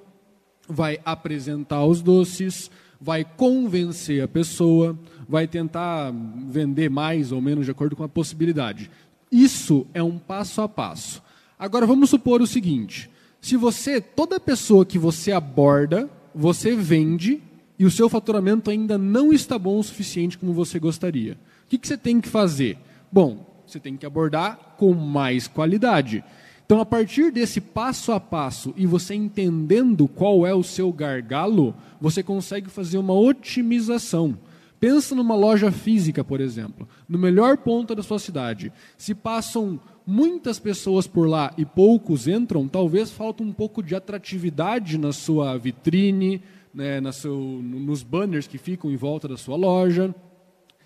vai 0.69 0.99
apresentar 1.03 1.83
os 1.83 2.01
doces, 2.01 2.69
vai 3.01 3.25
convencer 3.25 4.23
a 4.23 4.27
pessoa, 4.27 4.97
vai 5.27 5.47
tentar 5.47 6.13
vender 6.47 6.89
mais 6.89 7.31
ou 7.31 7.41
menos 7.41 7.65
de 7.65 7.71
acordo 7.71 7.95
com 7.95 8.03
a 8.03 8.09
possibilidade. 8.09 8.89
Isso 9.31 9.85
é 9.93 10.01
um 10.01 10.17
passo 10.17 10.61
a 10.61 10.69
passo. 10.69 11.21
Agora 11.57 11.85
vamos 11.85 12.09
supor 12.09 12.41
o 12.41 12.47
seguinte: 12.47 13.09
se 13.41 13.57
você, 13.57 13.99
toda 13.99 14.39
pessoa 14.39 14.85
que 14.85 14.97
você 14.97 15.31
aborda, 15.31 16.09
você 16.33 16.75
vende 16.75 17.41
e 17.77 17.85
o 17.85 17.91
seu 17.91 18.09
faturamento 18.09 18.69
ainda 18.69 18.97
não 18.97 19.33
está 19.33 19.59
bom 19.59 19.79
o 19.79 19.83
suficiente 19.83 20.37
como 20.37 20.53
você 20.53 20.79
gostaria. 20.79 21.33
O 21.65 21.69
que, 21.69 21.77
que 21.77 21.87
você 21.87 21.97
tem 21.97 22.21
que 22.21 22.29
fazer? 22.29 22.77
Bom, 23.11 23.45
você 23.67 23.79
tem 23.79 23.97
que 23.97 24.05
abordar 24.05 24.75
com 24.77 24.93
mais 24.93 25.47
qualidade. 25.47 26.23
Então, 26.65 26.79
a 26.79 26.85
partir 26.85 27.31
desse 27.31 27.61
passo 27.61 28.11
a 28.11 28.19
passo 28.19 28.73
e 28.75 28.87
você 28.87 29.13
entendendo 29.13 30.07
qual 30.07 30.47
é 30.47 30.53
o 30.53 30.63
seu 30.63 30.91
gargalo, 30.91 31.75
você 32.01 32.23
consegue 32.23 32.69
fazer 32.69 32.97
uma 32.97 33.13
otimização. 33.13 34.37
Pensa 34.79 35.15
numa 35.15 35.35
loja 35.35 35.71
física, 35.71 36.23
por 36.23 36.41
exemplo, 36.41 36.87
no 37.07 37.17
melhor 37.17 37.57
ponto 37.57 37.93
da 37.93 38.03
sua 38.03 38.19
cidade. 38.19 38.73
Se 38.97 39.13
passam 39.13 39.79
muitas 40.05 40.59
pessoas 40.59 41.07
por 41.07 41.27
lá 41.27 41.53
e 41.57 41.65
poucos 41.65 42.27
entram, 42.27 42.67
talvez 42.67 43.11
falta 43.11 43.43
um 43.43 43.51
pouco 43.51 43.81
de 43.81 43.95
atratividade 43.95 44.97
na 44.97 45.11
sua 45.11 45.57
vitrine, 45.57 46.41
né, 46.75 46.99
na 46.99 47.13
seu, 47.13 47.37
nos 47.39 48.03
banners 48.03 48.47
que 48.47 48.57
ficam 48.57 48.91
em 48.91 48.97
volta 48.97 49.29
da 49.29 49.37
sua 49.37 49.55
loja. 49.55 50.13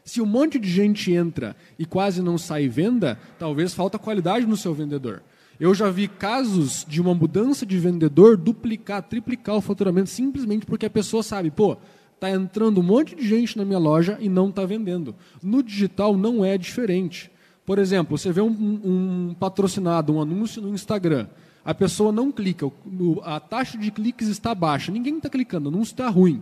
Se 0.06 0.22
um 0.22 0.26
monte 0.26 0.60
de 0.60 0.70
gente 0.70 1.12
entra 1.12 1.56
e 1.78 1.86
quase 1.86 2.22
não 2.22 2.38
sai 2.38 2.68
venda, 2.68 3.20
talvez 3.40 3.74
falta 3.74 3.98
qualidade 3.98 4.46
no 4.46 4.56
seu 4.56 4.74
vendedor. 4.74 5.24
Eu 5.60 5.74
já 5.74 5.90
vi 5.90 6.08
casos 6.08 6.86
de 6.88 7.02
uma 7.02 7.14
mudança 7.14 7.66
de 7.66 7.78
vendedor 7.78 8.38
duplicar, 8.38 9.02
triplicar 9.04 9.56
o 9.56 9.62
faturamento 9.62 10.10
simplesmente 10.10 10.66
porque 10.66 10.86
a 10.86 10.90
pessoa 10.90 11.22
sabe, 11.22 11.52
pô, 11.52 11.76
está 12.14 12.30
entrando 12.30 12.80
um 12.80 12.84
monte 12.84 13.16
de 13.16 13.28
gente 13.28 13.58
na 13.58 13.66
minha 13.66 13.80
loja 13.80 14.18
e 14.22 14.30
não 14.30 14.50
está 14.50 14.66
vendendo. 14.66 15.16
No 15.42 15.64
digital 15.64 16.16
não 16.16 16.46
é 16.46 16.58
diferente. 16.58 17.32
Por 17.66 17.78
exemplo, 17.78 18.18
você 18.18 18.32
vê 18.32 18.42
um, 18.42 18.48
um, 18.50 19.36
patrocinado, 19.40 20.14
um 20.14 20.22
anúncio 20.22 20.62
no 20.62 20.70
Instagram, 20.70 21.28
a 21.64 21.74
pessoa 21.74 22.12
não 22.12 22.32
clica, 22.32 22.70
a 23.24 23.40
taxa 23.40 23.78
de 23.78 23.92
cliques 23.92 24.28
está 24.28 24.56
baixa, 24.56 24.92
ninguém 24.92 25.18
está 25.18 25.30
clicando, 25.30 25.70
o 25.70 25.74
anúncio 25.74 25.94
está 25.94 26.10
ruim. 26.10 26.42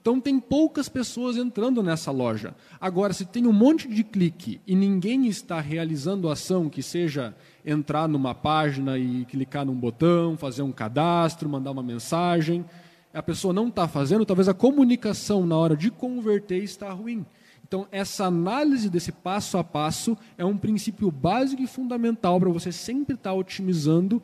Então 0.00 0.20
tem 0.20 0.38
poucas 0.38 0.88
pessoas 0.88 1.36
entrando 1.36 1.82
nessa 1.82 2.10
loja. 2.10 2.54
Agora, 2.80 3.12
se 3.12 3.26
tem 3.26 3.46
um 3.46 3.52
monte 3.52 3.88
de 3.88 4.04
clique 4.04 4.60
e 4.66 4.74
ninguém 4.74 5.26
está 5.26 5.60
realizando 5.60 6.30
ação 6.30 6.70
que 6.70 6.82
seja 6.82 7.34
entrar 7.64 8.08
numa 8.08 8.34
página 8.34 8.96
e 8.96 9.24
clicar 9.26 9.66
num 9.66 9.74
botão, 9.74 10.36
fazer 10.36 10.62
um 10.62 10.72
cadastro, 10.72 11.48
mandar 11.48 11.72
uma 11.72 11.82
mensagem, 11.82 12.64
a 13.12 13.22
pessoa 13.22 13.52
não 13.52 13.68
está 13.68 13.88
fazendo, 13.88 14.24
talvez 14.24 14.48
a 14.48 14.54
comunicação 14.54 15.44
na 15.44 15.56
hora 15.56 15.76
de 15.76 15.90
converter 15.90 16.62
está 16.62 16.90
ruim. 16.90 17.26
Então, 17.66 17.86
essa 17.92 18.24
análise 18.24 18.88
desse 18.88 19.12
passo 19.12 19.58
a 19.58 19.64
passo 19.64 20.16
é 20.38 20.44
um 20.44 20.56
princípio 20.56 21.10
básico 21.10 21.60
e 21.60 21.66
fundamental 21.66 22.40
para 22.40 22.48
você 22.48 22.72
sempre 22.72 23.14
estar 23.14 23.30
tá 23.30 23.36
otimizando 23.36 24.22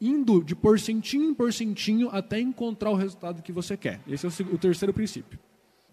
indo 0.00 0.42
de 0.42 0.54
porcentinho 0.54 1.30
em 1.30 1.34
porcentinho 1.34 2.08
até 2.12 2.40
encontrar 2.40 2.90
o 2.90 2.96
resultado 2.96 3.42
que 3.42 3.52
você 3.52 3.76
quer. 3.76 4.00
Esse 4.06 4.26
é 4.26 4.28
o, 4.28 4.58
terceiro 4.58 4.92
princípio. 4.92 5.38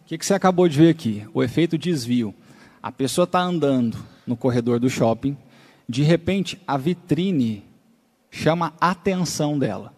O 0.01 0.05
que, 0.05 0.17
que 0.17 0.25
você 0.25 0.33
acabou 0.33 0.67
de 0.67 0.77
ver 0.77 0.89
aqui? 0.89 1.25
O 1.33 1.43
efeito 1.43 1.77
desvio. 1.77 2.33
A 2.81 2.91
pessoa 2.91 3.25
está 3.25 3.39
andando 3.39 3.97
no 4.25 4.35
corredor 4.35 4.79
do 4.79 4.89
shopping, 4.89 5.37
de 5.87 6.03
repente 6.03 6.59
a 6.67 6.77
vitrine 6.77 7.63
chama 8.29 8.73
a 8.79 8.91
atenção 8.91 9.59
dela. 9.59 9.93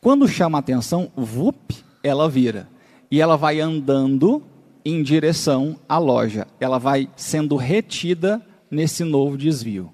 Quando 0.00 0.28
chama 0.28 0.58
a 0.58 0.60
atenção, 0.60 1.10
vup, 1.16 1.72
ela 2.02 2.28
vira. 2.28 2.68
E 3.10 3.20
ela 3.20 3.36
vai 3.36 3.60
andando 3.60 4.42
em 4.84 5.02
direção 5.02 5.78
à 5.88 5.96
loja. 5.96 6.46
Ela 6.60 6.78
vai 6.78 7.08
sendo 7.16 7.56
retida 7.56 8.44
nesse 8.70 9.02
novo 9.02 9.38
desvio. 9.38 9.90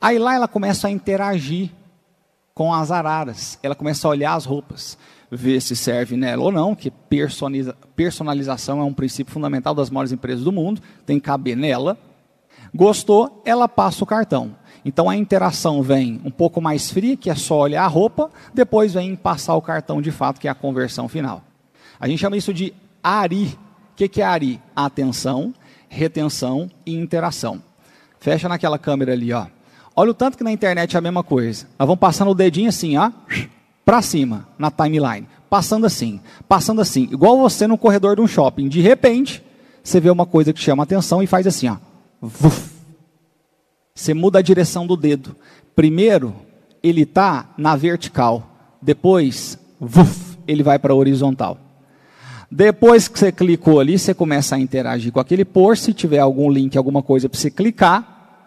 Aí 0.00 0.18
lá 0.18 0.34
ela 0.34 0.48
começa 0.48 0.88
a 0.88 0.90
interagir 0.90 1.70
com 2.58 2.74
as 2.74 2.90
araras. 2.90 3.56
Ela 3.62 3.76
começa 3.76 4.08
a 4.08 4.10
olhar 4.10 4.34
as 4.34 4.44
roupas. 4.44 4.98
ver 5.30 5.60
se 5.62 5.76
serve 5.76 6.16
nela 6.16 6.42
ou 6.42 6.50
não, 6.50 6.74
que 6.74 6.90
personalização 7.94 8.80
é 8.80 8.82
um 8.82 8.92
princípio 8.92 9.32
fundamental 9.32 9.74
das 9.76 9.90
maiores 9.90 10.10
empresas 10.10 10.42
do 10.42 10.50
mundo, 10.50 10.82
tem 11.06 11.20
que 11.20 11.26
caber 11.26 11.56
nela. 11.56 11.96
Gostou, 12.74 13.40
ela 13.44 13.68
passa 13.68 14.02
o 14.02 14.06
cartão. 14.06 14.56
Então 14.84 15.08
a 15.08 15.14
interação 15.14 15.82
vem 15.82 16.20
um 16.24 16.32
pouco 16.32 16.60
mais 16.60 16.90
fria, 16.90 17.16
que 17.16 17.30
é 17.30 17.34
só 17.36 17.60
olhar 17.60 17.84
a 17.84 17.86
roupa, 17.86 18.28
depois 18.52 18.94
vem 18.94 19.14
passar 19.14 19.54
o 19.54 19.62
cartão 19.62 20.02
de 20.02 20.10
fato, 20.10 20.40
que 20.40 20.48
é 20.48 20.50
a 20.50 20.54
conversão 20.54 21.08
final. 21.08 21.44
A 22.00 22.08
gente 22.08 22.18
chama 22.18 22.36
isso 22.36 22.52
de 22.52 22.74
ARI. 23.00 23.56
O 23.92 23.96
que 23.96 24.20
é 24.20 24.24
ARI? 24.24 24.60
Atenção, 24.74 25.54
retenção 25.88 26.68
e 26.84 26.96
interação. 26.96 27.62
Fecha 28.18 28.48
naquela 28.48 28.80
câmera 28.80 29.12
ali, 29.12 29.32
ó. 29.32 29.46
Olha 29.98 30.12
o 30.12 30.14
tanto 30.14 30.38
que 30.38 30.44
na 30.44 30.52
internet 30.52 30.94
é 30.94 30.98
a 30.98 31.00
mesma 31.00 31.24
coisa. 31.24 31.66
Nós 31.76 31.84
vamos 31.84 31.98
passando 31.98 32.30
o 32.30 32.34
dedinho 32.34 32.68
assim, 32.68 32.96
ó, 32.96 33.10
para 33.84 34.00
cima, 34.00 34.46
na 34.56 34.70
timeline. 34.70 35.26
Passando 35.50 35.86
assim, 35.86 36.20
passando 36.48 36.80
assim. 36.80 37.08
Igual 37.10 37.36
você 37.36 37.66
no 37.66 37.76
corredor 37.76 38.14
de 38.14 38.22
um 38.22 38.26
shopping. 38.28 38.68
De 38.68 38.80
repente, 38.80 39.42
você 39.82 39.98
vê 39.98 40.08
uma 40.08 40.24
coisa 40.24 40.52
que 40.52 40.60
chama 40.60 40.84
atenção 40.84 41.20
e 41.20 41.26
faz 41.26 41.48
assim, 41.48 41.66
ó. 41.66 41.78
Vuf. 42.22 42.76
Você 43.92 44.14
muda 44.14 44.38
a 44.38 44.42
direção 44.42 44.86
do 44.86 44.96
dedo. 44.96 45.34
Primeiro, 45.74 46.32
ele 46.80 47.02
está 47.02 47.50
na 47.58 47.74
vertical. 47.74 48.76
Depois, 48.80 49.58
vuf, 49.80 50.38
ele 50.46 50.62
vai 50.62 50.78
para 50.78 50.92
a 50.92 50.96
horizontal. 50.96 51.58
Depois 52.48 53.08
que 53.08 53.18
você 53.18 53.32
clicou 53.32 53.80
ali, 53.80 53.98
você 53.98 54.14
começa 54.14 54.54
a 54.54 54.60
interagir 54.60 55.10
com 55.10 55.18
aquele 55.18 55.44
post. 55.44 55.86
Se 55.86 55.92
tiver 55.92 56.20
algum 56.20 56.48
link, 56.48 56.78
alguma 56.78 57.02
coisa 57.02 57.28
para 57.28 57.36
você 57.36 57.50
clicar, 57.50 58.46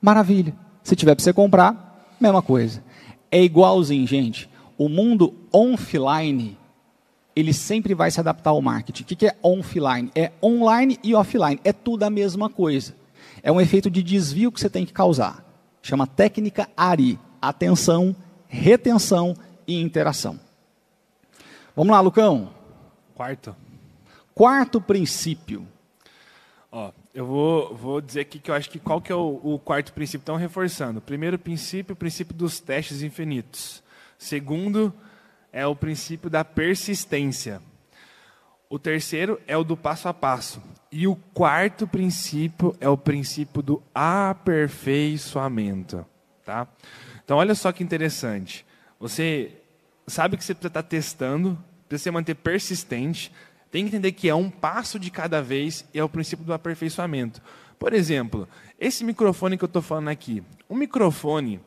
maravilha. 0.00 0.54
Se 0.88 0.96
tiver 0.96 1.14
para 1.14 1.22
você 1.22 1.34
comprar, 1.34 2.14
mesma 2.18 2.40
coisa. 2.40 2.82
É 3.30 3.42
igualzinho, 3.42 4.06
gente. 4.06 4.48
O 4.78 4.88
mundo 4.88 5.34
offline, 5.52 6.56
ele 7.36 7.52
sempre 7.52 7.92
vai 7.92 8.10
se 8.10 8.18
adaptar 8.18 8.52
ao 8.52 8.62
marketing. 8.62 9.02
O 9.02 9.06
que 9.06 9.26
é 9.26 9.36
offline? 9.42 10.10
É 10.14 10.32
online 10.42 10.98
e 11.04 11.14
offline. 11.14 11.60
É 11.62 11.74
tudo 11.74 12.04
a 12.04 12.08
mesma 12.08 12.48
coisa. 12.48 12.96
É 13.42 13.52
um 13.52 13.60
efeito 13.60 13.90
de 13.90 14.02
desvio 14.02 14.50
que 14.50 14.58
você 14.58 14.70
tem 14.70 14.86
que 14.86 14.94
causar. 14.94 15.44
Chama 15.82 16.06
técnica 16.06 16.66
ARI. 16.74 17.18
Atenção, 17.38 18.16
retenção 18.46 19.36
e 19.66 19.78
interação. 19.78 20.40
Vamos 21.76 21.92
lá, 21.92 22.00
Lucão. 22.00 22.48
Quarto. 23.14 23.54
Quarto 24.34 24.80
princípio. 24.80 25.68
Ó, 26.72 26.92
eu 27.14 27.26
vou, 27.26 27.74
vou 27.74 28.00
dizer 28.00 28.20
aqui 28.20 28.38
que 28.38 28.50
eu 28.50 28.54
acho 28.54 28.70
que 28.70 28.78
qual 28.78 29.00
que 29.00 29.10
é 29.10 29.14
o, 29.14 29.40
o 29.42 29.58
quarto 29.58 29.92
princípio? 29.92 30.22
Estão 30.22 30.36
reforçando. 30.36 31.00
Primeiro 31.00 31.36
princípio, 31.38 31.94
o 31.94 31.96
princípio 31.96 32.34
dos 32.34 32.60
testes 32.60 33.02
infinitos. 33.02 33.82
Segundo, 34.18 34.92
é 35.52 35.66
o 35.66 35.74
princípio 35.74 36.30
da 36.30 36.44
persistência. 36.44 37.60
O 38.70 38.78
terceiro 38.78 39.40
é 39.46 39.56
o 39.56 39.64
do 39.64 39.74
passo 39.76 40.08
a 40.08 40.14
passo. 40.14 40.62
E 40.92 41.06
o 41.06 41.16
quarto 41.16 41.86
princípio 41.86 42.76
é 42.80 42.88
o 42.88 42.96
princípio 42.96 43.62
do 43.62 43.82
aperfeiçoamento. 43.94 46.04
Tá? 46.44 46.66
Então, 47.24 47.36
olha 47.38 47.54
só 47.54 47.70
que 47.72 47.84
interessante. 47.84 48.66
Você 49.00 49.52
sabe 50.06 50.36
que 50.36 50.44
você 50.44 50.54
precisa 50.54 50.68
estar 50.68 50.82
testando, 50.82 51.58
precisa 51.88 52.04
se 52.04 52.10
manter 52.10 52.34
persistente, 52.34 53.32
tem 53.70 53.84
que 53.84 53.88
entender 53.88 54.12
que 54.12 54.28
é 54.28 54.34
um 54.34 54.50
passo 54.50 54.98
de 54.98 55.10
cada 55.10 55.42
vez 55.42 55.84
e 55.92 55.98
é 55.98 56.04
o 56.04 56.08
princípio 56.08 56.44
do 56.44 56.52
aperfeiçoamento. 56.52 57.42
Por 57.78 57.92
exemplo, 57.92 58.48
esse 58.78 59.04
microfone 59.04 59.56
que 59.56 59.64
eu 59.64 59.68
estou 59.68 59.82
falando 59.82 60.08
aqui, 60.08 60.42
um 60.68 60.76
microfone 60.76 61.60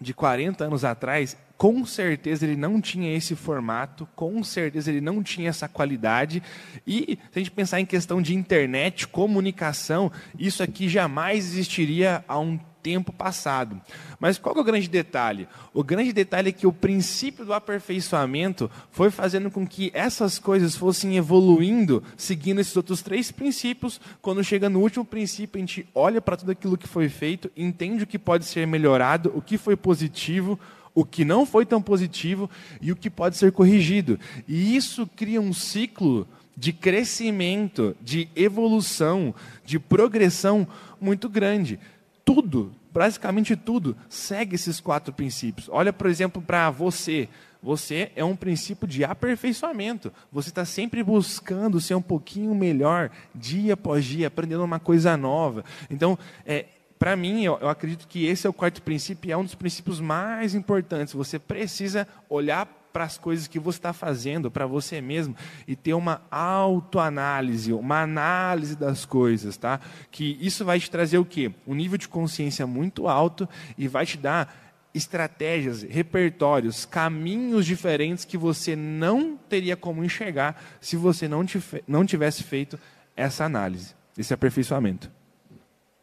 de 0.00 0.12
40 0.12 0.64
anos 0.64 0.84
atrás, 0.84 1.36
com 1.56 1.84
certeza 1.86 2.44
ele 2.44 2.56
não 2.56 2.80
tinha 2.80 3.16
esse 3.16 3.34
formato, 3.34 4.06
com 4.14 4.42
certeza 4.42 4.90
ele 4.90 5.00
não 5.00 5.22
tinha 5.22 5.48
essa 5.48 5.68
qualidade. 5.68 6.42
E 6.86 7.18
se 7.32 7.36
a 7.36 7.38
gente 7.38 7.50
pensar 7.50 7.80
em 7.80 7.86
questão 7.86 8.20
de 8.20 8.34
internet, 8.34 9.08
comunicação, 9.08 10.10
isso 10.38 10.62
aqui 10.62 10.88
jamais 10.88 11.44
existiria 11.44 12.24
há 12.28 12.38
um 12.38 12.58
tempo 12.84 13.10
passado. 13.10 13.80
Mas 14.20 14.36
qual 14.36 14.54
é 14.54 14.60
o 14.60 14.64
grande 14.64 14.88
detalhe? 14.88 15.48
O 15.72 15.82
grande 15.82 16.12
detalhe 16.12 16.50
é 16.50 16.52
que 16.52 16.66
o 16.66 16.72
princípio 16.72 17.42
do 17.42 17.54
aperfeiçoamento 17.54 18.70
foi 18.90 19.10
fazendo 19.10 19.50
com 19.50 19.66
que 19.66 19.90
essas 19.94 20.38
coisas 20.38 20.76
fossem 20.76 21.16
evoluindo, 21.16 22.04
seguindo 22.14 22.60
esses 22.60 22.76
outros 22.76 23.00
três 23.00 23.32
princípios. 23.32 23.98
Quando 24.20 24.44
chega 24.44 24.68
no 24.68 24.80
último 24.80 25.04
princípio, 25.04 25.56
a 25.56 25.60
gente 25.60 25.88
olha 25.94 26.20
para 26.20 26.36
tudo 26.36 26.52
aquilo 26.52 26.76
que 26.76 26.86
foi 26.86 27.08
feito, 27.08 27.50
entende 27.56 28.04
o 28.04 28.06
que 28.06 28.18
pode 28.18 28.44
ser 28.44 28.66
melhorado, 28.66 29.32
o 29.34 29.40
que 29.40 29.56
foi 29.56 29.76
positivo, 29.76 30.60
o 30.94 31.06
que 31.06 31.24
não 31.24 31.46
foi 31.46 31.64
tão 31.64 31.80
positivo 31.80 32.50
e 32.82 32.92
o 32.92 32.96
que 32.96 33.08
pode 33.08 33.38
ser 33.38 33.50
corrigido. 33.50 34.20
E 34.46 34.76
isso 34.76 35.08
cria 35.16 35.40
um 35.40 35.54
ciclo 35.54 36.28
de 36.54 36.72
crescimento, 36.72 37.96
de 38.00 38.28
evolução, 38.36 39.34
de 39.64 39.78
progressão 39.78 40.68
muito 41.00 41.28
grande 41.28 41.80
tudo, 42.24 42.74
basicamente 42.92 43.54
tudo, 43.54 43.96
segue 44.08 44.54
esses 44.54 44.80
quatro 44.80 45.12
princípios. 45.12 45.68
Olha, 45.70 45.92
por 45.92 46.06
exemplo, 46.08 46.40
para 46.40 46.70
você. 46.70 47.28
Você 47.62 48.12
é 48.14 48.22
um 48.22 48.36
princípio 48.36 48.86
de 48.86 49.04
aperfeiçoamento. 49.04 50.12
Você 50.30 50.50
está 50.50 50.66
sempre 50.66 51.02
buscando 51.02 51.80
ser 51.80 51.94
um 51.94 52.02
pouquinho 52.02 52.54
melhor, 52.54 53.10
dia 53.34 53.72
após 53.72 54.04
dia, 54.04 54.26
aprendendo 54.26 54.62
uma 54.62 54.78
coisa 54.78 55.16
nova. 55.16 55.64
Então, 55.88 56.18
é, 56.44 56.66
para 56.98 57.16
mim, 57.16 57.42
eu, 57.42 57.58
eu, 57.60 57.68
acredito 57.68 58.06
que 58.06 58.26
esse 58.26 58.46
é 58.46 58.50
o 58.50 58.52
quarto 58.52 58.82
princípio 58.82 59.28
e 59.28 59.32
é 59.32 59.36
um 59.36 59.44
dos 59.44 59.54
princípios 59.54 59.98
mais 59.98 60.54
importantes. 60.54 61.14
Você 61.14 61.38
precisa 61.38 62.06
olhar 62.28 62.68
para 62.94 63.02
as 63.02 63.18
coisas 63.18 63.48
que 63.48 63.58
você 63.58 63.76
está 63.76 63.92
fazendo 63.92 64.52
para 64.52 64.68
você 64.68 65.00
mesmo 65.00 65.34
e 65.66 65.74
ter 65.74 65.94
uma 65.94 66.22
autoanálise, 66.30 67.72
uma 67.72 68.02
análise 68.02 68.76
das 68.76 69.04
coisas, 69.04 69.56
tá? 69.56 69.80
Que 70.12 70.38
isso 70.40 70.64
vai 70.64 70.78
te 70.78 70.88
trazer 70.88 71.18
o 71.18 71.24
quê? 71.24 71.50
Um 71.66 71.74
nível 71.74 71.98
de 71.98 72.06
consciência 72.06 72.68
muito 72.68 73.08
alto 73.08 73.48
e 73.76 73.88
vai 73.88 74.06
te 74.06 74.16
dar 74.16 74.62
estratégias, 74.94 75.82
repertórios, 75.82 76.84
caminhos 76.84 77.66
diferentes 77.66 78.24
que 78.24 78.38
você 78.38 78.76
não 78.76 79.36
teria 79.36 79.76
como 79.76 80.04
enxergar 80.04 80.62
se 80.80 80.96
você 80.96 81.26
não, 81.26 81.44
não 81.88 82.06
tivesse 82.06 82.44
feito 82.44 82.78
essa 83.16 83.44
análise, 83.44 83.92
esse 84.16 84.32
aperfeiçoamento. 84.32 85.10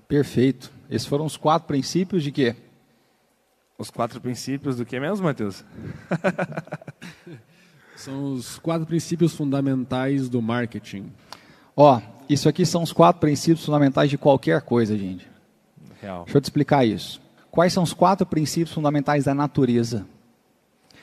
Perfeito. 0.09 0.69
Esses 0.89 1.07
foram 1.07 1.23
os 1.23 1.37
quatro 1.37 1.69
princípios 1.69 2.21
de 2.21 2.33
quê? 2.33 2.53
Os 3.81 3.89
quatro 3.89 4.21
princípios 4.21 4.77
do 4.77 4.85
que 4.85 4.99
mesmo, 4.99 5.25
Matheus? 5.25 5.65
são 7.97 8.33
os 8.35 8.59
quatro 8.59 8.85
princípios 8.85 9.33
fundamentais 9.33 10.29
do 10.29 10.39
marketing. 10.39 11.11
Ó, 11.75 11.99
isso 12.29 12.47
aqui 12.47 12.63
são 12.63 12.83
os 12.83 12.93
quatro 12.93 13.19
princípios 13.19 13.65
fundamentais 13.65 14.11
de 14.11 14.19
qualquer 14.19 14.61
coisa, 14.61 14.95
gente. 14.95 15.27
Real. 15.99 16.25
Deixa 16.25 16.37
eu 16.37 16.41
te 16.41 16.43
explicar 16.43 16.85
isso. 16.85 17.19
Quais 17.49 17.73
são 17.73 17.81
os 17.81 17.91
quatro 17.91 18.23
princípios 18.23 18.71
fundamentais 18.71 19.23
da 19.23 19.33
natureza? 19.33 20.05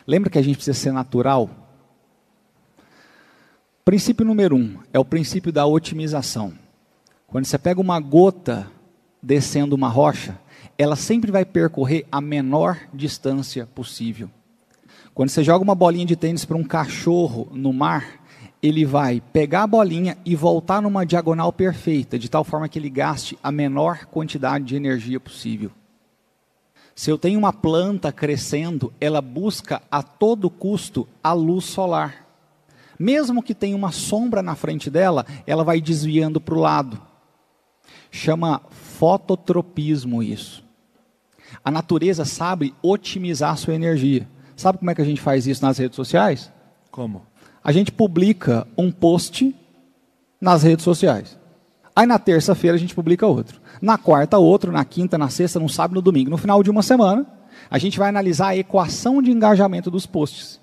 Lembra 0.07 0.31
que 0.31 0.39
a 0.39 0.43
gente 0.43 0.55
precisa 0.55 0.79
ser 0.79 0.93
natural? 0.93 1.51
Princípio 3.85 4.25
número 4.25 4.55
um 4.55 4.79
é 4.93 5.01
o 5.01 5.05
princípio 5.05 5.51
da 5.51 5.67
otimização. 5.67 6.53
Quando 7.27 7.45
você 7.45 7.59
pega 7.59 7.81
uma 7.81 7.99
gota 7.99 8.71
descendo 9.21 9.75
uma 9.75 9.89
rocha, 9.89 10.39
ela 10.79 10.95
sempre 10.95 11.33
vai 11.33 11.45
percorrer 11.45 12.07
a 12.11 12.21
menor 12.21 12.79
distância 12.95 13.67
possível. 13.67 14.31
Quando 15.13 15.31
você 15.31 15.43
joga 15.43 15.65
uma 15.65 15.75
bolinha 15.75 16.07
de 16.07 16.15
tênis 16.15 16.45
para 16.45 16.57
um 16.57 16.63
cachorro 16.63 17.49
no 17.51 17.73
mar, 17.73 18.21
ele 18.63 18.85
vai 18.85 19.21
pegar 19.33 19.65
a 19.65 19.67
bolinha 19.67 20.17
e 20.25 20.37
voltar 20.37 20.81
numa 20.81 21.05
diagonal 21.05 21.53
perfeita, 21.53 22.17
de 22.17 22.29
tal 22.29 22.45
forma 22.45 22.69
que 22.69 22.79
ele 22.79 22.89
gaste 22.89 23.37
a 23.43 23.51
menor 23.51 24.07
quantidade 24.07 24.65
de 24.65 24.77
energia 24.77 25.19
possível. 25.19 25.73
Se 26.95 27.11
eu 27.11 27.19
tenho 27.19 27.39
uma 27.39 27.53
planta 27.53 28.13
crescendo, 28.13 28.93
ela 29.01 29.21
busca 29.21 29.83
a 29.91 30.03
todo 30.03 30.49
custo 30.49 31.09
a 31.23 31.33
luz 31.33 31.65
solar. 31.65 32.25
Mesmo 32.97 33.43
que 33.43 33.55
tenha 33.55 33.77
uma 33.77 33.91
sombra 33.91 34.43
na 34.43 34.55
frente 34.55 34.89
dela, 34.91 35.27
ela 35.47 35.65
vai 35.65 35.81
desviando 35.81 36.41
para 36.41 36.55
o 36.55 36.61
lado. 36.61 37.01
Chama 38.11 38.63
fototropismo 38.71 40.23
isso. 40.23 40.68
A 41.65 41.71
natureza 41.71 42.25
sabe 42.25 42.75
otimizar 42.83 43.53
a 43.53 43.57
sua 43.57 43.75
energia. 43.75 44.29
Sabe 44.57 44.79
como 44.79 44.91
é 44.91 44.95
que 44.95 45.03
a 45.03 45.05
gente 45.05 45.21
faz 45.21 45.47
isso 45.47 45.65
nas 45.65 45.79
redes 45.79 45.97
sociais? 45.97 46.53
Como? 46.91 47.23
A 47.63 47.73
gente 47.73 47.93
publica 47.93 48.67
um 48.77 48.91
post 48.91 49.55
nas 50.41 50.63
redes 50.63 50.85
sociais. 50.85 51.39
Aí 51.95 52.07
na 52.07 52.19
terça-feira 52.19 52.77
a 52.77 52.79
gente 52.79 52.95
publica 52.95 53.27
outro. 53.27 53.61
Na 53.83 53.99
quarta, 53.99 54.39
outro. 54.39 54.71
Na 54.71 54.85
quinta, 54.85 55.19
na 55.19 55.29
sexta, 55.29 55.59
no 55.59 55.69
sábado, 55.69 55.97
no 55.97 56.03
domingo. 56.03 56.31
No 56.31 56.39
final 56.39 56.63
de 56.63 56.71
uma 56.71 56.83
semana, 56.83 57.27
a 57.71 57.79
gente 57.79 57.99
vai 57.99 58.09
analisar 58.09 58.49
a 58.49 58.57
equação 58.57 59.21
de 59.21 59.31
engajamento 59.31 59.91
dos 59.91 60.07
posts. 60.07 60.61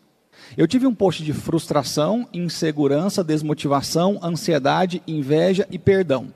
Eu 0.57 0.67
tive 0.67 0.87
um 0.87 0.95
post 0.95 1.23
de 1.23 1.33
frustração, 1.33 2.27
insegurança, 2.33 3.23
desmotivação, 3.23 4.19
ansiedade, 4.23 5.01
inveja 5.07 5.67
e 5.69 5.77
perdão. 5.77 6.27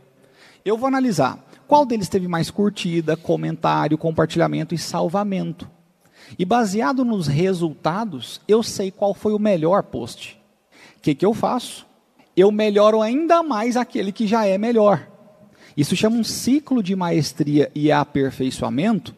Eu 0.65 0.77
vou 0.77 0.87
analisar 0.87 1.39
qual 1.69 1.85
deles 1.85 2.09
teve 2.09 2.27
mais 2.27 2.49
curtida, 2.49 3.15
comentário, 3.15 3.95
compartilhamento 3.95 4.73
e 4.73 4.77
salvamento? 4.79 5.69
E 6.37 6.43
baseado 6.43 7.05
nos 7.05 7.27
resultados, 7.27 8.41
eu 8.47 8.63
sei 8.63 8.89
qual 8.89 9.13
foi 9.13 9.33
o 9.33 9.39
melhor 9.39 9.83
post. 9.83 10.41
O 10.97 11.01
que, 11.01 11.13
que 11.13 11.23
eu 11.23 11.31
faço? 11.31 11.85
Eu 12.35 12.51
melhoro 12.51 13.03
ainda 13.03 13.43
mais 13.43 13.77
aquele 13.77 14.11
que 14.11 14.25
já 14.25 14.47
é 14.47 14.57
melhor. 14.57 15.07
Isso 15.77 15.95
chama 15.95 16.17
um 16.17 16.23
ciclo 16.23 16.81
de 16.81 16.95
maestria 16.95 17.71
e 17.75 17.91
aperfeiçoamento, 17.91 19.13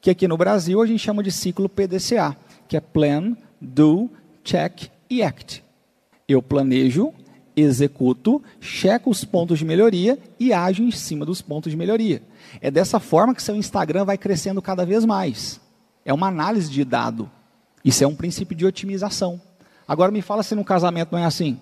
que 0.00 0.08
aqui 0.08 0.26
no 0.26 0.38
Brasil 0.38 0.80
a 0.80 0.86
gente 0.86 1.00
chama 1.00 1.22
de 1.22 1.30
ciclo 1.30 1.68
PDCA, 1.68 2.34
que 2.66 2.78
é 2.78 2.80
Plan, 2.80 3.36
Do, 3.60 4.08
Check 4.42 4.88
e 5.10 5.22
Act. 5.22 5.62
Eu 6.26 6.40
planejo, 6.40 7.12
executo, 7.56 8.42
checo 8.60 9.10
os 9.10 9.24
pontos 9.24 9.58
de 9.58 9.64
melhoria 9.64 10.18
e 10.38 10.52
ajo 10.52 10.82
em 10.82 10.90
cima 10.90 11.24
dos 11.24 11.40
pontos 11.40 11.70
de 11.70 11.76
melhoria. 11.76 12.22
É 12.60 12.70
dessa 12.70 12.98
forma 12.98 13.34
que 13.34 13.42
seu 13.42 13.56
Instagram 13.56 14.04
vai 14.04 14.18
crescendo 14.18 14.60
cada 14.60 14.84
vez 14.84 15.04
mais. 15.04 15.60
É 16.04 16.12
uma 16.12 16.28
análise 16.28 16.70
de 16.70 16.84
dado. 16.84 17.30
Isso 17.84 18.02
é 18.02 18.06
um 18.06 18.14
princípio 18.14 18.56
de 18.56 18.66
otimização. 18.66 19.40
Agora 19.86 20.10
me 20.10 20.22
fala 20.22 20.42
se 20.42 20.54
no 20.54 20.64
casamento 20.64 21.12
não 21.12 21.18
é 21.18 21.24
assim. 21.24 21.58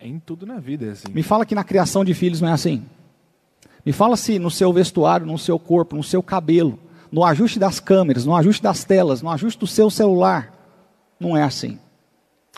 É 0.00 0.06
em 0.06 0.18
tudo 0.18 0.46
na 0.46 0.58
vida 0.58 0.86
é 0.86 0.90
assim. 0.90 1.12
Me 1.12 1.22
fala 1.22 1.44
que 1.44 1.54
na 1.54 1.64
criação 1.64 2.04
de 2.04 2.14
filhos 2.14 2.40
não 2.40 2.48
é 2.48 2.52
assim. 2.52 2.84
Me 3.84 3.92
fala 3.92 4.16
se 4.16 4.38
no 4.38 4.50
seu 4.50 4.72
vestuário, 4.72 5.26
no 5.26 5.38
seu 5.38 5.58
corpo, 5.58 5.96
no 5.96 6.02
seu 6.02 6.22
cabelo, 6.22 6.78
no 7.10 7.24
ajuste 7.24 7.58
das 7.58 7.80
câmeras, 7.80 8.24
no 8.24 8.34
ajuste 8.34 8.62
das 8.62 8.84
telas, 8.84 9.22
no 9.22 9.30
ajuste 9.30 9.58
do 9.58 9.66
seu 9.66 9.90
celular, 9.90 10.54
não 11.18 11.36
é 11.36 11.42
assim. 11.42 11.78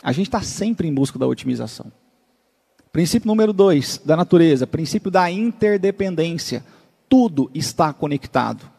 A 0.01 0.11
gente 0.11 0.27
está 0.27 0.41
sempre 0.41 0.87
em 0.87 0.93
busca 0.93 1.17
da 1.17 1.27
otimização. 1.27 1.91
Princípio 2.93 3.27
número 3.27 3.51
dois 3.51 3.99
da 4.05 4.15
natureza, 4.15 4.67
princípio 4.67 5.09
da 5.09 5.29
interdependência. 5.29 6.63
Tudo 7.09 7.49
está 7.51 7.91
conectado. 7.91 8.69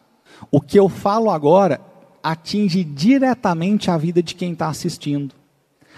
O 0.49 0.61
que 0.61 0.79
eu 0.79 0.87
falo 0.87 1.29
agora 1.29 1.81
atinge 2.23 2.81
diretamente 2.81 3.91
a 3.91 3.97
vida 3.97 4.23
de 4.23 4.33
quem 4.33 4.53
está 4.53 4.69
assistindo. 4.69 5.35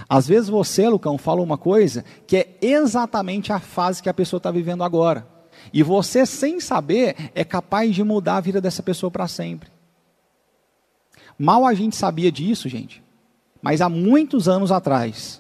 Às 0.10 0.28
vezes 0.28 0.50
você, 0.50 0.90
Lucão, 0.90 1.16
fala 1.16 1.42
uma 1.42 1.60
coisa 1.60 2.04
que 2.26 2.38
é 2.38 2.58
exatamente 2.60 3.54
a 3.54 3.60
fase 3.60 4.02
que 4.02 4.10
a 4.10 4.14
pessoa 4.16 4.40
está 4.40 4.50
vivendo 4.50 4.84
agora. 4.84 5.28
E 5.72 5.84
você, 5.84 6.26
sem 6.26 6.60
saber, 6.60 7.32
é 7.36 7.44
capaz 7.44 7.94
de 7.94 8.04
mudar 8.04 8.38
a 8.38 8.42
vida 8.42 8.60
dessa 8.60 8.82
pessoa 8.82 9.12
para 9.12 9.28
sempre. 9.28 9.70
Mal 11.38 11.68
a 11.68 11.74
gente 11.76 11.96
sabia 11.96 12.32
disso, 12.32 12.68
gente. 12.68 13.04
Mas 13.62 13.80
há 13.80 13.88
muitos 13.88 14.50
anos 14.50 14.72
atrás, 14.72 15.40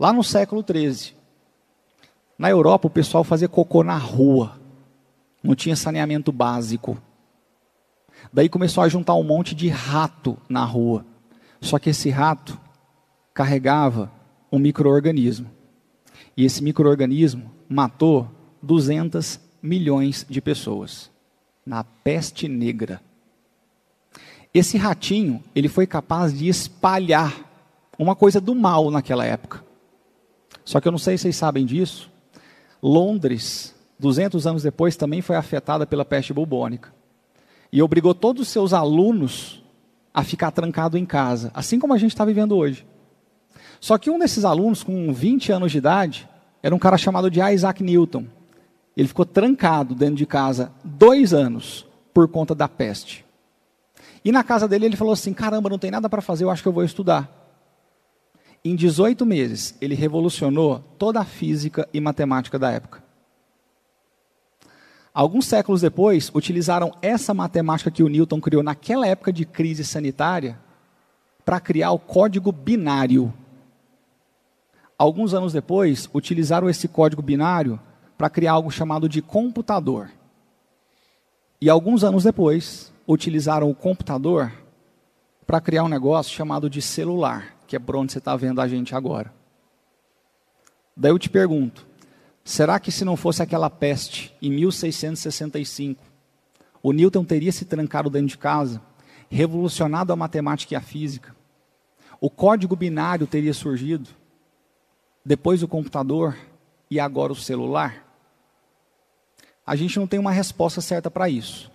lá 0.00 0.12
no 0.12 0.24
século 0.24 0.64
XIII, 0.68 1.17
na 2.38 2.48
Europa 2.48 2.86
o 2.86 2.90
pessoal 2.90 3.24
fazia 3.24 3.48
cocô 3.48 3.82
na 3.82 3.96
rua. 3.96 4.58
Não 5.42 5.54
tinha 5.54 5.74
saneamento 5.74 6.30
básico. 6.30 6.96
Daí 8.32 8.48
começou 8.48 8.82
a 8.82 8.88
juntar 8.88 9.14
um 9.14 9.24
monte 9.24 9.54
de 9.54 9.68
rato 9.68 10.36
na 10.48 10.64
rua. 10.64 11.04
Só 11.60 11.78
que 11.78 11.90
esse 11.90 12.10
rato 12.10 12.58
carregava 13.34 14.10
um 14.50 14.58
microorganismo. 14.58 15.50
E 16.36 16.44
esse 16.44 16.62
microorganismo 16.62 17.50
matou 17.68 18.28
200 18.62 19.40
milhões 19.62 20.24
de 20.28 20.40
pessoas 20.40 21.10
na 21.66 21.82
peste 21.82 22.48
negra. 22.48 23.00
Esse 24.54 24.78
ratinho, 24.78 25.42
ele 25.54 25.68
foi 25.68 25.86
capaz 25.86 26.36
de 26.36 26.48
espalhar 26.48 27.34
uma 27.98 28.16
coisa 28.16 28.40
do 28.40 28.54
mal 28.54 28.90
naquela 28.90 29.24
época. 29.24 29.64
Só 30.64 30.80
que 30.80 30.88
eu 30.88 30.92
não 30.92 30.98
sei 30.98 31.16
se 31.16 31.22
vocês 31.22 31.36
sabem 31.36 31.66
disso. 31.66 32.10
Londres, 32.82 33.74
200 33.98 34.46
anos 34.46 34.62
depois, 34.62 34.96
também 34.96 35.20
foi 35.20 35.36
afetada 35.36 35.86
pela 35.86 36.04
peste 36.04 36.32
bubônica. 36.32 36.92
E 37.72 37.82
obrigou 37.82 38.14
todos 38.14 38.42
os 38.42 38.48
seus 38.48 38.72
alunos 38.72 39.62
a 40.12 40.24
ficar 40.24 40.50
trancado 40.50 40.96
em 40.96 41.04
casa, 41.04 41.50
assim 41.54 41.78
como 41.78 41.92
a 41.92 41.98
gente 41.98 42.12
está 42.12 42.24
vivendo 42.24 42.56
hoje. 42.56 42.86
Só 43.80 43.96
que 43.98 44.10
um 44.10 44.18
desses 44.18 44.44
alunos, 44.44 44.82
com 44.82 45.12
20 45.12 45.52
anos 45.52 45.72
de 45.72 45.78
idade, 45.78 46.28
era 46.62 46.74
um 46.74 46.78
cara 46.78 46.96
chamado 46.96 47.30
de 47.30 47.40
Isaac 47.40 47.82
Newton. 47.82 48.26
Ele 48.96 49.06
ficou 49.06 49.24
trancado 49.24 49.94
dentro 49.94 50.16
de 50.16 50.26
casa 50.26 50.72
dois 50.82 51.32
anos 51.32 51.86
por 52.12 52.26
conta 52.26 52.54
da 52.54 52.66
peste. 52.68 53.24
E 54.24 54.32
na 54.32 54.42
casa 54.42 54.66
dele 54.66 54.86
ele 54.86 54.96
falou 54.96 55.12
assim: 55.12 55.32
caramba, 55.32 55.70
não 55.70 55.78
tem 55.78 55.90
nada 55.90 56.08
para 56.08 56.20
fazer, 56.20 56.44
eu 56.44 56.50
acho 56.50 56.62
que 56.62 56.68
eu 56.68 56.72
vou 56.72 56.82
estudar. 56.82 57.37
Em 58.68 58.76
18 58.76 59.24
meses, 59.24 59.74
ele 59.80 59.94
revolucionou 59.94 60.80
toda 60.98 61.20
a 61.20 61.24
física 61.24 61.88
e 61.90 62.02
matemática 62.02 62.58
da 62.58 62.70
época. 62.70 63.02
Alguns 65.14 65.46
séculos 65.46 65.80
depois, 65.80 66.30
utilizaram 66.34 66.92
essa 67.00 67.32
matemática 67.32 67.90
que 67.90 68.02
o 68.02 68.08
Newton 68.10 68.42
criou 68.42 68.62
naquela 68.62 69.06
época 69.06 69.32
de 69.32 69.46
crise 69.46 69.82
sanitária 69.84 70.60
para 71.46 71.58
criar 71.58 71.92
o 71.92 71.98
código 71.98 72.52
binário. 72.52 73.32
Alguns 74.98 75.32
anos 75.32 75.54
depois, 75.54 76.06
utilizaram 76.12 76.68
esse 76.68 76.86
código 76.86 77.22
binário 77.22 77.80
para 78.18 78.28
criar 78.28 78.52
algo 78.52 78.70
chamado 78.70 79.08
de 79.08 79.22
computador. 79.22 80.10
E 81.58 81.70
alguns 81.70 82.04
anos 82.04 82.22
depois, 82.22 82.92
utilizaram 83.06 83.70
o 83.70 83.74
computador 83.74 84.52
para 85.46 85.58
criar 85.58 85.84
um 85.84 85.88
negócio 85.88 86.36
chamado 86.36 86.68
de 86.68 86.82
celular, 86.82 87.56
que 87.68 87.76
é 87.76 87.78
por 87.78 87.94
onde 87.94 88.10
você 88.10 88.18
está 88.18 88.34
vendo 88.34 88.60
a 88.62 88.66
gente 88.66 88.94
agora. 88.94 89.32
Daí 90.96 91.12
eu 91.12 91.18
te 91.18 91.28
pergunto: 91.28 91.86
será 92.42 92.80
que 92.80 92.90
se 92.90 93.04
não 93.04 93.14
fosse 93.14 93.42
aquela 93.42 93.68
peste 93.68 94.34
em 94.40 94.50
1665, 94.50 96.02
o 96.82 96.92
Newton 96.92 97.24
teria 97.24 97.52
se 97.52 97.66
trancado 97.66 98.08
dentro 98.08 98.28
de 98.28 98.38
casa, 98.38 98.82
revolucionado 99.30 100.12
a 100.12 100.16
matemática 100.16 100.74
e 100.74 100.76
a 100.76 100.80
física? 100.80 101.36
O 102.20 102.30
código 102.30 102.74
binário 102.74 103.26
teria 103.26 103.52
surgido? 103.52 104.08
Depois 105.24 105.62
o 105.62 105.68
computador 105.68 106.36
e 106.90 106.98
agora 106.98 107.32
o 107.32 107.36
celular? 107.36 108.04
A 109.64 109.76
gente 109.76 109.98
não 109.98 110.06
tem 110.06 110.18
uma 110.18 110.32
resposta 110.32 110.80
certa 110.80 111.10
para 111.10 111.28
isso, 111.28 111.70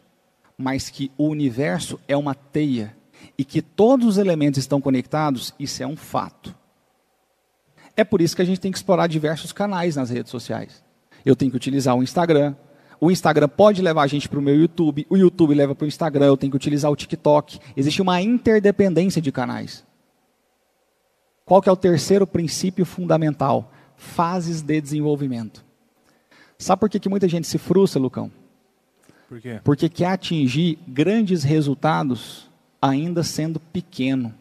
mas 0.57 0.89
que 0.89 1.11
o 1.15 1.27
universo 1.27 1.99
é 2.07 2.17
uma 2.17 2.33
teia 2.33 2.97
e 3.37 3.43
que 3.43 3.61
todos 3.61 4.07
os 4.07 4.17
elementos 4.17 4.59
estão 4.59 4.81
conectados, 4.81 5.53
isso 5.59 5.81
é 5.81 5.87
um 5.87 5.95
fato. 5.95 6.55
É 7.95 8.03
por 8.03 8.21
isso 8.21 8.35
que 8.35 8.41
a 8.41 8.45
gente 8.45 8.59
tem 8.59 8.71
que 8.71 8.77
explorar 8.77 9.07
diversos 9.07 9.51
canais 9.51 9.95
nas 9.95 10.09
redes 10.09 10.31
sociais. 10.31 10.83
Eu 11.25 11.35
tenho 11.35 11.51
que 11.51 11.57
utilizar 11.57 11.95
o 11.95 12.03
Instagram. 12.03 12.55
O 12.99 13.11
Instagram 13.11 13.47
pode 13.47 13.81
levar 13.81 14.03
a 14.03 14.07
gente 14.07 14.27
para 14.27 14.39
o 14.39 14.41
meu 14.41 14.55
YouTube. 14.55 15.05
O 15.09 15.17
YouTube 15.17 15.53
leva 15.53 15.75
para 15.75 15.85
o 15.85 15.87
Instagram. 15.87 16.25
Eu 16.25 16.37
tenho 16.37 16.51
que 16.51 16.57
utilizar 16.57 16.91
o 16.91 16.95
TikTok. 16.95 17.59
Existe 17.77 18.01
uma 18.01 18.21
interdependência 18.21 19.21
de 19.21 19.31
canais. 19.31 19.85
Qual 21.45 21.61
que 21.61 21.69
é 21.69 21.71
o 21.71 21.77
terceiro 21.77 22.25
princípio 22.25 22.85
fundamental? 22.85 23.71
Fases 23.95 24.61
de 24.61 24.81
desenvolvimento. 24.81 25.63
Sabe 26.57 26.79
por 26.79 26.89
que, 26.89 26.99
que 26.99 27.09
muita 27.09 27.27
gente 27.27 27.47
se 27.47 27.57
frustra, 27.57 28.01
Lucão? 28.01 28.31
Por 29.27 29.41
quê? 29.41 29.59
Porque 29.63 29.89
quer 29.89 30.07
atingir 30.07 30.79
grandes 30.87 31.43
resultados 31.43 32.49
ainda 32.83 33.23
sendo 33.23 33.61
pequeno. 33.61 34.33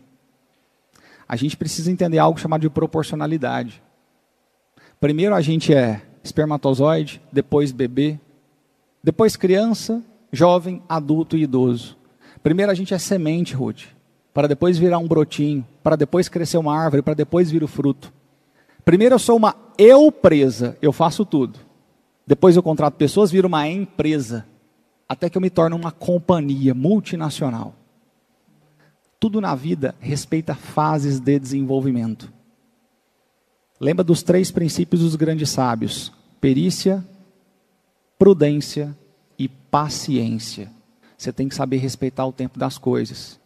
A 1.29 1.37
gente 1.37 1.57
precisa 1.57 1.93
entender 1.93 2.19
algo 2.19 2.41
chamado 2.41 2.63
de 2.63 2.69
proporcionalidade. 2.69 3.81
Primeiro 4.99 5.33
a 5.33 5.41
gente 5.41 5.73
é 5.73 6.03
espermatozoide, 6.25 7.23
depois 7.33 7.71
bebê, 7.71 8.19
depois 9.03 9.37
criança, 9.37 10.03
jovem, 10.33 10.83
adulto 10.89 11.37
e 11.37 11.43
idoso. 11.43 11.97
Primeiro 12.43 12.73
a 12.73 12.75
gente 12.75 12.93
é 12.93 12.99
semente, 12.99 13.55
Ruth, 13.55 13.85
para 14.35 14.49
depois 14.49 14.77
virar 14.77 14.99
um 14.99 15.07
brotinho, 15.07 15.65
para 15.81 15.95
depois 15.95 16.29
crescer 16.29 16.59
uma 16.59 16.77
árvore, 16.77 17.03
para 17.03 17.15
depois 17.15 17.49
vir 17.49 17.63
o 17.63 17.69
fruto. 17.69 18.13
Primeiro 18.85 19.15
eu 19.15 19.21
sou 19.21 19.37
uma 19.37 19.55
eu 19.79 20.11
presa, 20.11 20.77
eu 20.83 20.93
faço 20.93 21.25
tudo. 21.25 21.61
Depois 22.27 22.57
eu 22.57 22.63
contrato 22.63 22.95
pessoas, 22.95 23.31
viro 23.31 23.47
uma 23.47 23.69
empresa, 23.69 24.45
até 25.09 25.31
que 25.31 25.39
eu 25.39 25.43
me 25.43 25.51
torne 25.51 25.77
uma 25.77 25.93
companhia 25.93 26.75
multinacional. 26.75 27.77
Tudo 29.23 29.41
na 29.41 29.55
vida 29.55 29.95
respeita 30.01 30.53
fases 30.53 31.21
de 31.21 31.39
desenvolvimento. 31.39 32.33
Lembra 33.79 34.03
dos 34.03 34.21
três 34.21 34.51
princípios 34.51 35.01
dos 35.01 35.15
grandes 35.15 35.49
sábios: 35.49 36.13
perícia, 36.41 37.07
prudência 38.19 38.99
e 39.39 39.47
paciência. 39.49 40.73
Você 41.17 41.33
tem 41.33 41.49
que 41.49 41.55
saber 41.55 41.77
respeitar 41.77 42.27
o 42.27 42.33
tempo 42.33 42.59
das 42.59 42.79
coisas. 42.79 43.39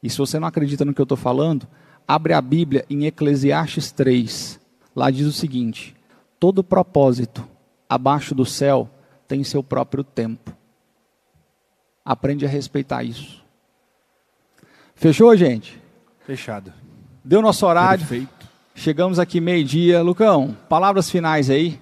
E 0.00 0.08
se 0.08 0.16
você 0.16 0.38
não 0.38 0.46
acredita 0.46 0.84
no 0.84 0.94
que 0.94 1.00
eu 1.00 1.02
estou 1.02 1.18
falando, 1.18 1.66
abre 2.06 2.32
a 2.32 2.40
Bíblia 2.40 2.86
em 2.88 3.06
Eclesiastes 3.06 3.90
3. 3.90 4.60
Lá 4.94 5.10
diz 5.10 5.26
o 5.26 5.32
seguinte: 5.32 5.96
todo 6.38 6.62
propósito 6.62 7.44
abaixo 7.88 8.32
do 8.32 8.46
céu 8.46 8.88
tem 9.26 9.42
seu 9.42 9.60
próprio 9.60 10.04
tempo. 10.04 10.56
Aprende 12.04 12.46
a 12.46 12.48
respeitar 12.48 13.02
isso. 13.02 13.44
Fechou, 14.96 15.36
gente? 15.36 15.78
Fechado. 16.24 16.72
Deu 17.22 17.42
nosso 17.42 17.66
horário. 17.66 17.98
Perfeito. 17.98 18.48
Chegamos 18.74 19.18
aqui 19.18 19.42
meio-dia. 19.42 20.00
Lucão, 20.00 20.56
palavras 20.70 21.10
finais 21.10 21.50
aí 21.50 21.78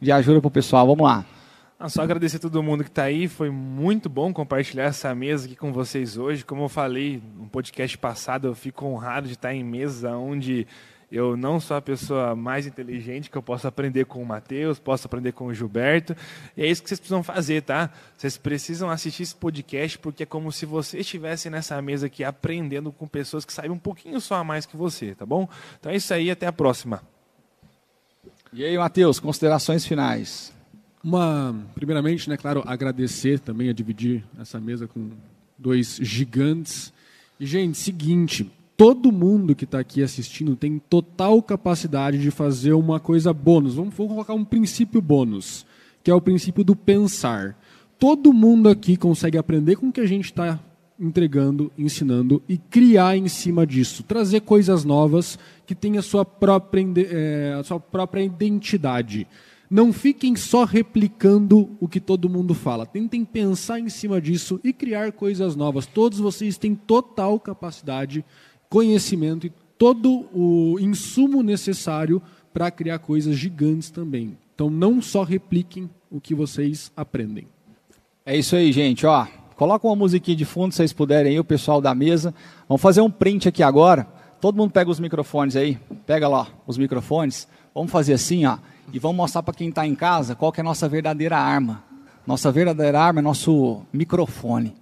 de 0.00 0.10
ajuda 0.10 0.40
para 0.40 0.48
o 0.48 0.50
pessoal. 0.50 0.84
Vamos 0.84 1.04
lá. 1.04 1.24
Ah, 1.78 1.88
só 1.88 2.02
agradecer 2.02 2.38
a 2.38 2.40
todo 2.40 2.60
mundo 2.64 2.82
que 2.82 2.90
está 2.90 3.04
aí. 3.04 3.28
Foi 3.28 3.50
muito 3.50 4.08
bom 4.08 4.32
compartilhar 4.32 4.84
essa 4.84 5.14
mesa 5.14 5.46
aqui 5.46 5.54
com 5.54 5.72
vocês 5.72 6.16
hoje. 6.16 6.44
Como 6.44 6.64
eu 6.64 6.68
falei 6.68 7.22
no 7.38 7.46
podcast 7.46 7.96
passado, 7.98 8.48
eu 8.48 8.54
fico 8.54 8.84
honrado 8.84 9.28
de 9.28 9.34
estar 9.34 9.54
em 9.54 9.62
mesa 9.62 10.16
onde 10.16 10.66
eu 11.10 11.36
não 11.36 11.60
sou 11.60 11.76
a 11.76 11.82
pessoa 11.82 12.34
mais 12.34 12.66
inteligente 12.66 13.30
que 13.30 13.38
eu 13.38 13.42
posso 13.42 13.68
aprender 13.68 14.06
com 14.06 14.20
o 14.20 14.26
Matheus, 14.26 14.78
posso 14.78 15.06
aprender 15.06 15.32
com 15.32 15.46
o 15.46 15.54
Gilberto. 15.54 16.16
E 16.56 16.62
é 16.62 16.66
isso 16.66 16.82
que 16.82 16.88
vocês 16.88 16.98
precisam 16.98 17.22
fazer, 17.22 17.62
tá? 17.62 17.90
Vocês 18.16 18.36
precisam 18.36 18.90
assistir 18.90 19.22
esse 19.22 19.34
podcast 19.34 19.98
porque 19.98 20.24
é 20.24 20.26
como 20.26 20.50
se 20.50 20.66
vocês 20.66 21.02
estivessem 21.02 21.50
nessa 21.50 21.80
mesa 21.80 22.06
aqui 22.06 22.24
aprendendo 22.24 22.90
com 22.90 23.06
pessoas 23.06 23.44
que 23.44 23.52
sabem 23.52 23.70
um 23.70 23.78
pouquinho 23.78 24.20
só 24.20 24.36
a 24.36 24.44
mais 24.44 24.66
que 24.66 24.76
você, 24.76 25.14
tá 25.14 25.24
bom? 25.24 25.48
Então 25.78 25.92
é 25.92 25.96
isso 25.96 26.12
aí, 26.12 26.30
até 26.30 26.46
a 26.46 26.52
próxima. 26.52 27.00
E 28.52 28.64
aí, 28.64 28.76
Matheus, 28.76 29.20
considerações 29.20 29.86
finais. 29.86 30.52
Uma, 31.04 31.54
primeiramente, 31.74 32.28
né, 32.28 32.36
claro, 32.36 32.64
agradecer 32.66 33.38
também 33.38 33.68
a 33.68 33.72
dividir 33.72 34.24
essa 34.40 34.58
mesa 34.58 34.88
com 34.88 35.10
dois 35.56 35.98
gigantes. 36.02 36.92
E, 37.38 37.46
gente, 37.46 37.78
seguinte, 37.78 38.50
todo 38.76 39.10
mundo 39.10 39.54
que 39.54 39.64
está 39.64 39.78
aqui 39.78 40.02
assistindo 40.02 40.54
tem 40.54 40.78
total 40.78 41.42
capacidade 41.42 42.18
de 42.18 42.30
fazer 42.30 42.74
uma 42.74 43.00
coisa 43.00 43.32
bônus. 43.32 43.74
Vamos, 43.74 43.94
vamos 43.94 44.12
colocar 44.12 44.34
um 44.34 44.44
princípio 44.44 45.00
bônus, 45.00 45.64
que 46.04 46.10
é 46.10 46.14
o 46.14 46.20
princípio 46.20 46.62
do 46.62 46.76
pensar. 46.76 47.58
Todo 47.98 48.32
mundo 48.32 48.68
aqui 48.68 48.96
consegue 48.96 49.38
aprender 49.38 49.76
com 49.76 49.88
o 49.88 49.92
que 49.92 50.00
a 50.00 50.06
gente 50.06 50.26
está 50.26 50.60
entregando, 50.98 51.72
ensinando 51.76 52.42
e 52.48 52.56
criar 52.56 53.16
em 53.16 53.28
cima 53.28 53.66
disso, 53.66 54.02
trazer 54.02 54.40
coisas 54.40 54.84
novas 54.84 55.38
que 55.66 55.74
tenham 55.74 55.98
a 55.98 56.02
sua 56.02 56.24
própria, 56.24 56.84
é, 57.10 57.56
a 57.58 57.62
sua 57.62 57.80
própria 57.80 58.22
identidade. 58.22 59.26
Não 59.68 59.92
fiquem 59.92 60.36
só 60.36 60.64
replicando 60.64 61.76
o 61.80 61.88
que 61.88 61.98
todo 61.98 62.28
mundo 62.28 62.54
fala. 62.54 62.86
Tentem 62.86 63.24
pensar 63.24 63.80
em 63.80 63.88
cima 63.88 64.20
disso 64.20 64.60
e 64.62 64.72
criar 64.72 65.10
coisas 65.12 65.56
novas. 65.56 65.86
Todos 65.86 66.20
vocês 66.20 66.56
têm 66.56 66.74
total 66.74 67.40
capacidade, 67.40 68.24
conhecimento 68.68 69.46
e 69.46 69.52
todo 69.78 70.26
o 70.32 70.78
insumo 70.80 71.42
necessário 71.42 72.22
para 72.52 72.70
criar 72.70 72.98
coisas 72.98 73.36
gigantes 73.36 73.90
também. 73.90 74.36
Então 74.54 74.70
não 74.70 75.02
só 75.02 75.22
repliquem 75.22 75.90
o 76.10 76.20
que 76.20 76.34
vocês 76.34 76.90
aprendem. 76.96 77.46
É 78.24 78.36
isso 78.36 78.56
aí, 78.56 78.72
gente. 78.72 79.06
Ó, 79.06 79.26
coloca 79.56 79.86
uma 79.86 79.96
musiquinha 79.96 80.36
de 80.36 80.44
fundo, 80.44 80.72
se 80.72 80.78
vocês 80.78 80.92
puderem 80.92 81.32
aí, 81.32 81.38
o 81.38 81.44
pessoal 81.44 81.80
da 81.80 81.94
mesa. 81.94 82.34
Vamos 82.68 82.80
fazer 82.80 83.00
um 83.00 83.10
print 83.10 83.48
aqui 83.48 83.62
agora. 83.62 84.04
Todo 84.40 84.56
mundo 84.56 84.70
pega 84.70 84.90
os 84.90 85.00
microfones 85.00 85.56
aí. 85.56 85.78
Pega 86.06 86.26
lá 86.26 86.48
os 86.66 86.78
microfones. 86.78 87.46
Vamos 87.74 87.90
fazer 87.90 88.14
assim, 88.14 88.46
ó 88.46 88.58
e 88.92 88.98
vamos 88.98 89.16
mostrar 89.16 89.42
para 89.42 89.54
quem 89.54 89.68
está 89.68 89.86
em 89.86 89.94
casa 89.94 90.34
qual 90.34 90.52
é 90.56 90.60
a 90.60 90.64
nossa 90.64 90.88
verdadeira 90.88 91.36
arma. 91.36 91.82
Nossa 92.26 92.50
verdadeira 92.50 93.00
arma 93.00 93.20
é 93.20 93.22
nosso 93.22 93.82
microfone. 93.92 94.74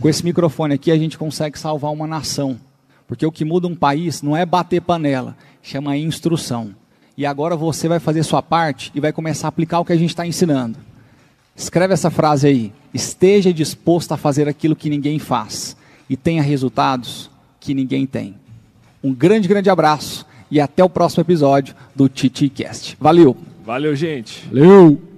Com 0.00 0.08
esse 0.08 0.24
microfone 0.24 0.74
aqui 0.74 0.90
a 0.90 0.98
gente 0.98 1.16
consegue 1.18 1.58
salvar 1.58 1.92
uma 1.92 2.06
nação. 2.06 2.58
Porque 3.06 3.26
o 3.26 3.32
que 3.32 3.44
muda 3.44 3.66
um 3.66 3.74
país 3.74 4.22
não 4.22 4.36
é 4.36 4.46
bater 4.46 4.80
panela, 4.80 5.36
chama 5.62 5.96
instrução. 5.96 6.74
E 7.16 7.24
agora 7.24 7.56
você 7.56 7.86
vai 7.86 8.00
fazer 8.00 8.22
sua 8.22 8.42
parte 8.42 8.90
e 8.94 9.00
vai 9.00 9.12
começar 9.12 9.46
a 9.46 9.50
aplicar 9.50 9.80
o 9.80 9.84
que 9.84 9.92
a 9.92 9.96
gente 9.96 10.10
está 10.10 10.26
ensinando. 10.26 10.78
Escreve 11.54 11.94
essa 11.94 12.10
frase 12.10 12.46
aí. 12.46 12.72
Esteja 12.92 13.52
disposto 13.52 14.12
a 14.12 14.16
fazer 14.16 14.48
aquilo 14.48 14.74
que 14.74 14.90
ninguém 14.90 15.18
faz 15.18 15.76
e 16.08 16.16
tenha 16.16 16.42
resultados 16.42 17.30
que 17.60 17.74
ninguém 17.74 18.06
tem. 18.06 18.34
Um 19.02 19.14
grande, 19.14 19.46
grande 19.46 19.70
abraço 19.70 20.26
e 20.50 20.60
até 20.60 20.82
o 20.82 20.88
próximo 20.88 21.22
episódio 21.22 21.74
do 21.94 22.08
TitiCast. 22.08 22.96
Valeu! 23.00 23.36
Valeu, 23.64 23.94
gente! 23.94 24.46
Valeu! 24.48 25.13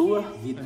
Sua 0.00 0.22
vida. 0.42 0.58